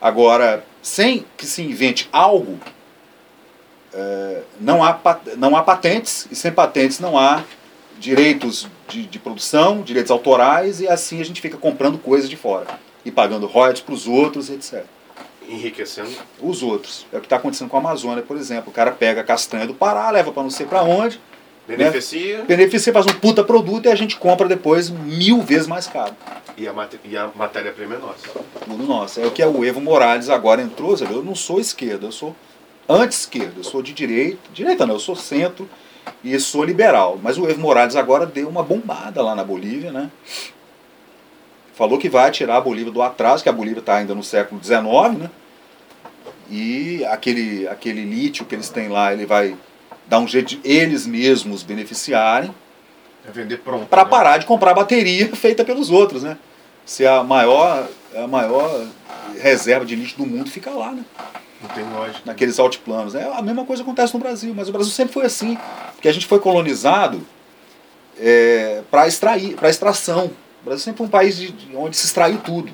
Agora, 0.00 0.64
sem 0.80 1.24
que 1.36 1.44
se 1.46 1.62
invente 1.62 2.08
algo, 2.12 2.60
é, 3.92 4.42
não, 4.60 4.84
há, 4.84 4.96
não 5.36 5.56
há 5.56 5.64
patentes, 5.64 6.28
e 6.30 6.36
sem 6.36 6.52
patentes 6.52 7.00
não 7.00 7.18
há 7.18 7.42
direitos 7.98 8.68
de, 8.88 9.04
de 9.04 9.18
produção, 9.18 9.82
direitos 9.82 10.12
autorais, 10.12 10.80
e 10.80 10.88
assim 10.88 11.20
a 11.20 11.24
gente 11.24 11.40
fica 11.40 11.56
comprando 11.56 11.98
coisas 11.98 12.30
de 12.30 12.36
fora 12.36 12.66
e 13.04 13.10
pagando 13.10 13.46
royalties 13.46 13.82
para 13.82 13.94
os 13.94 14.06
outros, 14.06 14.48
etc. 14.48 14.84
Enriquecendo. 15.52 16.10
Os 16.40 16.62
outros. 16.62 17.06
É 17.12 17.16
o 17.18 17.20
que 17.20 17.26
está 17.26 17.36
acontecendo 17.36 17.68
com 17.68 17.76
a 17.76 17.80
Amazônia, 17.80 18.22
por 18.22 18.36
exemplo. 18.36 18.70
O 18.70 18.72
cara 18.72 18.90
pega 18.90 19.20
a 19.20 19.24
castanha 19.24 19.66
do 19.66 19.74
Pará, 19.74 20.10
leva 20.10 20.32
para 20.32 20.42
não 20.42 20.50
sei 20.50 20.66
para 20.66 20.82
onde, 20.82 21.20
Beneficia 21.66 22.42
beneficia, 22.42 22.92
faz 22.92 23.06
um 23.06 23.12
puta 23.20 23.44
produto 23.44 23.86
e 23.86 23.88
a 23.88 23.94
gente 23.94 24.16
compra 24.16 24.48
depois 24.48 24.90
mil 24.90 25.40
vezes 25.42 25.68
mais 25.68 25.86
caro. 25.86 26.14
e 26.58 26.66
a, 26.66 26.88
e 27.04 27.16
a 27.16 27.30
matéria-prima 27.34 27.94
é 27.94 27.98
nossa. 27.98 28.28
Tudo 28.64 28.84
nosso. 28.84 29.20
É 29.20 29.26
o 29.26 29.30
que 29.30 29.40
é 29.40 29.46
o 29.46 29.64
Evo 29.64 29.80
Morales 29.80 30.28
agora 30.28 30.60
entrou, 30.60 30.96
sabe? 30.96 31.14
Eu 31.14 31.22
não 31.22 31.36
sou 31.36 31.60
esquerda, 31.60 32.06
eu 32.06 32.12
sou 32.12 32.34
anti-esquerda, 32.88 33.54
eu 33.58 33.64
sou 33.64 33.80
de 33.80 33.92
direita. 33.92 34.38
Direita 34.52 34.86
não, 34.86 34.96
eu 34.96 35.00
sou 35.00 35.14
centro 35.14 35.68
e 36.24 36.36
sou 36.40 36.64
liberal. 36.64 37.18
Mas 37.22 37.38
o 37.38 37.48
Evo 37.48 37.60
Morales 37.60 37.94
agora 37.94 38.26
deu 38.26 38.48
uma 38.48 38.64
bombada 38.64 39.22
lá 39.22 39.36
na 39.36 39.44
Bolívia, 39.44 39.92
né? 39.92 40.10
Falou 41.74 41.96
que 41.96 42.08
vai 42.08 42.30
tirar 42.32 42.56
a 42.56 42.60
Bolívia 42.60 42.92
do 42.92 43.02
atraso, 43.02 43.42
que 43.42 43.48
a 43.48 43.52
Bolívia 43.52 43.80
está 43.80 43.94
ainda 43.94 44.16
no 44.16 44.22
século 44.24 44.62
XIX, 44.62 44.82
né? 45.16 45.30
E 46.54 47.02
aquele, 47.06 47.66
aquele 47.66 48.04
lítio 48.04 48.44
que 48.44 48.54
eles 48.54 48.68
têm 48.68 48.88
lá, 48.88 49.10
ele 49.10 49.24
vai 49.24 49.56
dar 50.06 50.18
um 50.18 50.28
jeito 50.28 50.48
de 50.48 50.60
eles 50.62 51.06
mesmos 51.06 51.62
beneficiarem 51.62 52.54
É 53.26 53.30
vender 53.30 53.56
pronto. 53.60 53.86
para 53.86 54.04
né? 54.04 54.10
parar 54.10 54.36
de 54.36 54.44
comprar 54.44 54.74
bateria 54.74 55.28
feita 55.34 55.64
pelos 55.64 55.88
outros, 55.90 56.22
né? 56.22 56.36
Se 56.84 57.06
a 57.06 57.22
maior, 57.22 57.88
a 58.14 58.26
maior 58.26 58.86
reserva 59.40 59.86
de 59.86 59.96
lixo 59.96 60.18
do 60.18 60.26
mundo 60.26 60.50
fica 60.50 60.70
lá, 60.70 60.92
né? 60.92 61.02
Não 61.62 61.70
tem 61.70 61.84
lógica. 61.90 62.20
Naqueles 62.26 62.58
altiplanos. 62.58 63.14
É, 63.14 63.24
a 63.32 63.40
mesma 63.40 63.64
coisa 63.64 63.82
acontece 63.82 64.12
no 64.12 64.20
Brasil, 64.20 64.52
mas 64.54 64.68
o 64.68 64.72
Brasil 64.72 64.92
sempre 64.92 65.14
foi 65.14 65.24
assim, 65.24 65.56
porque 65.94 66.08
a 66.08 66.12
gente 66.12 66.26
foi 66.26 66.38
colonizado 66.38 67.24
para 68.90 69.06
extrair, 69.06 69.54
para 69.54 69.70
extração. 69.70 70.26
O 70.60 70.64
Brasil 70.66 70.84
sempre 70.84 70.98
foi 70.98 71.06
um 71.06 71.10
país 71.10 71.36
de, 71.36 71.50
de 71.50 71.74
onde 71.74 71.96
se 71.96 72.04
extraiu 72.04 72.38
tudo, 72.38 72.70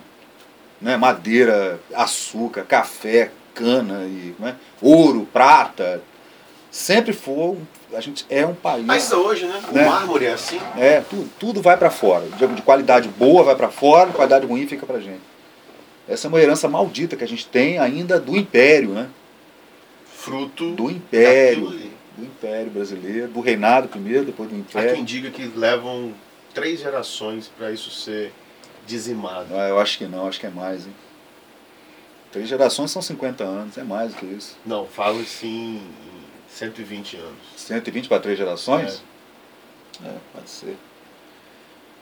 né? 0.81 0.97
Madeira, 0.97 1.79
açúcar, 1.95 2.65
café, 2.65 3.31
cana 3.59 4.05
e 4.05 4.35
né? 4.39 4.57
ouro, 4.81 5.27
prata. 5.33 6.01
Sempre 6.71 7.13
foi, 7.15 7.57
a 7.95 8.01
gente 8.01 8.27
é 8.29 8.45
um 8.47 8.55
país. 8.55 8.85
Mas 8.85 9.11
hoje, 9.11 9.47
né? 9.47 9.61
O 9.71 9.75
Né? 9.75 9.87
mármore 9.87 10.27
é 10.27 10.33
assim. 10.33 10.61
É, 10.77 11.01
tudo, 11.01 11.31
tudo 11.39 11.63
vai 11.63 11.77
para 11.77 11.91
fora. 11.91 12.27
De, 12.29 12.47
de 12.47 12.63
qualidade 12.63 13.09
boa 13.09 13.43
vai 13.43 13.57
para 13.57 13.69
fora, 13.71 14.11
de 14.11 14.17
qualidade 14.17 14.47
ruim 14.47 14.67
fica 14.67 14.85
pra 14.87 15.01
gente. 15.01 15.23
Essa 16.07 16.27
é 16.27 16.29
uma 16.29 16.41
herança 16.41 16.69
maldita 16.69 17.17
que 17.17 17.25
a 17.25 17.29
gente 17.29 17.47
tem 17.47 17.79
ainda 17.79 18.21
do 18.21 18.37
Império, 18.37 18.91
né? 18.91 19.09
Fruto 20.15 20.73
Do 20.73 20.91
Império. 20.91 21.71
Do 22.17 22.25
Império 22.25 22.71
brasileiro, 22.71 23.29
do 23.29 23.41
reinado 23.41 23.89
primeiro, 23.89 24.25
depois 24.25 24.49
do 24.51 24.55
Há 24.55 24.59
Império. 24.59 24.95
quem 24.95 25.05
diga 25.05 25.31
que 25.31 25.47
levam 25.57 26.13
três 26.53 26.81
gerações 26.81 27.49
para 27.57 27.71
isso 27.71 27.91
ser 27.91 28.33
dizimado. 28.87 29.47
Ah, 29.55 29.69
eu 29.69 29.79
acho 29.79 29.97
que 29.99 30.07
não, 30.07 30.27
acho 30.27 30.41
que 30.41 30.47
é 30.47 30.51
mais, 30.51 30.87
hein? 30.87 30.93
Três 32.33 32.49
gerações 32.49 32.91
são 32.91 33.01
50 33.01 33.43
anos, 33.45 33.79
é 33.79 33.83
mais 33.85 34.13
do 34.13 34.19
que 34.19 34.27
isso. 34.27 34.57
Não, 34.67 34.87
falo 34.87 35.25
sim 35.25 35.77
em 35.77 35.83
120 36.51 37.17
anos. 37.17 37.39
120 37.57 38.09
para 38.09 38.21
três 38.21 38.37
gerações? 38.39 39.03
É. 40.05 40.11
pode 40.35 40.51
ser. 40.51 40.77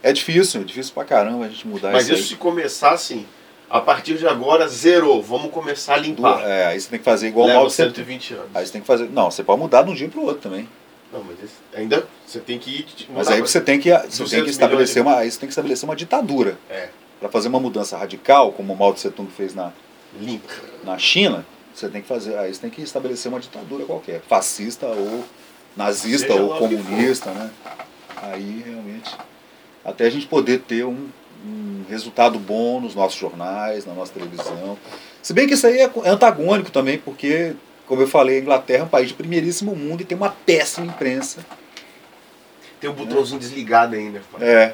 É 0.02 0.12
difícil, 0.12 0.60
é 0.60 0.64
difícil 0.64 0.92
pra 0.92 1.04
caramba 1.04 1.46
a 1.46 1.48
gente 1.48 1.66
mudar 1.66 1.92
Mas 1.92 2.04
isso. 2.04 2.12
aí. 2.14 2.18
isso 2.20 2.28
se 2.30 2.36
começar 2.36 2.90
assim, 2.92 3.26
a 3.70 3.80
partir 3.80 4.18
de 4.18 4.26
agora, 4.26 4.68
zerou. 4.68 5.22
Vamos 5.22 5.50
começar 5.50 5.94
a 5.94 5.96
limpar. 5.98 6.42
é, 6.44 6.66
aí 6.66 6.80
você 6.80 6.88
tem 6.88 6.98
que 6.98 7.04
fazer 7.04 7.28
igual 7.28 7.46
o 7.46 7.48
Leva 7.48 7.60
Tung. 7.60 7.70
120 7.72 8.34
anos. 8.34 8.46
Aí 8.54 8.66
você 8.66 8.72
tem 8.72 8.80
que 8.80 8.86
fazer. 8.86 9.08
Não, 9.10 9.30
você 9.30 9.42
pode 9.42 9.60
mudar 9.60 9.82
de 9.82 9.90
um 9.90 9.94
dia 9.94 10.08
para 10.08 10.20
o 10.20 10.24
outro 10.24 10.42
também. 10.42 10.68
Não, 11.12 11.22
mas 11.22 11.36
esse- 11.42 11.54
ainda 11.74 12.06
você 12.26 12.40
tem 12.40 12.58
que 12.58 12.70
ir. 12.70 12.86
Mas 13.10 13.28
aí 13.28 13.40
você 13.40 13.60
tem 13.60 13.78
que, 13.80 13.90
você 13.90 14.00
tem 14.00 14.18
200 14.18 14.44
que 14.44 14.50
estabelecer 14.50 15.02
milhões 15.02 15.16
uma, 15.16 15.22
aí 15.22 15.30
você 15.30 15.38
tem 15.38 15.46
que 15.48 15.52
estabelecer 15.52 15.88
uma 15.88 15.96
ditadura. 15.96 16.58
É, 16.68 16.88
Para 17.20 17.28
fazer 17.30 17.48
uma 17.48 17.58
mudança 17.60 17.96
radical, 17.96 18.52
como 18.52 18.72
o 18.74 18.76
Mao 18.76 18.92
Tse 18.92 19.10
Tung 19.10 19.30
fez 19.30 19.54
na, 19.54 19.72
limpa. 20.20 20.52
na 20.84 20.98
China, 20.98 21.44
você 21.74 21.88
tem 21.88 22.02
que 22.02 22.08
fazer, 22.08 22.36
aí 22.38 22.52
você 22.52 22.60
tem 22.60 22.70
que 22.70 22.82
estabelecer 22.82 23.30
uma 23.30 23.40
ditadura 23.40 23.84
qualquer, 23.84 24.20
fascista 24.22 24.86
ou 24.86 25.24
nazista 25.76 26.28
Seja 26.28 26.42
ou 26.42 26.56
comunista, 26.56 27.30
né? 27.30 27.50
Aí 28.16 28.62
realmente 28.64 29.14
até 29.84 30.06
a 30.06 30.10
gente 30.10 30.26
poder 30.26 30.60
ter 30.60 30.84
um, 30.84 31.08
um 31.44 31.84
resultado 31.88 32.38
bom 32.38 32.80
nos 32.80 32.94
nossos 32.94 33.18
jornais, 33.18 33.86
na 33.86 33.94
nossa 33.94 34.12
televisão. 34.12 34.76
Se 35.22 35.32
bem 35.32 35.46
que 35.46 35.54
isso 35.54 35.66
aí 35.66 35.78
é 35.78 35.90
antagônico 36.04 36.70
também, 36.72 36.98
porque 36.98 37.54
como 37.86 38.02
eu 38.02 38.08
falei, 38.08 38.38
a 38.38 38.40
Inglaterra 38.40 38.80
é 38.80 38.84
um 38.84 38.88
país 38.88 39.08
de 39.08 39.14
primeiríssimo 39.14 39.74
mundo 39.76 40.00
e 40.00 40.04
tem 40.04 40.16
uma 40.16 40.30
péssima 40.30 40.86
imprensa. 40.86 41.46
Tem 42.80 42.90
o 42.90 42.92
botãozinho 42.92 43.38
desligado 43.38 43.94
ainda. 43.94 44.20
É. 44.40 44.72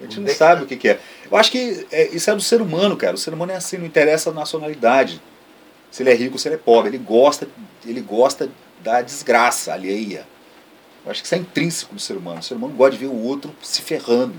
A 0.00 0.04
gente 0.04 0.20
não 0.20 0.28
sabe 0.28 0.62
o 0.62 0.66
que, 0.66 0.76
que 0.76 0.88
é. 0.88 1.00
Eu 1.30 1.36
acho 1.36 1.50
que 1.50 1.86
é, 1.90 2.08
isso 2.08 2.30
é 2.30 2.34
do 2.34 2.40
ser 2.40 2.60
humano, 2.60 2.96
cara. 2.96 3.14
O 3.14 3.18
ser 3.18 3.32
humano 3.32 3.52
é 3.52 3.56
assim, 3.56 3.78
não 3.78 3.86
interessa 3.86 4.30
a 4.30 4.32
nacionalidade. 4.32 5.20
Se 5.90 6.02
ele 6.02 6.10
é 6.10 6.14
rico, 6.14 6.38
se 6.38 6.48
ele 6.48 6.56
é 6.56 6.58
pobre. 6.58 6.90
Ele 6.90 6.98
gosta, 6.98 7.48
ele 7.84 8.00
gosta 8.00 8.50
da 8.82 9.00
desgraça 9.00 9.72
alheia. 9.72 10.26
Eu 11.04 11.10
acho 11.10 11.22
que 11.22 11.26
isso 11.26 11.34
é 11.34 11.38
intrínseco 11.38 11.94
do 11.94 12.00
ser 12.00 12.16
humano. 12.16 12.40
O 12.40 12.42
ser 12.42 12.54
humano 12.54 12.74
gosta 12.74 12.92
de 12.92 12.98
ver 12.98 13.06
o 13.06 13.22
outro 13.22 13.54
se 13.62 13.80
ferrando. 13.80 14.34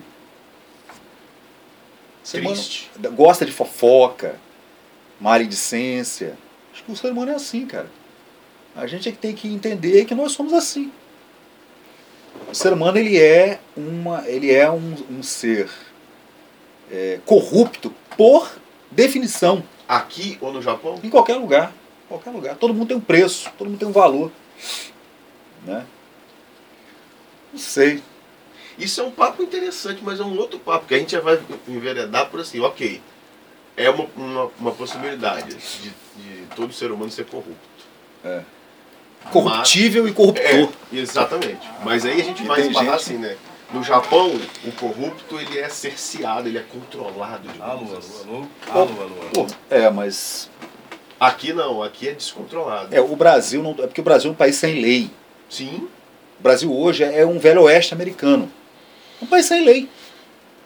O 2.24 2.28
ser 2.28 2.41
humano 2.41 2.55
Triste. 2.55 2.91
gosta 3.14 3.45
de 3.45 3.51
fofoca, 3.51 4.39
maledicência. 5.20 6.38
Acho 6.72 6.84
que 6.84 6.91
o 6.91 6.95
ser 6.95 7.12
humano 7.12 7.32
é 7.32 7.36
assim, 7.36 7.66
cara. 7.66 7.89
A 8.76 8.86
gente 8.86 9.10
é 9.10 9.12
que 9.12 9.18
tem 9.18 9.34
que 9.34 9.47
entender 9.47 10.05
que 10.05 10.14
nós 10.14 10.34
somos 10.34 10.53
assim. 10.53 10.91
O 12.49 12.55
ser 12.55 12.71
humano 12.71 12.97
ele 12.97 13.19
é, 13.19 13.59
uma, 13.75 14.27
ele 14.27 14.53
é 14.53 14.69
um, 14.71 14.95
um 15.11 15.23
ser 15.23 15.69
é, 16.89 17.19
corrupto 17.25 17.93
por 18.15 18.49
definição, 18.89 19.63
Aqui 19.87 20.37
ou 20.41 20.51
no 20.51 20.61
Japão? 20.61 20.99
em 21.03 21.09
qualquer 21.09 21.35
lugar. 21.35 21.73
Qualquer 22.07 22.31
lugar. 22.31 22.55
Todo 22.55 22.73
mundo 22.73 22.87
tem 22.87 22.97
um 22.97 23.01
preço, 23.01 23.49
todo 23.57 23.69
mundo 23.69 23.79
tem 23.79 23.87
um 23.87 23.91
valor. 23.91 24.31
Né? 25.65 25.85
Não 27.51 27.59
sei. 27.59 28.01
Isso 28.77 29.01
é 29.01 29.03
um 29.03 29.11
papo 29.11 29.43
interessante, 29.43 30.01
mas 30.03 30.19
é 30.19 30.23
um 30.23 30.37
outro 30.37 30.59
papo, 30.59 30.85
que 30.85 30.93
a 30.93 30.99
gente 30.99 31.11
já 31.11 31.19
vai 31.19 31.39
enveredar 31.67 32.29
por 32.29 32.39
assim, 32.39 32.59
ok. 32.59 33.01
É 33.75 33.89
uma, 33.89 34.07
uma, 34.15 34.51
uma 34.59 34.71
possibilidade 34.71 35.55
de, 35.55 35.89
de 35.89 36.45
todo 36.55 36.73
ser 36.73 36.91
humano 36.91 37.11
ser 37.11 37.25
corrupto. 37.25 37.55
Corruptível 39.32 40.07
e 40.07 40.13
corruptor. 40.13 40.45
É, 40.45 40.68
exatamente. 40.93 41.68
Mas 41.84 42.05
aí 42.05 42.22
a 42.22 42.24
gente 42.24 42.43
E 42.43 42.47
vai 42.47 42.63
gente- 42.63 42.78
assim, 42.89 43.18
né? 43.18 43.36
No 43.74 43.84
Japão, 43.84 44.32
o 44.65 44.72
corrupto 44.72 45.38
ele 45.39 45.59
é 45.59 45.68
cerceado, 45.68 46.47
ele 46.47 46.57
é 46.57 46.61
controlado. 46.63 47.49
Alô, 47.59 47.82
alô, 47.82 48.47
alô, 48.72 48.84
alô, 49.01 49.13
alô, 49.36 49.47
é, 49.70 49.89
mas 49.89 50.49
Aqui 51.20 51.51
não, 51.51 51.84
aqui 51.84 52.07
é 52.07 52.13
descontrolado. 52.13 52.95
é, 52.95 53.01
o 53.01 53.15
Brasil 53.15 53.61
não. 53.61 53.72
É 53.72 53.88
porque 53.88 53.99
o 53.99 54.03
Brasil 54.03 54.30
é 54.30 54.34
um 54.34 54.36
país 54.38 54.55
sem 54.55 54.80
lei. 54.82 55.09
Sim, 55.49 55.88
O 56.39 56.43
Brasil 56.43 56.72
hoje 56.74 57.03
é 57.03 57.26
um 57.26 57.39
velho 57.39 57.63
oeste 57.63 57.93
americano. 57.93 58.49
Um 59.22 59.26
país 59.26 59.45
sem 59.47 59.65
lei. 59.65 59.89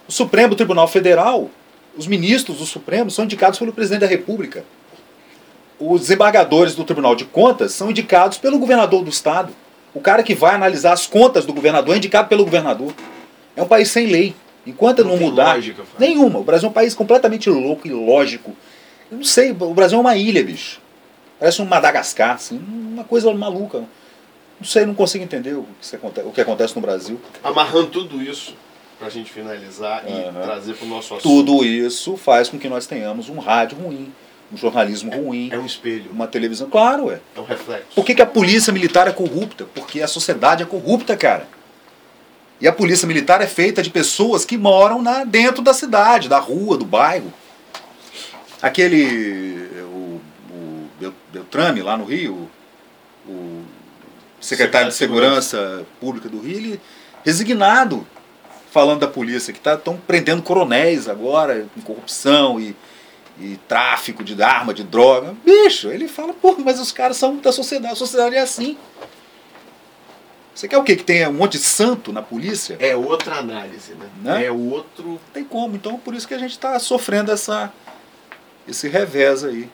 O 0.08 0.12
Supremo 0.12 0.54
Tribunal 0.56 0.88
Federal, 0.88 1.50
os 1.98 2.06
ministros 2.06 2.58
do 2.58 2.66
Supremo 2.66 3.10
são 3.10 3.24
indicados 3.26 3.58
pelo 3.58 3.72
presidente 3.74 4.02
da 4.02 4.08
República. 4.08 4.64
Os 5.84 6.02
desembargadores 6.02 6.76
do 6.76 6.84
Tribunal 6.84 7.16
de 7.16 7.26
Contas 7.26 7.72
são 7.72 7.90
indicados 7.90 8.38
pelo 8.38 8.60
governador 8.60 9.04
do 9.04 9.10
estado. 9.10 9.52
O 9.96 10.00
cara 10.00 10.22
que 10.22 10.36
vai 10.36 10.54
analisar 10.54 10.94
as 10.94 11.08
contas 11.08 11.44
do 11.44 11.52
governador 11.54 11.96
é 11.96 11.98
indicado 11.98 12.30
pelo 12.30 12.44
governador. 12.44 12.94
É 13.56 13.64
um 13.64 13.68
país 13.68 13.90
sem 13.90 14.06
lei. 14.06 14.36
Enquanto 14.66 15.04
Não 15.04 15.18
não, 15.18 15.18
mudar. 15.18 15.56
lógica, 15.56 15.82
nenhuma. 15.98 16.38
O 16.38 16.44
Brasil 16.44 16.68
é 16.68 16.70
um 16.70 16.74
país 16.74 16.94
completamente 16.94 17.50
louco 17.50 17.88
e 17.88 17.92
lógico. 17.92 18.56
Eu 19.12 19.18
não 19.18 19.24
sei, 19.24 19.50
o 19.52 19.74
Brasil 19.74 19.98
é 19.98 20.02
uma 20.02 20.16
ilha, 20.16 20.44
bicho. 20.44 20.80
Parece 21.40 21.60
um 21.64 21.66
Madagascar, 21.66 22.36
assim, 22.36 22.62
uma 22.94 23.04
coisa 23.04 23.34
maluca. 23.34 23.80
Não 24.60 24.68
sei, 24.68 24.86
não 24.86 24.94
consigo 24.94 25.24
entender 25.24 25.56
o 25.56 25.66
que, 25.82 26.42
o 26.42 26.44
acontece 26.44 26.76
no 26.76 26.82
Brasil. 26.82 27.20
Amarrando 27.44 27.88
tudo 27.88 28.22
isso, 28.22 28.54
pra 29.00 29.10
gente 29.10 29.32
finalizar 29.32 30.04
e 30.08 30.14
Aham. 30.14 30.42
trazer 30.44 30.76
pro 30.76 30.86
nosso 30.86 31.16
assunto. 31.16 31.24
Tudo 31.24 31.66
isso 31.66 32.16
faz 32.16 32.48
com 32.48 32.60
que 32.60 32.70
nós 32.70 32.86
tenhamos 32.86 33.30
um 33.30 33.40
rádio 33.40 33.80
ruim, 33.80 34.14
um 34.54 34.58
jornalismo 34.58 35.12
ruim, 35.12 35.50
É 35.52 35.58
um 35.58 35.66
espelho, 35.66 36.12
uma 36.12 36.28
televisão. 36.28 36.70
Claro, 36.70 37.10
é. 37.12 37.20
é 37.36 37.40
um 37.40 37.44
reflexo. 37.46 37.88
Por 37.96 38.06
que, 38.06 38.16
que 38.16 38.22
a 38.22 38.26
polícia 38.26 38.74
militar 38.74 39.08
é 39.08 39.12
corrupta? 39.12 39.66
Porque 39.74 40.02
a 40.02 40.08
sociedade 40.08 40.64
é 40.64 40.66
corrupta, 40.66 41.16
cara. 41.16 41.48
E 42.60 42.68
a 42.68 42.72
polícia 42.72 43.08
militar 43.08 43.42
é 43.42 43.48
feita 43.48 43.82
de 43.82 43.90
pessoas 43.90 44.46
que 44.46 44.58
moram 44.58 45.02
na, 45.02 45.24
dentro 45.24 45.64
da 45.64 45.74
cidade, 45.74 46.30
da 46.30 46.38
rua, 46.40 46.78
do 46.78 46.86
bairro. 46.86 47.34
Aquele. 48.62 49.68
O, 49.84 50.22
o 50.52 50.88
Bel- 51.00 51.14
Beltrame, 51.34 51.82
lá 51.82 51.98
no 51.98 52.06
Rio, 52.06 52.50
o 53.28 53.64
secretário 54.40 54.90
de 54.90 54.94
Segurança 54.96 55.86
Pública 56.00 56.30
do 56.30 56.40
Rio, 56.40 56.58
ele 56.58 56.82
resignado 57.26 58.06
falando 58.72 59.00
da 59.02 59.08
polícia, 59.08 59.52
que 59.54 59.60
estão 59.68 59.98
prendendo 59.98 60.42
coronéis 60.42 61.08
agora 61.10 61.66
com 61.76 61.82
corrupção 61.82 62.60
e, 62.60 62.76
e 63.42 63.58
tráfico 63.68 64.24
de 64.24 64.42
arma, 64.42 64.74
de 64.74 64.84
droga. 64.84 65.36
Bicho, 65.44 65.90
ele 65.90 66.08
fala, 66.08 66.32
pô, 66.34 66.56
mas 66.64 66.80
os 66.80 66.92
caras 66.92 67.18
são 67.18 67.38
da 67.38 67.52
sociedade, 67.52 67.94
a 67.94 67.98
sociedade 67.98 68.36
é 68.36 68.40
assim. 68.40 68.78
Você 70.54 70.68
quer 70.68 70.78
o 70.78 70.84
quê? 70.84 70.96
Que 70.96 71.04
tenha 71.04 71.30
um 71.30 71.34
monte 71.34 71.54
de 71.54 71.64
santo 71.64 72.12
na 72.12 72.22
polícia? 72.22 72.78
É 72.80 72.96
outra 72.96 73.36
análise, 73.36 73.94
né? 73.96 74.10
Né? 74.22 74.46
É 74.46 74.52
outro. 74.52 75.08
Não 75.14 75.20
tem 75.34 75.44
como. 75.44 75.76
Então, 75.76 75.98
por 75.98 76.14
isso 76.14 76.28
que 76.28 76.34
a 76.34 76.38
gente 76.38 76.52
está 76.52 76.78
sofrendo 76.78 77.32
essa, 77.32 77.72
esse 78.68 78.88
revés 78.90 79.44
aí. 79.44 79.70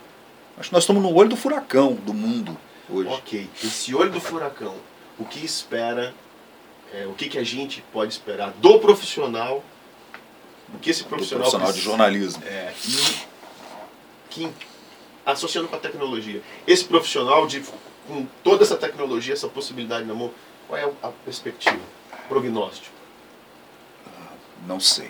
Acho 0.57 0.70
que 0.70 0.74
nós 0.74 0.84
estamos 0.84 1.01
no 1.01 1.13
olho 1.13 1.30
do 1.30 1.36
furacão 1.36 1.93
do 1.93 2.13
mundo 2.13 2.57
hoje. 2.89 3.09
Ok, 3.09 3.49
esse 3.63 3.93
olho 3.93 4.11
do 4.11 4.22
furacão, 4.22 4.76
o 5.20 5.26
que 5.26 5.43
espera, 5.43 6.13
é, 6.93 7.05
o 7.05 7.13
que, 7.13 7.28
que 7.28 7.38
a 7.38 7.43
gente 7.43 7.84
pode 7.91 8.13
esperar 8.13 8.51
do 8.61 8.80
profissional, 8.80 9.63
o 10.74 10.80
que 10.80 10.89
esse 10.91 11.03
Do 11.03 11.09
profissional, 11.09 11.41
profissional 11.49 11.68
de 11.68 11.74
precisa- 11.74 11.89
jornalismo. 11.89 12.43
É, 12.45 12.74
e 12.88 13.28
que, 14.38 14.49
associando 15.25 15.67
com 15.67 15.75
a 15.75 15.79
tecnologia, 15.79 16.41
esse 16.67 16.85
profissional 16.85 17.47
de, 17.47 17.63
com 18.07 18.25
toda 18.43 18.63
essa 18.63 18.77
tecnologia, 18.77 19.33
essa 19.33 19.47
possibilidade 19.47 20.05
na 20.05 20.13
mão, 20.13 20.31
qual 20.67 20.79
é 20.79 20.89
a 21.03 21.09
perspectiva, 21.25 21.79
prognóstico? 22.27 22.95
Não 24.65 24.79
sei. 24.79 25.09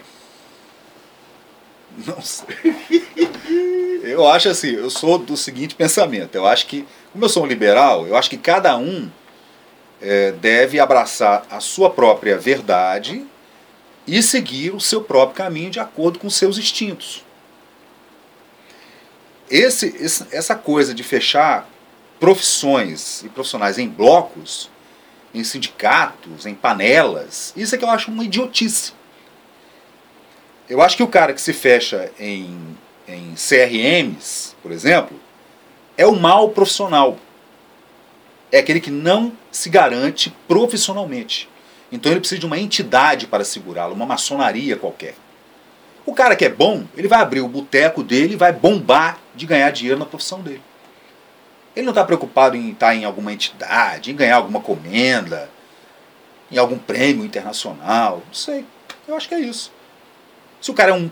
Não 2.06 2.22
sei. 2.22 2.48
Eu 4.04 4.26
acho 4.26 4.48
assim, 4.48 4.70
eu 4.70 4.90
sou 4.90 5.18
do 5.18 5.36
seguinte 5.36 5.76
pensamento. 5.76 6.36
Eu 6.36 6.48
acho 6.48 6.68
que, 6.68 6.88
como 7.12 7.26
eu 7.26 7.30
sou 7.30 7.44
um 7.44 7.46
liberal, 7.46 8.08
eu 8.08 8.16
acho 8.16 8.30
que 8.30 8.38
cada 8.38 8.78
um 8.78 9.10
eh, 10.02 10.32
deve 10.40 10.80
abraçar 10.80 11.46
a 11.50 11.60
sua 11.60 11.90
própria 11.90 12.38
verdade 12.38 13.26
e 14.08 14.24
seguir 14.24 14.74
o 14.74 14.80
seu 14.80 15.02
próprio 15.02 15.36
caminho 15.36 15.70
de 15.70 15.80
acordo 15.80 16.20
com 16.20 16.30
seus 16.30 16.58
instintos. 16.58 17.26
Esse, 19.50 19.88
esse- 20.00 20.26
essa 20.32 20.56
coisa 20.56 20.94
de 20.94 21.04
fechar 21.04 21.68
profissões 22.20 23.24
e 23.24 23.30
profissionais 23.30 23.78
em 23.78 23.88
blocos, 23.88 24.70
em 25.34 25.44
sindicatos, 25.44 26.46
em 26.46 26.56
panelas, 26.56 27.54
isso 27.56 27.76
é 27.76 27.78
que 27.78 27.84
eu 27.86 27.90
acho 27.90 28.12
uma 28.12 28.24
idiotice. 28.24 28.94
Eu 30.70 30.82
acho 30.82 30.98
que 30.98 31.04
o 31.04 31.08
cara 31.08 31.34
que 31.34 31.40
se 31.42 31.54
fecha 31.54 32.12
em, 32.20 32.76
em 33.08 33.36
CRMs, 33.36 34.56
por 34.62 34.72
exemplo, 34.72 35.18
é 35.96 36.06
o 36.06 36.16
mal 36.16 36.50
profissional. 36.50 37.18
É 38.52 38.60
aquele 38.60 38.82
que 38.82 38.92
não 38.92 39.32
se 39.52 39.70
garante 39.70 40.34
profissionalmente. 40.48 41.50
Então 41.92 42.12
ele 42.12 42.20
precisa 42.20 42.40
de 42.40 42.46
uma 42.46 42.60
entidade 42.60 43.28
para 43.28 43.46
segurá-lo, 43.46 43.94
uma 43.94 44.06
maçonaria 44.06 44.76
qualquer. 44.76 45.16
O 46.06 46.14
cara 46.14 46.36
que 46.36 46.44
é 46.46 46.50
bom, 46.50 46.86
ele 46.98 47.08
vai 47.08 47.22
abrir 47.22 47.42
o 47.42 47.48
boteco 47.48 48.04
dele 48.04 48.36
vai 48.36 48.52
bombar 48.52 49.20
de 49.38 49.46
ganhar 49.46 49.72
dinheiro 49.72 50.00
na 50.00 50.06
profissão 50.06 50.42
dele. 50.42 50.62
Ele 51.76 51.86
não 51.86 51.92
está 51.92 52.04
preocupado 52.04 52.58
em 52.58 52.72
estar 52.72 52.96
em 52.96 53.06
alguma 53.06 53.32
entidade, 53.32 54.12
em 54.12 54.16
ganhar 54.16 54.38
alguma 54.38 54.60
comenda, 54.60 55.50
em 56.52 56.58
algum 56.58 56.78
prêmio 56.78 57.24
internacional. 57.24 58.24
Não 58.26 58.34
sei. 58.34 58.66
Eu 59.08 59.16
acho 59.16 59.30
que 59.30 59.36
é 59.36 59.40
isso. 59.40 59.72
Se 60.60 60.72
o 60.72 60.74
cara 60.74 60.90
é 60.90 60.94
um 60.94 61.10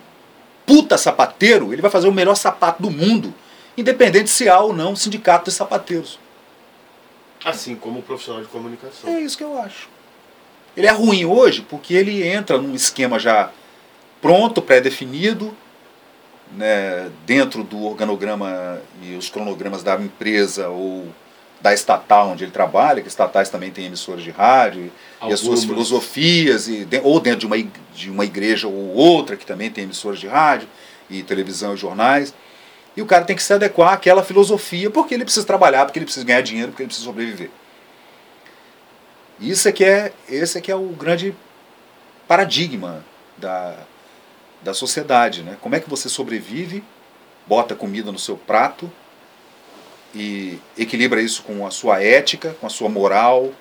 puta 0.65 0.97
sapateiro, 0.97 1.71
ele 1.71 1.82
vai 1.82 1.91
fazer 1.91 2.07
o 2.07 2.11
melhor 2.11 2.36
sapato 2.36 2.82
do 2.82 2.89
mundo, 2.89 3.34
independente 3.78 4.30
se 4.30 4.49
há 4.49 4.59
ou 4.59 4.73
não 4.73 4.93
um 4.93 4.95
sindicato 4.95 5.45
de 5.45 5.55
sapateiros. 5.55 6.19
Assim 7.43 7.76
como 7.76 7.99
o 7.99 8.01
profissional 8.01 8.41
de 8.41 8.47
comunicação. 8.47 9.07
É 9.07 9.19
isso 9.19 9.38
que 9.38 9.43
eu 9.43 9.57
acho. 9.59 9.88
Ele 10.76 10.88
é 10.88 10.91
ruim 10.91 11.26
hoje 11.26 11.61
porque 11.61 11.93
ele 11.93 12.28
entra 12.28 12.57
num 12.57 12.73
esquema 12.73 13.19
já 13.19 13.51
pronto, 14.19 14.63
pré-definido, 14.63 15.55
né, 16.52 17.12
dentro 17.26 17.64
do 17.64 17.84
organograma 17.84 18.80
e 19.02 19.16
os 19.16 19.30
cronogramas 19.30 19.84
da 19.84 19.96
empresa 19.96 20.70
ou 20.70 21.08
da 21.62 21.74
estatal 21.74 22.30
onde 22.30 22.43
ele 22.43 22.52
trabalha, 22.52 23.02
que 23.02 23.08
estatais 23.08 23.50
também 23.50 23.72
têm 23.72 23.86
emissoras 23.86 24.24
de 24.24 24.30
rádio, 24.30 24.91
e 25.24 25.34
as 25.34 25.39
suas 25.39 25.62
Algumas. 25.62 25.64
filosofias, 25.64 26.68
e, 26.68 26.88
ou 27.04 27.20
dentro 27.20 27.39
de 27.39 27.46
uma, 27.48 27.58
de 27.93 28.12
uma 28.12 28.24
igreja 28.24 28.68
ou 28.68 28.93
outra 28.93 29.36
que 29.36 29.46
também 29.46 29.72
tem 29.72 29.84
emissoras 29.84 30.20
de 30.20 30.28
rádio 30.28 30.68
e 31.10 31.24
televisão 31.24 31.74
e 31.74 31.78
jornais. 31.78 32.34
E 32.96 33.02
o 33.02 33.06
cara 33.06 33.26
tem 33.26 33.36
que 33.36 33.43
se 33.43 33.52
adequar 33.52 33.93
àquela 33.93 34.24
filosofia 34.24 34.89
porque 34.89 35.14
ele 35.14 35.24
precisa 35.24 35.46
trabalhar, 35.46 35.86
porque 35.86 35.98
ele 35.98 36.06
precisa 36.06 36.26
ganhar 36.26 36.41
dinheiro, 36.41 36.70
porque 36.70 36.84
ele 36.84 36.88
precisa 36.88 37.06
sobreviver. 37.06 37.50
Isso 39.39 39.68
é 39.68 39.72
que 39.72 39.84
é, 39.84 40.14
esse 40.30 40.58
é 40.58 40.62
que 40.62 40.72
é 40.72 40.76
o 40.76 40.88
grande 40.89 41.36
paradigma 42.28 43.04
da, 43.38 43.76
da 44.66 44.74
sociedade, 44.74 45.43
né? 45.43 45.57
Como 45.61 45.76
é 45.76 45.80
que 45.80 45.88
você 45.89 46.09
sobrevive, 46.09 46.84
bota 47.47 47.76
comida 47.76 48.11
no 48.11 48.18
seu 48.18 48.36
prato 48.36 48.91
e 50.13 50.59
equilibra 50.78 51.22
isso 51.22 51.43
com 51.43 51.66
a 51.68 51.72
sua 51.72 52.01
ética, 52.03 52.55
com 52.59 52.66
a 52.66 52.70
sua 52.70 52.89
moral, 52.89 53.53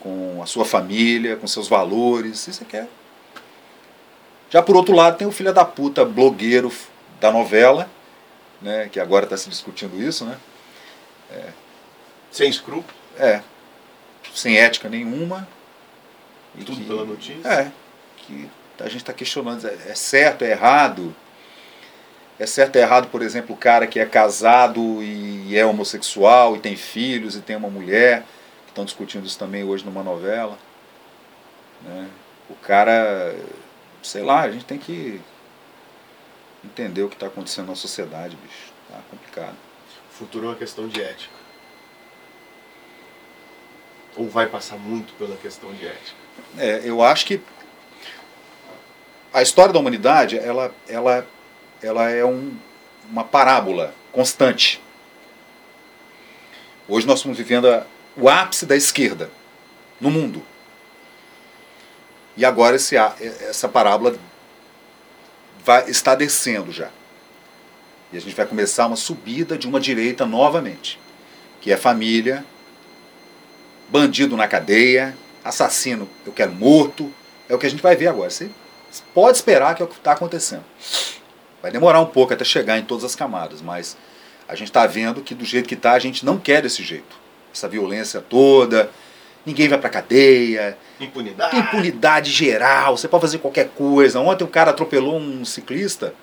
com 0.00 0.40
a 0.42 0.46
sua 0.46 0.64
família, 0.64 1.36
com 1.36 1.46
seus 1.46 1.68
valores, 1.68 2.48
isso 2.48 2.62
é 2.62 2.66
que 2.66 2.76
é. 2.78 2.88
Já 4.48 4.62
por 4.62 4.76
outro 4.76 4.94
lado 4.94 5.18
tem 5.18 5.26
o 5.26 5.32
filho 5.32 5.52
da 5.52 5.64
puta 5.64 6.04
blogueiro 6.06 6.72
da 7.20 7.30
novela, 7.30 7.88
né, 8.62 8.88
que 8.90 8.98
agora 8.98 9.24
está 9.26 9.36
se 9.36 9.50
discutindo 9.50 10.00
isso, 10.02 10.24
né? 10.24 10.38
Sem 12.30 12.48
escrúpulo, 12.48 12.94
É, 13.18 13.42
sem 14.34 14.56
ética 14.58 14.88
nenhuma. 14.88 15.46
tudo 16.64 16.76
que- 16.76 16.84
pela 16.84 17.04
notícia. 17.04 17.46
É, 17.48 17.70
que 18.16 18.48
a 18.80 18.84
gente 18.84 18.98
está 18.98 19.12
questionando, 19.12 19.66
é 19.66 19.74
é 19.90 19.94
certo, 19.94 20.42
é 20.42 20.50
errado? 20.50 21.14
É 22.38 22.46
certo, 22.46 22.76
é 22.76 22.80
errado, 22.80 23.08
por 23.08 23.22
exemplo, 23.22 23.54
o 23.54 23.58
cara 23.58 23.86
que 23.86 24.00
é 24.00 24.04
casado 24.06 25.02
e 25.02 25.56
é 25.56 25.64
homossexual 25.64 26.56
e 26.56 26.58
tem 26.58 26.74
filhos 26.74 27.36
e 27.36 27.40
tem 27.40 27.54
uma 27.54 27.70
mulher, 27.70 28.22
que 28.64 28.70
estão 28.70 28.84
discutindo 28.84 29.24
isso 29.26 29.38
também 29.38 29.62
hoje 29.62 29.84
numa 29.84 30.02
novela. 30.02 30.58
né? 31.82 32.08
O 32.50 32.54
cara, 32.56 33.34
sei 34.02 34.22
lá, 34.22 34.40
a 34.42 34.50
gente 34.50 34.64
tem 34.64 34.78
que 34.78 35.20
entender 36.64 37.02
o 37.02 37.08
que 37.08 37.14
está 37.14 37.26
acontecendo 37.26 37.68
na 37.68 37.74
sociedade, 37.76 38.36
bicho. 38.36 38.72
Tá 38.90 38.98
complicado. 39.10 39.54
O 40.10 40.14
futuro 40.14 40.46
é 40.46 40.48
uma 40.50 40.56
questão 40.56 40.88
de 40.88 41.00
ética. 41.02 41.32
Ou 44.16 44.28
vai 44.28 44.46
passar 44.46 44.76
muito 44.76 45.12
pela 45.14 45.36
questão 45.36 45.72
de 45.72 45.86
ética? 45.86 46.16
É, 46.58 46.82
eu 46.84 47.02
acho 47.02 47.26
que 47.26 47.40
a 49.34 49.42
história 49.42 49.72
da 49.72 49.78
humanidade 49.80 50.38
ela, 50.38 50.72
ela, 50.88 51.26
ela 51.82 52.08
é 52.08 52.24
um, 52.24 52.56
uma 53.10 53.24
parábola 53.24 53.92
constante. 54.12 54.80
Hoje 56.88 57.04
nós 57.06 57.18
estamos 57.18 57.36
vivendo 57.36 57.68
a- 57.68 57.84
o 58.16 58.28
ápice 58.28 58.64
da 58.64 58.76
esquerda 58.76 59.28
no 60.00 60.08
mundo. 60.10 60.40
E 62.36 62.44
agora 62.44 62.76
esse, 62.76 62.96
essa 62.96 63.68
parábola 63.68 64.16
vai, 65.64 65.90
está 65.90 66.14
descendo 66.14 66.70
já. 66.70 66.90
E 68.12 68.16
a 68.16 68.20
gente 68.20 68.36
vai 68.36 68.46
começar 68.46 68.86
uma 68.86 68.96
subida 68.96 69.58
de 69.58 69.66
uma 69.66 69.80
direita 69.80 70.24
novamente, 70.24 71.00
que 71.60 71.72
é 71.72 71.76
família, 71.76 72.44
bandido 73.88 74.36
na 74.36 74.46
cadeia, 74.46 75.16
assassino 75.42 76.08
eu 76.24 76.32
quero 76.32 76.52
morto. 76.52 77.12
É 77.48 77.54
o 77.54 77.58
que 77.58 77.66
a 77.66 77.70
gente 77.70 77.82
vai 77.82 77.96
ver 77.96 78.06
agora. 78.06 78.30
Você 78.30 78.48
pode 79.14 79.36
esperar 79.36 79.74
que 79.74 79.82
é 79.82 79.84
o 79.84 79.88
que 79.88 79.96
está 79.96 80.12
acontecendo. 80.12 80.64
Vai 81.62 81.70
demorar 81.70 82.00
um 82.00 82.06
pouco 82.06 82.32
até 82.34 82.44
chegar 82.44 82.78
em 82.78 82.82
todas 82.84 83.04
as 83.04 83.16
camadas, 83.16 83.62
mas 83.62 83.96
a 84.48 84.54
gente 84.54 84.68
está 84.68 84.86
vendo 84.86 85.22
que 85.22 85.34
do 85.34 85.44
jeito 85.44 85.66
que 85.68 85.74
está, 85.74 85.92
a 85.92 85.98
gente 85.98 86.24
não 86.24 86.38
quer 86.38 86.60
desse 86.62 86.82
jeito. 86.82 87.16
Essa 87.54 87.68
violência 87.68 88.20
toda, 88.20 88.90
ninguém 89.46 89.68
vai 89.68 89.78
pra 89.78 89.88
cadeia, 89.88 90.76
Impunidade. 91.00 91.56
impunidade 91.56 92.30
geral, 92.30 92.96
você 92.96 93.08
pode 93.08 93.22
fazer 93.22 93.38
qualquer 93.38 93.68
coisa. 93.70 94.20
Ontem 94.20 94.44
um 94.44 94.48
cara 94.48 94.70
atropelou 94.72 95.16
um 95.18 95.44
ciclista 95.44 96.14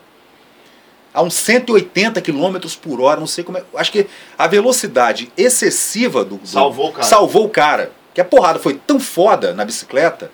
a 1.14 1.22
uns 1.22 1.34
180 1.34 2.22
km 2.22 2.58
por 2.82 3.02
hora, 3.02 3.20
não 3.20 3.28
sei 3.28 3.44
como 3.44 3.58
é. 3.58 3.64
Acho 3.76 3.92
que 3.92 4.08
a 4.38 4.48
velocidade 4.48 5.32
excessiva 5.36 6.24
do, 6.24 6.38
do- 6.38 6.48
Salvou 6.48 6.90
o 6.90 6.94
cara. 6.94 7.04
salvou 7.08 7.46
o 7.46 7.50
cara. 7.50 7.92
Que 8.14 8.22
a 8.22 8.26
porrada 8.26 8.60
foi 8.60 8.76
tão 8.76 9.00
foda 9.00 9.54
na 9.54 9.64
bicicleta 9.66 10.30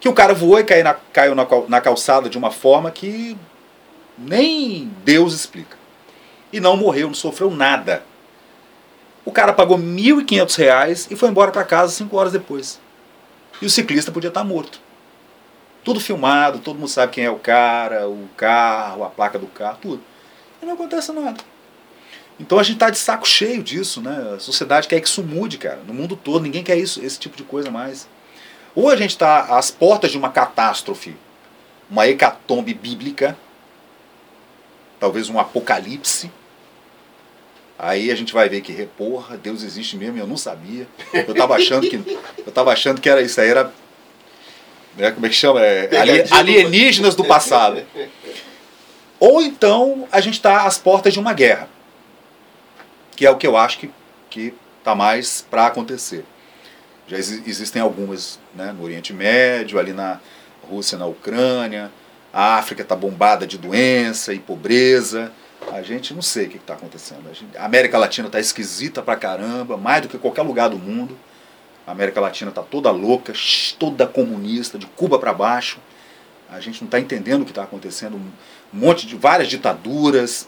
que 0.00 0.08
o 0.08 0.12
cara 0.12 0.34
voou 0.34 0.58
e 0.58 0.64
caiu 0.64 0.84
na, 0.84 0.94
caiu 0.94 1.34
na, 1.34 1.46
na 1.68 1.80
calçada 1.80 2.28
de 2.28 2.38
uma 2.38 2.50
forma 2.50 2.90
que 2.90 3.36
nem 4.16 4.90
Deus 5.04 5.34
explica. 5.34 5.76
E 6.52 6.60
não 6.60 6.76
morreu, 6.76 7.08
não 7.08 7.14
sofreu 7.14 7.50
nada. 7.50 8.02
O 9.24 9.32
cara 9.32 9.52
pagou 9.52 9.78
1.500 9.78 10.56
reais 10.56 11.08
e 11.10 11.16
foi 11.16 11.28
embora 11.28 11.50
para 11.50 11.64
casa 11.64 11.92
cinco 11.92 12.16
horas 12.16 12.32
depois. 12.32 12.80
E 13.60 13.66
o 13.66 13.70
ciclista 13.70 14.10
podia 14.10 14.28
estar 14.28 14.44
morto. 14.44 14.80
Tudo 15.84 16.00
filmado, 16.00 16.58
todo 16.58 16.78
mundo 16.78 16.88
sabe 16.88 17.12
quem 17.12 17.24
é 17.24 17.30
o 17.30 17.38
cara, 17.38 18.08
o 18.08 18.28
carro, 18.36 19.04
a 19.04 19.10
placa 19.10 19.38
do 19.38 19.46
carro, 19.46 19.78
tudo. 19.80 20.02
E 20.62 20.66
não 20.66 20.74
acontece 20.74 21.12
nada. 21.12 21.38
Então 22.40 22.58
a 22.58 22.62
gente 22.62 22.78
tá 22.78 22.88
de 22.88 22.98
saco 22.98 23.26
cheio 23.26 23.62
disso, 23.62 24.00
né? 24.00 24.34
A 24.36 24.38
sociedade 24.38 24.86
quer 24.86 25.00
que 25.00 25.08
isso 25.08 25.22
mude, 25.22 25.58
cara. 25.58 25.80
No 25.86 25.92
mundo 25.92 26.16
todo, 26.16 26.42
ninguém 26.42 26.62
quer 26.62 26.76
isso, 26.76 27.04
esse 27.04 27.18
tipo 27.18 27.36
de 27.36 27.42
coisa 27.42 27.70
mais. 27.70 28.08
Ou 28.78 28.88
a 28.88 28.94
gente 28.94 29.10
está 29.10 29.40
às 29.58 29.72
portas 29.72 30.12
de 30.12 30.16
uma 30.16 30.30
catástrofe, 30.30 31.16
uma 31.90 32.06
hecatombe 32.06 32.72
bíblica, 32.72 33.36
talvez 35.00 35.28
um 35.28 35.36
apocalipse. 35.36 36.30
Aí 37.76 38.08
a 38.08 38.14
gente 38.14 38.32
vai 38.32 38.48
ver 38.48 38.60
que, 38.60 38.72
porra, 38.96 39.36
Deus 39.36 39.64
existe 39.64 39.96
mesmo, 39.96 40.16
e 40.16 40.20
eu 40.20 40.28
não 40.28 40.36
sabia. 40.36 40.86
Eu 41.12 41.34
tava 41.34 41.56
achando 41.56 41.90
que 41.90 41.96
eu 42.46 42.52
tava 42.52 42.72
achando 42.72 43.00
que 43.00 43.10
era 43.10 43.20
isso 43.20 43.40
aí 43.40 43.48
era 43.48 43.72
né, 44.96 45.10
como 45.10 45.26
é 45.26 45.28
que 45.28 45.34
chama? 45.34 45.60
É, 45.60 45.88
alienígenas 46.30 47.16
do 47.16 47.24
passado. 47.24 47.84
Ou 49.18 49.42
então 49.42 50.06
a 50.12 50.20
gente 50.20 50.34
está 50.34 50.66
às 50.66 50.78
portas 50.78 51.12
de 51.12 51.18
uma 51.18 51.32
guerra, 51.32 51.68
que 53.16 53.26
é 53.26 53.30
o 53.32 53.36
que 53.36 53.46
eu 53.48 53.56
acho 53.56 53.80
que 53.80 53.90
que 54.30 54.54
tá 54.84 54.94
mais 54.94 55.44
para 55.50 55.66
acontecer. 55.66 56.24
Já 57.08 57.16
exi- 57.16 57.42
existem 57.46 57.80
algumas 57.82 58.38
né, 58.54 58.72
no 58.76 58.84
Oriente 58.84 59.12
Médio, 59.12 59.78
ali 59.78 59.92
na 59.92 60.20
Rússia, 60.68 60.98
na 60.98 61.06
Ucrânia. 61.06 61.90
A 62.32 62.56
África 62.56 62.82
está 62.82 62.94
bombada 62.94 63.46
de 63.46 63.56
doença 63.56 64.32
e 64.34 64.38
pobreza. 64.38 65.32
A 65.72 65.82
gente 65.82 66.12
não 66.14 66.22
sei 66.22 66.46
o 66.46 66.50
que 66.50 66.56
está 66.58 66.74
acontecendo. 66.74 67.28
A, 67.30 67.32
gente- 67.32 67.56
a 67.56 67.64
América 67.64 67.98
Latina 67.98 68.28
está 68.28 68.38
esquisita 68.38 69.02
pra 69.02 69.16
caramba, 69.16 69.76
mais 69.76 70.02
do 70.02 70.08
que 70.08 70.18
qualquer 70.18 70.42
lugar 70.42 70.68
do 70.68 70.78
mundo. 70.78 71.18
A 71.86 71.92
América 71.92 72.20
Latina 72.20 72.50
está 72.50 72.62
toda 72.62 72.90
louca, 72.90 73.32
toda 73.78 74.06
comunista, 74.06 74.78
de 74.78 74.86
Cuba 74.86 75.18
para 75.18 75.32
baixo. 75.32 75.78
A 76.50 76.60
gente 76.60 76.82
não 76.82 76.86
está 76.86 77.00
entendendo 77.00 77.42
o 77.42 77.44
que 77.46 77.50
está 77.50 77.62
acontecendo. 77.62 78.16
Um 78.16 78.30
monte 78.72 79.06
de 79.06 79.16
várias 79.16 79.48
ditaduras 79.48 80.46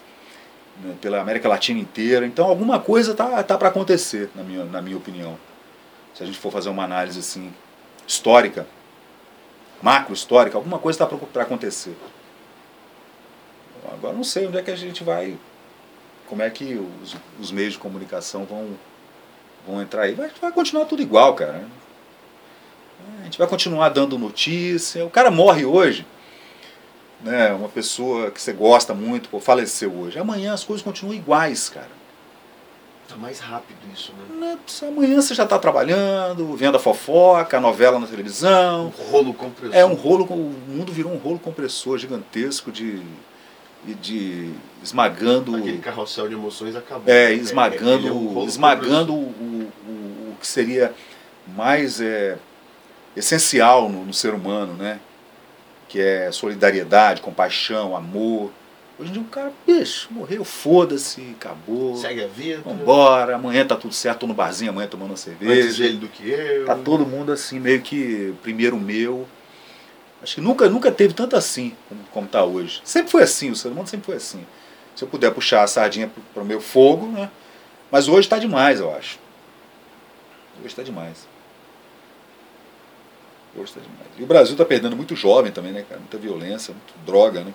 né, 0.82 0.94
pela 1.00 1.20
América 1.20 1.48
Latina 1.48 1.80
inteira. 1.80 2.26
Então 2.26 2.46
alguma 2.46 2.78
coisa 2.78 3.14
tá, 3.14 3.42
tá 3.42 3.56
para 3.56 3.68
acontecer, 3.68 4.28
na 4.34 4.42
minha, 4.42 4.64
na 4.66 4.82
minha 4.82 4.96
opinião. 4.98 5.38
Se 6.14 6.22
a 6.22 6.26
gente 6.26 6.38
for 6.38 6.52
fazer 6.52 6.68
uma 6.68 6.84
análise 6.84 7.18
assim 7.18 7.52
histórica, 8.06 8.66
macro 9.82 10.12
histórica, 10.12 10.56
alguma 10.56 10.78
coisa 10.78 11.02
está 11.04 11.16
para 11.32 11.42
acontecer. 11.42 11.96
Agora 13.92 14.14
não 14.14 14.24
sei 14.24 14.46
onde 14.46 14.58
é 14.58 14.62
que 14.62 14.70
a 14.70 14.76
gente 14.76 15.02
vai, 15.02 15.36
como 16.28 16.42
é 16.42 16.50
que 16.50 16.74
os, 17.02 17.16
os 17.38 17.50
meios 17.50 17.74
de 17.74 17.78
comunicação 17.78 18.44
vão, 18.44 18.76
vão 19.66 19.82
entrar 19.82 20.02
aí. 20.02 20.14
Vai, 20.14 20.30
vai 20.40 20.52
continuar 20.52 20.84
tudo 20.86 21.02
igual, 21.02 21.34
cara. 21.34 21.64
A 23.20 23.24
gente 23.24 23.38
vai 23.38 23.46
continuar 23.46 23.88
dando 23.88 24.18
notícia. 24.18 25.04
O 25.04 25.10
cara 25.10 25.30
morre 25.30 25.64
hoje, 25.64 26.06
né? 27.20 27.52
Uma 27.52 27.68
pessoa 27.68 28.30
que 28.30 28.40
você 28.40 28.52
gosta 28.52 28.94
muito, 28.94 29.28
pô, 29.28 29.40
faleceu 29.40 29.92
hoje. 29.92 30.18
Amanhã 30.18 30.52
as 30.52 30.64
coisas 30.64 30.84
continuam 30.84 31.14
iguais, 31.14 31.68
cara. 31.68 31.99
Tá 33.10 33.16
mais 33.16 33.40
rápido 33.40 33.78
isso, 33.92 34.12
né? 34.38 34.46
Né, 34.54 34.58
Amanhã 34.86 35.20
você 35.20 35.34
já 35.34 35.42
está 35.42 35.58
trabalhando, 35.58 36.54
vendo 36.54 36.76
a 36.76 36.78
fofoca, 36.78 37.56
a 37.56 37.60
novela 37.60 37.98
na 37.98 38.06
televisão. 38.06 38.86
Um 38.96 39.10
rolo 39.10 39.34
compressor. 39.34 39.76
É 39.76 39.84
um 39.84 39.94
rolo, 39.94 40.26
com- 40.26 40.34
o 40.34 40.54
mundo 40.68 40.92
virou 40.92 41.12
um 41.12 41.16
rolo 41.16 41.38
compressor 41.38 41.98
gigantesco 41.98 42.70
de, 42.70 43.02
de, 43.84 43.94
de 43.94 44.54
esmagando, 44.82 45.56
Aquele 45.56 45.78
carrossel 45.78 46.28
de 46.28 46.34
emoções 46.34 46.76
acabou. 46.76 47.12
é, 47.12 47.32
esmagando, 47.32 47.90
ele 48.06 48.08
é 48.08 48.12
um 48.12 48.44
esmagando 48.44 49.12
o, 49.12 49.16
o, 49.16 49.72
o- 49.88 50.30
o 50.32 50.36
que 50.40 50.46
seria 50.46 50.94
mais 51.48 52.00
é, 52.00 52.38
essencial 53.16 53.88
no, 53.88 54.04
no 54.04 54.14
ser 54.14 54.34
humano, 54.34 54.74
né? 54.74 55.00
Que 55.88 56.00
é 56.00 56.30
solidariedade, 56.30 57.20
compaixão, 57.20 57.96
amor. 57.96 58.52
Hoje 59.00 59.08
em 59.08 59.12
dia 59.14 59.22
o 59.22 59.24
cara, 59.24 59.50
bicho, 59.66 60.08
morreu, 60.12 60.44
foda-se, 60.44 61.34
acabou. 61.34 61.96
Segue 61.96 62.22
a 62.22 62.26
vida. 62.26 62.60
Vambora, 62.62 63.36
amanhã 63.36 63.66
tá 63.66 63.74
tudo 63.74 63.94
certo, 63.94 64.20
tô 64.20 64.26
no 64.26 64.34
barzinho 64.34 64.70
amanhã 64.70 64.86
tomando 64.86 65.08
uma 65.08 65.14
Antes 65.14 65.24
cerveja. 65.24 65.86
ele 65.86 65.96
do 65.96 66.06
que 66.06 66.28
eu. 66.28 66.66
Tá 66.66 66.74
todo 66.74 67.06
mundo 67.06 67.32
assim, 67.32 67.58
meio 67.58 67.80
que 67.80 68.34
primeiro 68.42 68.78
meu. 68.78 69.26
Acho 70.22 70.34
que 70.34 70.40
nunca, 70.42 70.68
nunca 70.68 70.92
teve 70.92 71.14
tanto 71.14 71.34
assim 71.34 71.74
como, 71.88 72.04
como 72.12 72.28
tá 72.28 72.44
hoje. 72.44 72.82
Sempre 72.84 73.10
foi 73.10 73.22
assim, 73.22 73.50
o 73.50 73.56
ser 73.56 73.68
humano 73.68 73.86
sempre 73.86 74.04
foi 74.04 74.16
assim. 74.16 74.44
Se 74.94 75.02
eu 75.02 75.08
puder 75.08 75.32
puxar 75.32 75.62
a 75.62 75.66
sardinha 75.66 76.06
pro, 76.06 76.22
pro 76.34 76.44
meu 76.44 76.60
fogo, 76.60 77.06
né? 77.06 77.30
Mas 77.90 78.06
hoje 78.06 78.28
tá 78.28 78.38
demais, 78.38 78.80
eu 78.80 78.94
acho. 78.94 79.18
Hoje 80.62 80.74
tá 80.74 80.82
demais. 80.82 81.26
Hoje 83.56 83.72
tá 83.72 83.80
demais. 83.80 84.10
E 84.18 84.22
o 84.22 84.26
Brasil 84.26 84.54
tá 84.58 84.64
perdendo 84.66 84.94
muito 84.94 85.16
jovem 85.16 85.50
também, 85.50 85.72
né, 85.72 85.86
cara? 85.88 86.00
Muita 86.00 86.18
violência, 86.18 86.74
muito 86.74 86.92
droga, 87.06 87.42
né? 87.42 87.54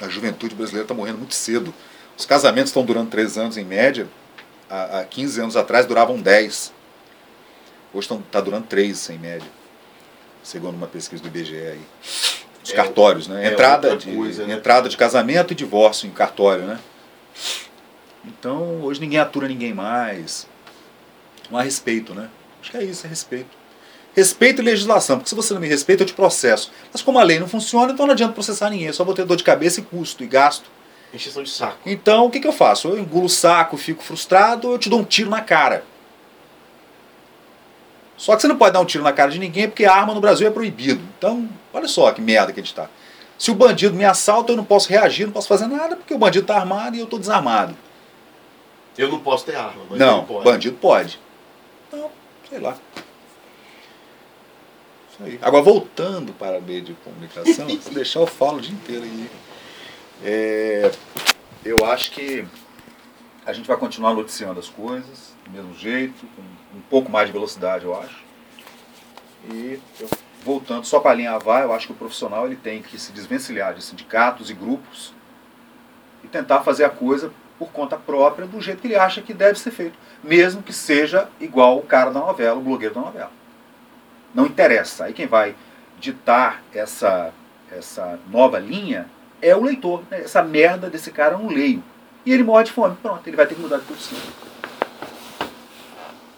A 0.00 0.08
juventude 0.08 0.54
brasileira 0.54 0.86
tá 0.86 0.94
morrendo 0.94 1.18
muito 1.18 1.34
cedo. 1.34 1.72
Os 2.16 2.26
casamentos 2.26 2.70
estão 2.70 2.84
durando 2.84 3.10
três 3.10 3.36
anos 3.38 3.56
em 3.56 3.64
média. 3.64 4.06
Há, 4.68 5.00
há 5.00 5.04
15 5.04 5.40
anos 5.40 5.56
atrás 5.56 5.86
duravam 5.86 6.20
10. 6.20 6.72
Hoje 7.92 8.08
está 8.12 8.40
durando 8.40 8.66
3 8.66 9.10
em 9.10 9.18
média. 9.18 9.48
Segundo 10.42 10.74
uma 10.74 10.86
pesquisa 10.86 11.22
do 11.22 11.28
IBGE 11.28 11.56
aí. 11.56 11.80
Os 12.62 12.70
É, 12.72 12.74
cartórios, 12.74 13.28
né? 13.28 13.46
é 13.46 13.52
Entrada, 13.52 13.96
de, 13.96 14.14
coisa, 14.14 14.46
né? 14.46 14.54
entrada 14.54 14.88
de 14.88 14.96
casamento 14.96 15.52
e 15.52 15.56
divórcio 15.56 16.06
em 16.06 16.10
cartório, 16.10 16.64
né? 16.64 16.78
Então, 18.24 18.80
hoje 18.82 19.00
ninguém 19.00 19.18
atura 19.18 19.46
ninguém 19.48 19.74
mais. 19.74 20.46
Não 21.50 21.58
há 21.58 21.62
respeito, 21.62 22.14
né? 22.14 22.28
Acho 22.60 22.70
que 22.70 22.76
é 22.78 22.82
isso, 22.82 23.06
é 23.06 23.08
respeito. 23.10 23.50
Respeito 24.14 24.62
e 24.62 24.64
legislação, 24.64 25.18
porque 25.18 25.28
se 25.28 25.34
você 25.34 25.52
não 25.52 25.60
me 25.60 25.66
respeita, 25.66 26.02
eu 26.02 26.06
te 26.06 26.14
processo. 26.14 26.70
Mas 26.92 27.02
como 27.02 27.18
a 27.18 27.22
lei 27.22 27.40
não 27.40 27.48
funciona, 27.48 27.92
então 27.92 28.06
não 28.06 28.12
adianta 28.12 28.32
processar 28.32 28.70
ninguém. 28.70 28.86
Eu 28.86 28.94
só 28.94 29.04
vou 29.04 29.14
ter 29.14 29.24
dor 29.24 29.36
de 29.36 29.42
cabeça 29.42 29.80
e 29.80 29.82
custo 29.82 30.22
e 30.22 30.26
gasto. 30.26 30.70
Encheção 31.12 31.42
de 31.42 31.50
saco. 31.50 31.78
Então, 31.84 32.26
o 32.26 32.30
que, 32.30 32.40
que 32.40 32.46
eu 32.46 32.52
faço? 32.52 32.88
Eu 32.88 32.98
engulo 32.98 33.26
o 33.26 33.28
saco, 33.28 33.76
fico 33.76 34.02
frustrado, 34.02 34.72
eu 34.72 34.78
te 34.78 34.88
dou 34.88 35.00
um 35.00 35.04
tiro 35.04 35.30
na 35.30 35.40
cara. 35.40 35.84
Só 38.16 38.36
que 38.36 38.42
você 38.42 38.48
não 38.48 38.56
pode 38.56 38.72
dar 38.72 38.80
um 38.80 38.84
tiro 38.84 39.02
na 39.02 39.12
cara 39.12 39.30
de 39.30 39.38
ninguém 39.38 39.68
porque 39.68 39.84
arma 39.84 40.14
no 40.14 40.20
Brasil 40.20 40.46
é 40.46 40.50
proibido. 40.50 41.00
Então, 41.18 41.48
olha 41.72 41.88
só 41.88 42.10
que 42.12 42.20
merda 42.20 42.52
que 42.52 42.60
a 42.60 42.62
gente 42.62 42.74
tá. 42.74 42.88
Se 43.36 43.50
o 43.50 43.54
bandido 43.54 43.94
me 43.94 44.04
assalta, 44.04 44.52
eu 44.52 44.56
não 44.56 44.64
posso 44.64 44.88
reagir, 44.88 45.26
não 45.26 45.32
posso 45.32 45.48
fazer 45.48 45.66
nada 45.66 45.96
porque 45.96 46.14
o 46.14 46.18
bandido 46.18 46.46
tá 46.46 46.56
armado 46.56 46.96
e 46.96 47.00
eu 47.00 47.06
tô 47.06 47.18
desarmado. 47.18 47.76
Eu 48.96 49.08
não 49.08 49.18
posso 49.18 49.44
ter 49.44 49.56
arma, 49.56 49.82
mas 49.90 49.98
não, 49.98 50.24
pode. 50.24 50.44
bandido 50.44 50.76
pode. 50.80 51.18
Então, 51.88 52.10
sei 52.48 52.60
lá. 52.60 52.76
Agora, 55.40 55.62
voltando 55.62 56.32
para 56.32 56.60
meio 56.60 56.82
de 56.82 56.94
comunicação, 56.94 57.68
se 57.80 57.90
deixar 57.90 58.20
eu 58.20 58.26
falo 58.26 58.58
o 58.58 58.60
dia 58.60 58.74
inteiro 58.74 59.04
aí. 59.04 59.30
É, 60.22 60.90
eu 61.64 61.84
acho 61.84 62.10
que 62.10 62.44
a 63.46 63.52
gente 63.52 63.66
vai 63.66 63.76
continuar 63.76 64.14
noticiando 64.14 64.58
as 64.58 64.68
coisas 64.68 65.34
do 65.44 65.50
mesmo 65.50 65.74
jeito, 65.74 66.26
com 66.34 66.42
um 66.76 66.80
pouco 66.82 67.10
mais 67.10 67.26
de 67.26 67.32
velocidade, 67.32 67.84
eu 67.84 67.98
acho. 67.98 68.24
E 69.50 69.78
voltando 70.44 70.84
só 70.84 71.00
para 71.00 71.12
alinhavar, 71.12 71.62
eu 71.62 71.72
acho 71.72 71.86
que 71.86 71.92
o 71.92 71.96
profissional 71.96 72.46
ele 72.46 72.56
tem 72.56 72.82
que 72.82 72.98
se 72.98 73.12
desvencilhar 73.12 73.74
de 73.74 73.82
sindicatos 73.82 74.50
e 74.50 74.54
grupos 74.54 75.12
e 76.22 76.28
tentar 76.28 76.62
fazer 76.62 76.84
a 76.84 76.90
coisa 76.90 77.30
por 77.58 77.70
conta 77.70 77.96
própria 77.96 78.46
do 78.46 78.60
jeito 78.60 78.80
que 78.80 78.88
ele 78.88 78.96
acha 78.96 79.22
que 79.22 79.32
deve 79.32 79.58
ser 79.58 79.70
feito, 79.70 79.96
mesmo 80.22 80.62
que 80.62 80.72
seja 80.72 81.28
igual 81.40 81.78
o 81.78 81.82
cara 81.82 82.10
da 82.10 82.20
novela, 82.20 82.58
o 82.58 82.62
blogueiro 82.62 82.94
da 82.94 83.00
novela. 83.02 83.43
Não 84.34 84.46
interessa. 84.46 85.04
Aí 85.04 85.12
quem 85.12 85.26
vai 85.26 85.54
ditar 86.00 86.62
essa 86.72 87.32
essa 87.70 88.18
nova 88.30 88.58
linha 88.58 89.06
é 89.40 89.54
o 89.54 89.62
leitor. 89.62 90.02
né? 90.10 90.20
Essa 90.20 90.42
merda 90.42 90.88
desse 90.88 91.10
cara 91.10 91.34
eu 91.34 91.38
não 91.38 91.48
leio. 91.48 91.82
E 92.24 92.32
ele 92.32 92.42
morre 92.42 92.64
de 92.64 92.72
fome. 92.72 92.96
Pronto, 93.02 93.26
ele 93.26 93.36
vai 93.36 93.46
ter 93.46 93.54
que 93.54 93.60
mudar 93.60 93.78
de 93.78 93.84
profissão. 93.84 94.18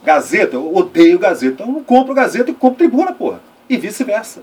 Gazeta, 0.03 0.57
eu 0.57 0.75
odeio 0.75 1.19
Gazeta. 1.19 1.55
Então 1.55 1.67
eu 1.67 1.73
não 1.73 1.85
compro 1.85 2.15
Gazeta 2.15 2.51
e 2.51 2.55
compro 2.55 2.79
Tribuna, 2.79 3.13
porra. 3.13 3.41
E 3.69 3.77
vice-versa. 3.77 4.43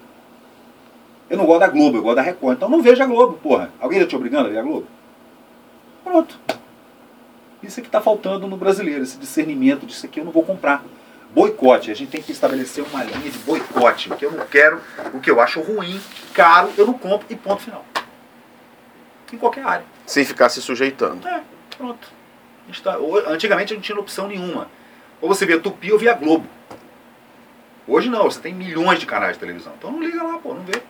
Eu 1.30 1.38
não 1.38 1.46
gosto 1.46 1.62
da 1.62 1.68
Globo, 1.68 1.98
eu 1.98 2.04
gosto 2.04 2.18
da 2.18 2.22
Record. 2.22 2.58
Então 2.58 2.70
não 2.70 2.82
veja 2.82 3.04
a 3.04 3.08
Globo, 3.08 3.38
porra. 3.42 3.72
Alguém 3.80 4.00
está 4.00 4.10
te 4.10 4.16
obrigando 4.16 4.48
a 4.48 4.52
ver 4.52 4.60
a 4.60 4.64
Globo? 4.64 4.88
Pronto. 6.04 6.40
Isso 7.62 7.80
é 7.80 7.82
que 7.82 7.88
está 7.88 8.02
faltando 8.02 8.46
no 8.46 8.58
brasileiro, 8.58 9.04
esse 9.04 9.18
discernimento 9.18 9.86
disso 9.86 10.06
aqui 10.06 10.20
eu 10.20 10.26
não 10.26 10.34
vou 10.34 10.44
comprar. 10.44 10.84
Boicote. 11.34 11.92
A 11.92 11.96
gente 11.96 12.12
tem 12.12 12.22
que 12.22 12.32
estabelecer 12.32 12.84
uma 12.84 13.04
linha 13.04 13.32
de 13.32 13.38
boicote. 13.40 14.12
O 14.12 14.16
que 14.16 14.26
eu 14.26 14.32
não 14.32 14.46
quero, 14.46 14.80
o 15.14 15.20
que 15.20 15.30
eu 15.32 15.42
acho 15.42 15.60
ruim, 15.62 16.00
caro, 16.34 16.72
eu 16.78 16.86
não 16.86 16.94
compro 16.94 17.26
e 17.30 17.36
ponto 17.36 17.64
final. 17.64 17.84
Em 19.32 19.38
qualquer 19.38 19.66
área. 19.66 19.86
Sem 20.06 20.24
ficar 20.24 20.50
se 20.50 20.62
sujeitando. 20.62 21.28
É, 21.28 21.42
pronto. 21.76 22.08
A 22.70 22.82
tá- 22.82 22.98
antigamente 23.28 23.74
a 23.74 23.76
gente 23.76 23.90
não 23.90 23.96
tinha 23.96 24.00
opção 24.00 24.28
nenhuma. 24.28 24.70
Ou 25.20 25.28
você 25.28 25.46
via 25.46 25.60
Tupi 25.60 25.92
ou 25.92 25.98
via 25.98 26.14
Globo. 26.14 26.48
Hoje 27.88 28.10
não, 28.10 28.24
você 28.24 28.40
tem 28.40 28.54
milhões 28.54 29.00
de 29.00 29.06
canais 29.06 29.34
de 29.34 29.40
televisão. 29.40 29.74
Então 29.78 29.92
não 29.92 30.02
liga 30.02 30.24
lá, 30.24 30.38
pô, 30.38 30.54
não 30.54 30.64
vê. 30.64 30.82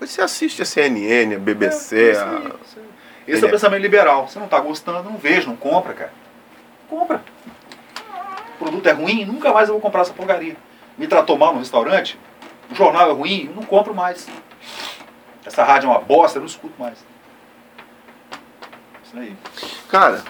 Você 0.00 0.22
assiste 0.22 0.62
a 0.62 0.64
CNN, 0.64 1.34
a 1.34 1.38
BBC, 1.38 1.96
é 1.96 2.10
isso 2.12 2.20
a... 2.20 2.30
aí, 2.30 2.46
isso 2.46 2.78
aí. 2.78 2.86
Esse 3.26 3.44
é 3.44 3.48
o 3.48 3.50
pensamento 3.50 3.82
liberal. 3.82 4.28
Você 4.28 4.38
não 4.38 4.46
está 4.46 4.60
gostando, 4.60 5.10
não 5.10 5.18
veja, 5.18 5.46
não 5.46 5.56
compra, 5.56 5.92
cara. 5.94 6.12
Compra. 6.88 7.22
O 8.56 8.58
produto 8.58 8.86
é 8.86 8.92
ruim, 8.92 9.26
nunca 9.26 9.52
mais 9.52 9.68
eu 9.68 9.74
vou 9.74 9.82
comprar 9.82 10.00
essa 10.00 10.14
porcaria. 10.14 10.56
Me 10.96 11.06
tratou 11.06 11.36
mal 11.36 11.52
no 11.52 11.58
restaurante, 11.58 12.18
o 12.70 12.74
jornal 12.74 13.10
é 13.10 13.12
ruim, 13.12 13.46
eu 13.46 13.54
não 13.54 13.62
compro 13.62 13.94
mais. 13.94 14.26
Essa 15.44 15.62
rádio 15.62 15.88
é 15.88 15.90
uma 15.90 16.00
bosta, 16.00 16.38
eu 16.38 16.40
não 16.40 16.48
escuto 16.48 16.74
mais. 16.80 16.98
Isso 19.04 19.18
aí. 19.18 19.36
Cara, 19.88 20.24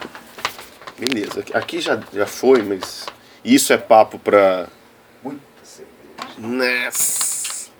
beleza. 0.98 1.44
Aqui 1.54 1.80
já, 1.80 2.00
já 2.12 2.26
foi, 2.26 2.62
mas 2.62 3.06
isso 3.44 3.72
é 3.72 3.78
papo 3.78 4.18
pra... 4.18 4.66
Muita 5.22 5.40
cerveja. 5.62 5.94
Nossa. 6.36 7.70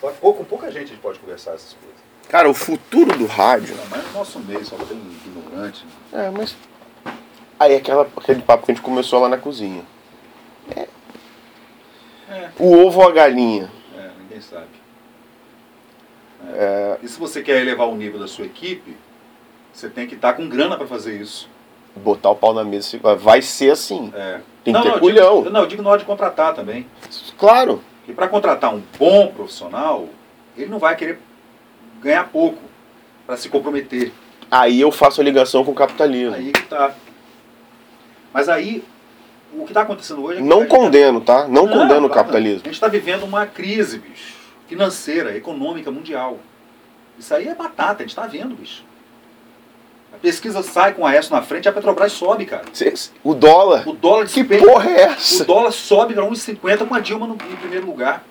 Só 0.00 0.10
que 0.10 0.18
pouco, 0.18 0.44
pouca 0.44 0.70
gente 0.70 0.84
a 0.84 0.86
gente 0.88 1.00
pode 1.00 1.18
conversar 1.20 1.52
essas 1.52 1.74
coisas. 1.74 1.98
Cara, 2.28 2.50
o 2.50 2.54
futuro 2.54 3.16
do 3.16 3.26
rádio... 3.26 3.74
Não, 3.76 3.86
mas 3.86 4.04
no 4.04 4.12
nosso 4.12 4.38
meio 4.40 4.64
só 4.64 4.76
tem 4.76 4.98
ignorante. 4.98 5.86
É, 6.12 6.28
mas... 6.28 6.56
Aí 7.58 7.74
aquela, 7.74 8.06
aquele 8.16 8.42
papo 8.42 8.64
que 8.66 8.72
a 8.72 8.74
gente 8.74 8.82
começou 8.84 9.20
lá 9.20 9.28
na 9.28 9.36
cozinha. 9.38 9.82
É, 10.76 10.86
O 12.58 12.86
ovo 12.86 13.00
ou 13.00 13.08
a 13.08 13.12
galinha? 13.12 13.70
é 13.96 14.10
ninguém 14.20 14.40
sabe. 14.40 14.66
E 17.02 17.08
se 17.08 17.18
você 17.18 17.42
quer 17.42 17.60
elevar 17.60 17.88
o 17.88 17.94
nível 17.96 18.18
da 18.20 18.26
sua 18.28 18.44
equipe, 18.46 18.96
você 19.72 19.88
tem 19.88 20.06
que 20.06 20.14
estar 20.14 20.32
com 20.34 20.48
grana 20.48 20.76
para 20.76 20.86
fazer 20.86 21.20
isso. 21.20 21.48
Botar 21.96 22.30
o 22.30 22.36
pau 22.36 22.54
na 22.54 22.64
mesa. 22.64 22.96
e- 22.96 23.16
Vai 23.16 23.42
ser 23.42 23.72
assim. 23.72 24.12
É. 24.14 24.40
Tem 24.64 24.72
que 24.72 24.78
não, 24.78 24.82
ter 24.82 24.88
não, 24.88 25.08
eu. 25.16 25.38
Digo, 25.42 25.50
não, 25.50 25.60
eu 25.60 25.66
digo 25.66 25.82
na 25.82 25.90
hora 25.90 25.98
de 25.98 26.04
contratar 26.04 26.54
também. 26.54 26.86
Claro. 27.36 27.82
E 28.06 28.12
para 28.12 28.28
contratar 28.28 28.74
um 28.74 28.82
bom 28.98 29.28
profissional, 29.28 30.08
ele 30.56 30.70
não 30.70 30.78
vai 30.78 30.96
querer 30.96 31.18
ganhar 32.00 32.28
pouco 32.28 32.58
para 33.26 33.36
se 33.36 33.48
comprometer. 33.48 34.12
Aí 34.50 34.80
eu 34.80 34.90
faço 34.90 35.20
a 35.20 35.24
ligação 35.24 35.64
com 35.64 35.72
o 35.72 35.74
capitalismo. 35.74 36.34
Aí 36.34 36.52
que 36.52 36.62
tá. 36.62 36.94
Mas 38.32 38.48
aí, 38.48 38.84
o 39.52 39.64
que 39.64 39.70
está 39.70 39.82
acontecendo 39.82 40.22
hoje 40.22 40.38
é 40.38 40.42
que 40.42 40.48
Não 40.48 40.60
tá- 40.66 40.76
condeno, 40.76 41.20
tá? 41.20 41.48
Não, 41.48 41.66
condeno 41.68 42.06
o 42.06 42.10
capitalismo. 42.10 42.60
A 42.62 42.64
gente 42.64 42.74
está 42.74 42.88
vivendo 42.88 43.24
uma 43.24 43.46
crise, 43.46 43.98
bicho. 43.98 44.34
Financeira, 44.66 45.36
econômica, 45.36 45.90
mundial. 45.90 46.38
Isso 47.18 47.34
aí 47.34 47.48
é 47.48 47.54
batata, 47.54 47.94
a 48.02 48.06
gente 48.06 48.10
está 48.10 48.26
vendo, 48.26 48.54
bicho. 48.54 48.84
A 50.12 50.16
pesquisa 50.18 50.62
sai 50.62 50.94
com 50.94 51.06
a 51.06 51.14
ESO 51.14 51.32
na 51.32 51.42
frente, 51.42 51.68
a 51.68 51.72
Petrobras 51.72 52.12
sobe, 52.12 52.46
cara. 52.46 52.64
O 53.22 53.34
dólar. 53.34 53.86
O 53.88 53.92
dólar 53.92 54.26
Que 54.26 54.42
despenca. 54.42 54.64
porra 54.66 54.90
é 54.90 55.08
O 55.08 55.12
essa? 55.12 55.44
dólar 55.44 55.70
sobe 55.72 56.14
para 56.14 56.24
1,50 56.24 56.86
com 56.86 56.94
a 56.94 57.00
Dilma 57.00 57.26
no, 57.26 57.34
em 57.34 57.56
primeiro 57.56 57.86
lugar. 57.86 58.24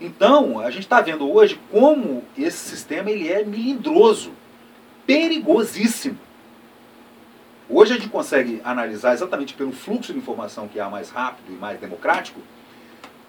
Então, 0.00 0.60
a 0.60 0.70
gente 0.70 0.84
está 0.84 1.00
vendo 1.00 1.30
hoje 1.30 1.60
como 1.70 2.24
esse 2.38 2.56
sistema 2.70 3.10
ele 3.10 3.28
é 3.30 3.44
melindroso, 3.44 4.30
perigosíssimo. 5.06 6.18
Hoje 7.72 7.92
a 7.92 7.96
gente 7.96 8.08
consegue 8.08 8.60
analisar 8.64 9.14
exatamente 9.14 9.54
pelo 9.54 9.70
fluxo 9.70 10.12
de 10.12 10.18
informação 10.18 10.66
que 10.66 10.80
há 10.80 10.90
mais 10.90 11.08
rápido 11.08 11.52
e 11.52 11.56
mais 11.56 11.78
democrático, 11.78 12.40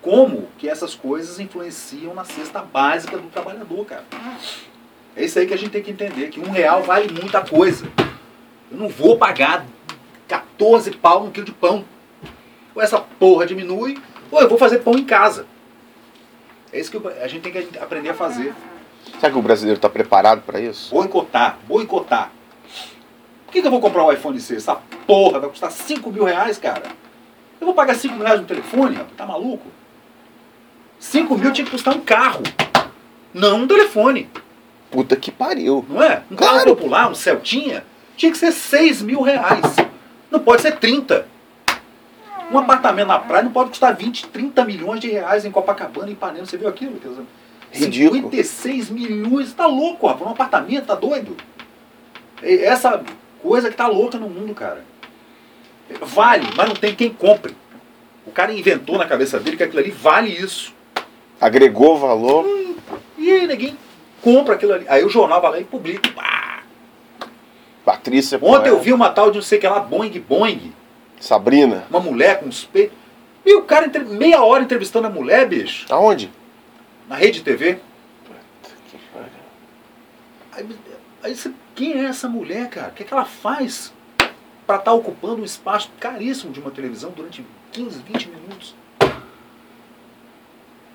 como 0.01 0.47
que 0.57 0.67
essas 0.67 0.95
coisas 0.95 1.39
influenciam 1.39 2.15
na 2.15 2.25
cesta 2.25 2.59
básica 2.59 3.19
do 3.19 3.27
trabalhador, 3.29 3.85
cara. 3.85 4.03
É 5.15 5.23
isso 5.23 5.37
aí 5.37 5.45
que 5.45 5.53
a 5.53 5.57
gente 5.57 5.69
tem 5.69 5.83
que 5.83 5.91
entender, 5.91 6.29
que 6.29 6.39
um 6.39 6.49
real 6.49 6.81
vale 6.81 7.13
muita 7.13 7.41
coisa. 7.41 7.85
Eu 8.71 8.77
não 8.77 8.89
vou 8.89 9.15
pagar 9.15 9.63
14 10.27 10.89
pau 10.93 11.23
no 11.25 11.31
quilo 11.31 11.45
de 11.45 11.51
pão. 11.51 11.85
Ou 12.73 12.81
essa 12.81 12.99
porra 12.99 13.45
diminui, 13.45 14.01
ou 14.31 14.41
eu 14.41 14.49
vou 14.49 14.57
fazer 14.57 14.79
pão 14.79 14.95
em 14.95 15.05
casa. 15.05 15.45
É 16.73 16.79
isso 16.79 16.89
que 16.89 17.07
a 17.07 17.27
gente 17.27 17.43
tem 17.43 17.51
que 17.51 17.77
aprender 17.77 18.09
a 18.09 18.15
fazer. 18.15 18.55
Será 19.19 19.31
que 19.31 19.37
o 19.37 19.41
brasileiro 19.41 19.77
está 19.77 19.89
preparado 19.89 20.41
para 20.41 20.59
isso? 20.59 20.95
Boicotar, 20.95 21.59
boicotar. 21.67 22.31
Por 23.51 23.55
que, 23.55 23.61
que 23.63 23.67
eu 23.67 23.71
vou 23.71 23.81
comprar 23.81 24.05
um 24.05 24.11
iPhone 24.13 24.39
6? 24.39 24.59
Essa 24.63 24.75
porra 25.05 25.37
vai 25.37 25.49
custar 25.49 25.69
5 25.69 26.09
mil 26.09 26.23
reais, 26.23 26.57
cara. 26.57 26.83
Eu 27.59 27.65
vou 27.65 27.75
pagar 27.75 27.95
5 27.95 28.15
mil 28.15 28.23
reais 28.23 28.39
no 28.39 28.47
telefone, 28.47 28.95
rapaz? 28.95 29.11
tá 29.17 29.25
maluco? 29.25 29.67
5 30.97 31.37
mil 31.37 31.51
tinha 31.51 31.65
que 31.65 31.71
custar 31.71 31.93
um 31.93 31.99
carro, 31.99 32.43
não 33.33 33.63
um 33.63 33.67
telefone, 33.67 34.29
Puta 34.89 35.17
que 35.17 35.31
pariu. 35.31 35.85
não 35.89 36.01
é? 36.01 36.23
Um 36.31 36.35
carro 36.37 36.51
Claro. 36.53 36.75
popular, 36.77 37.11
um 37.11 37.13
Celtinha, 37.13 37.83
tinha 38.15 38.31
que 38.31 38.37
ser 38.37 38.53
6 38.53 39.01
mil 39.01 39.21
reais. 39.21 39.75
Não 40.31 40.39
pode 40.39 40.61
ser 40.61 40.77
30. 40.77 41.27
Um 42.53 42.57
apartamento 42.57 43.07
na 43.09 43.19
praia 43.19 43.43
não 43.43 43.51
pode 43.51 43.71
custar 43.71 43.93
20, 43.93 44.27
30 44.27 44.63
milhões 44.63 45.01
de 45.01 45.09
reais 45.09 45.43
em 45.43 45.51
Copacabana, 45.51 46.07
em 46.07 46.13
Ipanema. 46.13 46.45
Você 46.45 46.55
viu 46.55 46.69
aquilo? 46.69 46.97
Dizer, 46.97 47.23
Ridículo. 47.73 48.21
56 48.31 48.89
milhões. 48.89 49.53
Tá 49.53 49.65
louco, 49.65 50.07
rapaz. 50.07 50.25
Um 50.25 50.31
apartamento, 50.31 50.85
tá 50.85 50.95
doido? 50.95 51.35
Essa 52.41 53.03
coisa 53.41 53.69
que 53.69 53.75
tá 53.77 53.87
louca 53.87 54.17
no 54.17 54.29
mundo, 54.29 54.53
cara. 54.53 54.83
Vale, 56.01 56.47
mas 56.55 56.67
não 56.69 56.75
tem 56.75 56.95
quem 56.95 57.11
compre. 57.13 57.55
O 58.25 58.31
cara 58.31 58.53
inventou 58.53 58.97
na 58.97 59.05
cabeça 59.05 59.39
dele 59.39 59.57
que 59.57 59.63
aquilo 59.63 59.79
ali 59.81 59.91
vale 59.91 60.29
isso. 60.29 60.73
Agregou 61.39 61.97
valor. 61.97 62.45
E 63.17 63.31
aí, 63.31 63.47
ninguém 63.47 63.77
compra 64.21 64.55
aquilo 64.55 64.73
ali. 64.73 64.85
Aí 64.87 65.03
o 65.03 65.09
jornal 65.09 65.41
vai 65.41 65.51
lá 65.51 65.59
e 65.59 65.63
publica. 65.63 66.09
Pá. 66.11 66.63
Patrícia. 67.83 68.37
Ontem 68.41 68.69
eu 68.69 68.75
Poé, 68.75 68.83
vi 68.85 68.93
uma 68.93 69.09
tal 69.09 69.31
de 69.31 69.37
não 69.37 69.43
sei 69.43 69.57
o 69.57 69.61
que 69.61 69.67
lá, 69.67 69.79
Boing 69.79 70.19
Boing. 70.19 70.73
Sabrina. 71.19 71.85
Uma 71.89 71.99
mulher 71.99 72.39
com 72.39 72.45
uns 72.47 72.63
peitos. 72.63 72.97
E 73.45 73.55
o 73.55 73.63
cara 73.63 73.87
entre- 73.87 74.03
meia 74.03 74.43
hora 74.43 74.63
entrevistando 74.63 75.07
a 75.07 75.09
mulher, 75.09 75.47
bicho, 75.47 75.87
Aonde? 75.89 76.31
na 77.09 77.15
rede 77.15 77.41
TV. 77.41 77.79
Aí, 80.53 80.67
aí 81.23 81.35
você, 81.35 81.51
quem 81.81 81.93
é 81.93 82.05
essa 82.05 82.29
mulher, 82.29 82.69
cara? 82.69 82.89
O 82.89 82.91
que, 82.91 83.01
é 83.01 83.05
que 83.07 83.11
ela 83.11 83.25
faz 83.25 83.91
para 84.67 84.75
estar 84.75 84.93
ocupando 84.93 85.41
um 85.41 85.43
espaço 85.43 85.89
caríssimo 85.99 86.53
de 86.53 86.59
uma 86.59 86.69
televisão 86.69 87.09
durante 87.09 87.43
15, 87.71 88.03
20 88.03 88.29
minutos? 88.29 88.75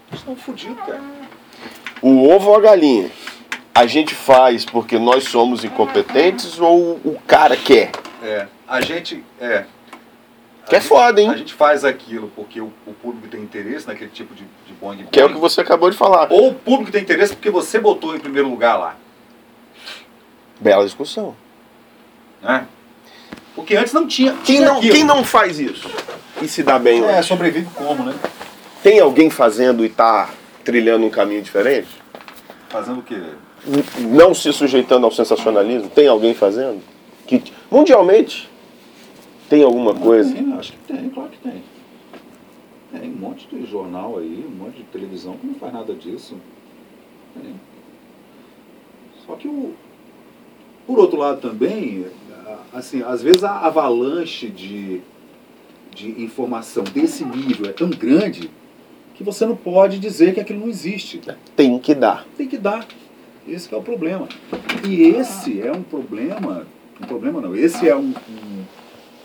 Eles 0.09 0.21
estão 0.21 0.37
fodidos, 0.37 0.79
cara. 0.87 1.03
O 2.01 2.29
ovo 2.29 2.51
ou 2.51 2.57
a 2.57 2.61
galinha? 2.61 3.11
A 3.75 3.85
gente 3.85 4.15
faz 4.15 4.65
porque 4.65 4.97
nós 4.97 5.25
somos 5.25 5.65
incompetentes 5.65 6.61
ou 6.61 7.01
o 7.05 7.21
cara 7.27 7.57
quer? 7.57 7.91
É, 8.23 8.47
a 8.69 8.81
gente. 8.81 9.25
É. 9.41 9.65
A 10.63 10.69
Que 10.69 10.77
é 10.77 10.81
gente- 10.81 10.89
foda, 10.89 11.21
hein? 11.21 11.31
A 11.31 11.37
gente 11.37 11.53
faz 11.53 11.85
aquilo 11.85 12.31
porque 12.37 12.61
o, 12.61 12.73
o 12.87 12.93
público 12.93 13.27
tem 13.27 13.43
interesse 13.43 13.89
naquele 13.89 14.11
tipo 14.11 14.33
de, 14.37 14.45
de 14.65 14.73
boing. 14.81 15.05
Que 15.11 15.19
é 15.19 15.25
o 15.25 15.33
que 15.33 15.39
você 15.39 15.61
acabou 15.61 15.91
de 15.91 15.97
falar. 15.97 16.29
Ou 16.33 16.51
o 16.51 16.55
público 16.55 16.93
tem 16.93 17.03
interesse 17.03 17.35
porque 17.35 17.51
você 17.51 17.81
botou 17.81 18.15
em 18.15 18.21
primeiro 18.21 18.49
lugar 18.49 18.77
lá. 18.77 18.97
Bela 20.61 20.85
discussão. 20.85 21.35
Né? 22.43 22.67
Porque 23.55 23.77
antes 23.77 23.93
não 23.93 24.07
tinha. 24.07 24.35
Quem 24.45 24.61
não, 24.61 24.79
aquilo. 24.79 24.95
quem 24.95 25.05
não 25.05 25.25
faz 25.25 25.59
isso 25.59 25.89
e 26.43 26.49
se 26.49 26.63
dá 26.63 26.79
bem 26.79 27.03
É, 27.03 27.19
hoje? 27.19 27.29
sobrevive 27.29 27.69
como, 27.75 28.05
né? 28.05 28.15
Tem 28.83 29.01
alguém 29.01 29.31
fazendo 29.31 29.85
e 29.85 29.89
tá 29.89 30.31
trilhando 30.65 31.07
um 31.07 31.11
caminho 31.11 31.43
diferente? 31.43 31.89
Fazendo 32.69 33.01
o 33.01 33.03
quê? 33.03 33.21
Não 33.99 34.35
se 34.35 34.53
sujeitando 34.53 35.07
ao 35.07 35.13
sensacionalismo? 35.13 35.89
Tem 35.89 36.07
alguém 36.07 36.35
fazendo? 36.35 36.81
Que, 37.27 37.43
mundialmente, 37.71 38.49
tem 39.49 39.63
alguma 39.65 39.95
coisa? 39.95 40.33
Tem, 40.33 40.53
acho 40.53 40.73
que 40.73 40.79
tem, 40.79 41.09
claro 41.09 41.31
que 41.31 41.39
tem. 41.39 41.65
Tem 42.93 43.11
um 43.11 43.17
monte 43.17 43.49
de 43.49 43.67
jornal 43.67 44.19
aí, 44.19 44.47
um 44.47 44.65
monte 44.65 44.77
de 44.77 44.85
televisão 44.85 45.37
que 45.37 45.47
não 45.47 45.55
faz 45.55 45.73
nada 45.73 45.95
disso. 45.95 46.37
Tem. 47.35 47.55
Só 49.27 49.35
que 49.35 49.49
o. 49.49 49.75
Por 50.87 50.99
outro 50.99 51.19
lado 51.19 51.41
também, 51.41 52.07
assim, 52.73 53.03
às 53.03 53.23
vezes 53.23 53.43
a 53.43 53.59
avalanche 53.61 54.49
de, 54.49 55.01
de 55.95 56.23
informação 56.23 56.85
desse 56.85 57.25
nível 57.25 57.69
é 57.69 57.73
tão 57.73 57.91
grande 57.91 58.51
que 59.15 59.25
você 59.25 59.47
não 59.47 59.57
pode 59.57 59.99
dizer 59.99 60.35
que 60.35 60.41
aquilo 60.41 60.61
não 60.61 60.69
existe. 60.69 61.21
Tem 61.57 61.79
que 61.79 61.95
dar. 61.95 62.27
Tem 62.37 62.47
que 62.47 62.59
dar. 62.59 62.87
Esse 63.49 63.69
que 63.69 63.75
é 63.75 63.79
o 63.79 63.83
problema. 63.83 64.29
E 64.87 65.03
esse 65.03 65.61
é 65.61 65.73
um 65.73 65.83
problema, 65.83 66.67
um 67.01 67.07
problema 67.07 67.41
não, 67.41 67.55
esse 67.55 67.89
é 67.89 67.97
um, 67.97 68.13
um 68.29 68.65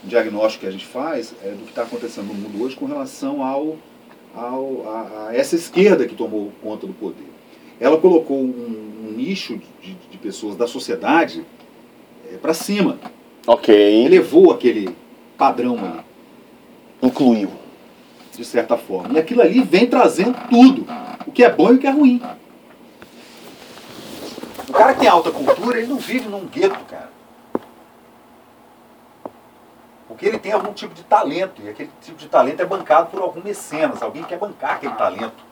diagnóstico 0.04 0.62
que 0.62 0.68
a 0.68 0.72
gente 0.72 0.86
faz 0.86 1.34
é, 1.44 1.50
do 1.50 1.64
que 1.64 1.70
está 1.70 1.84
acontecendo 1.84 2.28
no 2.28 2.34
mundo 2.34 2.64
hoje 2.64 2.76
com 2.76 2.86
relação 2.86 3.44
ao, 3.44 3.78
ao 4.36 4.88
a, 4.88 5.28
a 5.28 5.36
essa 5.36 5.56
esquerda 5.56 6.08
que 6.08 6.16
tomou 6.16 6.52
conta 6.62 6.88
do 6.88 6.94
poder. 6.94 7.31
Ela 7.82 7.98
colocou 7.98 8.38
um, 8.38 9.08
um 9.08 9.12
nicho 9.18 9.60
de, 9.82 9.96
de 9.96 10.18
pessoas 10.20 10.56
da 10.56 10.68
sociedade 10.68 11.44
para 12.40 12.54
cima. 12.54 13.00
Ok. 13.48 14.06
Elevou 14.06 14.52
aquele 14.52 14.96
padrão 15.36 15.78
ali. 15.84 16.00
incluiu. 17.02 17.50
De 18.32 18.46
certa 18.46 18.78
forma. 18.78 19.16
E 19.16 19.20
aquilo 19.20 19.42
ali 19.42 19.62
vem 19.62 19.88
trazendo 19.88 20.38
tudo. 20.48 20.86
O 21.26 21.32
que 21.32 21.44
é 21.44 21.52
bom 21.52 21.72
e 21.72 21.76
o 21.76 21.80
que 21.80 21.88
é 21.88 21.90
ruim. 21.90 22.22
O 24.70 24.74
cara 24.74 24.94
que 24.94 25.00
tem 25.00 25.10
alta 25.10 25.32
cultura, 25.32 25.80
ele 25.80 25.88
não 25.88 25.98
vive 25.98 26.30
num 26.30 26.46
gueto, 26.46 26.80
cara. 26.86 27.10
Porque 30.08 30.28
ele 30.28 30.38
tem 30.38 30.52
algum 30.52 30.72
tipo 30.72 30.94
de 30.94 31.04
talento, 31.04 31.62
e 31.64 31.70
aquele 31.70 31.90
tipo 32.02 32.18
de 32.18 32.28
talento 32.28 32.62
é 32.62 32.66
bancado 32.66 33.10
por 33.10 33.22
algum 33.22 33.42
mecenas, 33.42 34.02
alguém 34.02 34.24
quer 34.24 34.38
bancar 34.38 34.76
aquele 34.76 34.94
talento. 34.94 35.44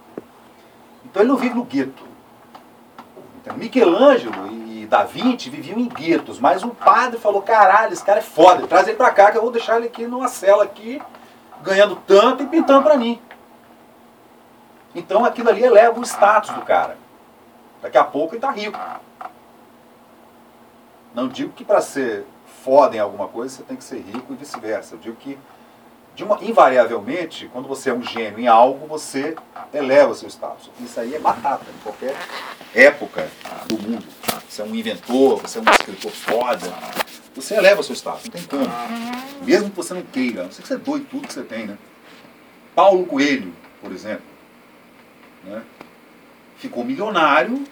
Então 1.03 1.21
ele 1.21 1.29
não 1.29 1.37
vive 1.37 1.55
no 1.55 1.63
gueto. 1.63 2.08
Michelangelo 3.55 4.51
e 4.51 4.85
Da 4.85 5.03
Vinci 5.03 5.49
viviam 5.49 5.79
em 5.79 5.87
guetos, 5.87 6.39
mas 6.39 6.63
o 6.63 6.69
padre 6.69 7.19
falou, 7.19 7.41
caralho, 7.41 7.93
esse 7.93 8.03
cara 8.03 8.19
é 8.19 8.23
foda, 8.23 8.67
traz 8.67 8.87
ele 8.87 8.97
pra 8.97 9.11
cá 9.11 9.31
que 9.31 9.37
eu 9.37 9.41
vou 9.41 9.51
deixar 9.51 9.77
ele 9.77 9.87
aqui 9.87 10.07
numa 10.07 10.27
cela 10.27 10.63
aqui, 10.63 11.01
ganhando 11.61 11.95
tanto 12.07 12.43
e 12.43 12.47
pintando 12.47 12.83
pra 12.83 12.97
mim. 12.97 13.21
Então 14.95 15.23
aquilo 15.25 15.49
ali 15.49 15.63
eleva 15.63 15.99
o 15.99 16.03
status 16.03 16.51
do 16.51 16.61
cara. 16.61 16.97
Daqui 17.81 17.97
a 17.97 18.03
pouco 18.03 18.33
ele 18.33 18.41
tá 18.41 18.51
rico. 18.51 18.79
Não 21.13 21.27
digo 21.27 21.53
que 21.53 21.63
para 21.63 21.81
ser 21.81 22.25
foda 22.63 22.95
em 22.95 22.99
alguma 22.99 23.27
coisa, 23.27 23.55
você 23.55 23.63
tem 23.63 23.77
que 23.77 23.83
ser 23.83 23.99
rico 23.99 24.33
e 24.33 24.35
vice-versa. 24.35 24.95
Eu 24.95 24.99
digo 24.99 25.15
que, 25.15 25.37
uma, 26.23 26.43
invariavelmente, 26.43 27.49
quando 27.53 27.67
você 27.67 27.89
é 27.89 27.93
um 27.93 28.03
gênio 28.03 28.39
em 28.39 28.47
algo, 28.47 28.87
você 28.87 29.35
eleva 29.73 30.13
seu 30.13 30.27
status. 30.27 30.69
Isso 30.79 30.99
aí 30.99 31.15
é 31.15 31.19
batata 31.19 31.65
em 31.69 31.83
qualquer 31.83 32.15
época 32.73 33.29
do 33.67 33.77
mundo. 33.77 34.05
Você 34.47 34.61
é 34.61 34.65
um 34.65 34.75
inventor, 34.75 35.41
você 35.41 35.59
é 35.59 35.61
um 35.61 35.71
escritor 35.71 36.11
foda, 36.11 36.73
você 37.35 37.55
eleva 37.55 37.81
seu 37.83 37.95
status, 37.95 38.25
não 38.25 38.31
tem 38.31 38.43
como. 38.43 38.65
Mesmo 39.43 39.69
que 39.69 39.75
você 39.75 39.93
não 39.93 40.01
queira, 40.01 40.43
não 40.43 40.51
sei 40.51 40.61
que 40.61 40.67
você 40.67 40.77
doe 40.77 41.01
tudo 41.01 41.27
que 41.27 41.33
você 41.33 41.43
tem, 41.43 41.67
né? 41.67 41.77
Paulo 42.75 43.05
Coelho, 43.05 43.53
por 43.81 43.91
exemplo, 43.91 44.25
né? 45.43 45.61
ficou 46.57 46.83
milionário 46.83 47.63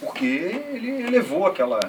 porque 0.00 0.24
ele 0.24 1.02
elevou 1.02 1.46
aquela 1.46 1.80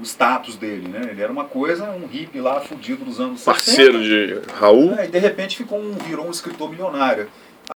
o 0.00 0.02
status 0.04 0.56
dele, 0.56 0.88
né? 0.88 1.08
Ele 1.10 1.22
era 1.22 1.32
uma 1.32 1.44
coisa, 1.44 1.84
um 1.90 2.06
hippie 2.06 2.40
lá 2.40 2.60
fudido 2.60 3.04
dos 3.04 3.20
anos 3.20 3.42
Parceiro 3.42 3.98
60. 3.98 4.40
de 4.40 4.52
Raul. 4.52 4.94
É, 4.94 5.06
e 5.06 5.08
de 5.08 5.18
repente 5.18 5.56
ficou 5.56 5.80
um, 5.80 5.92
virou 5.92 6.26
um 6.26 6.30
escritor 6.30 6.70
milionário. 6.70 7.28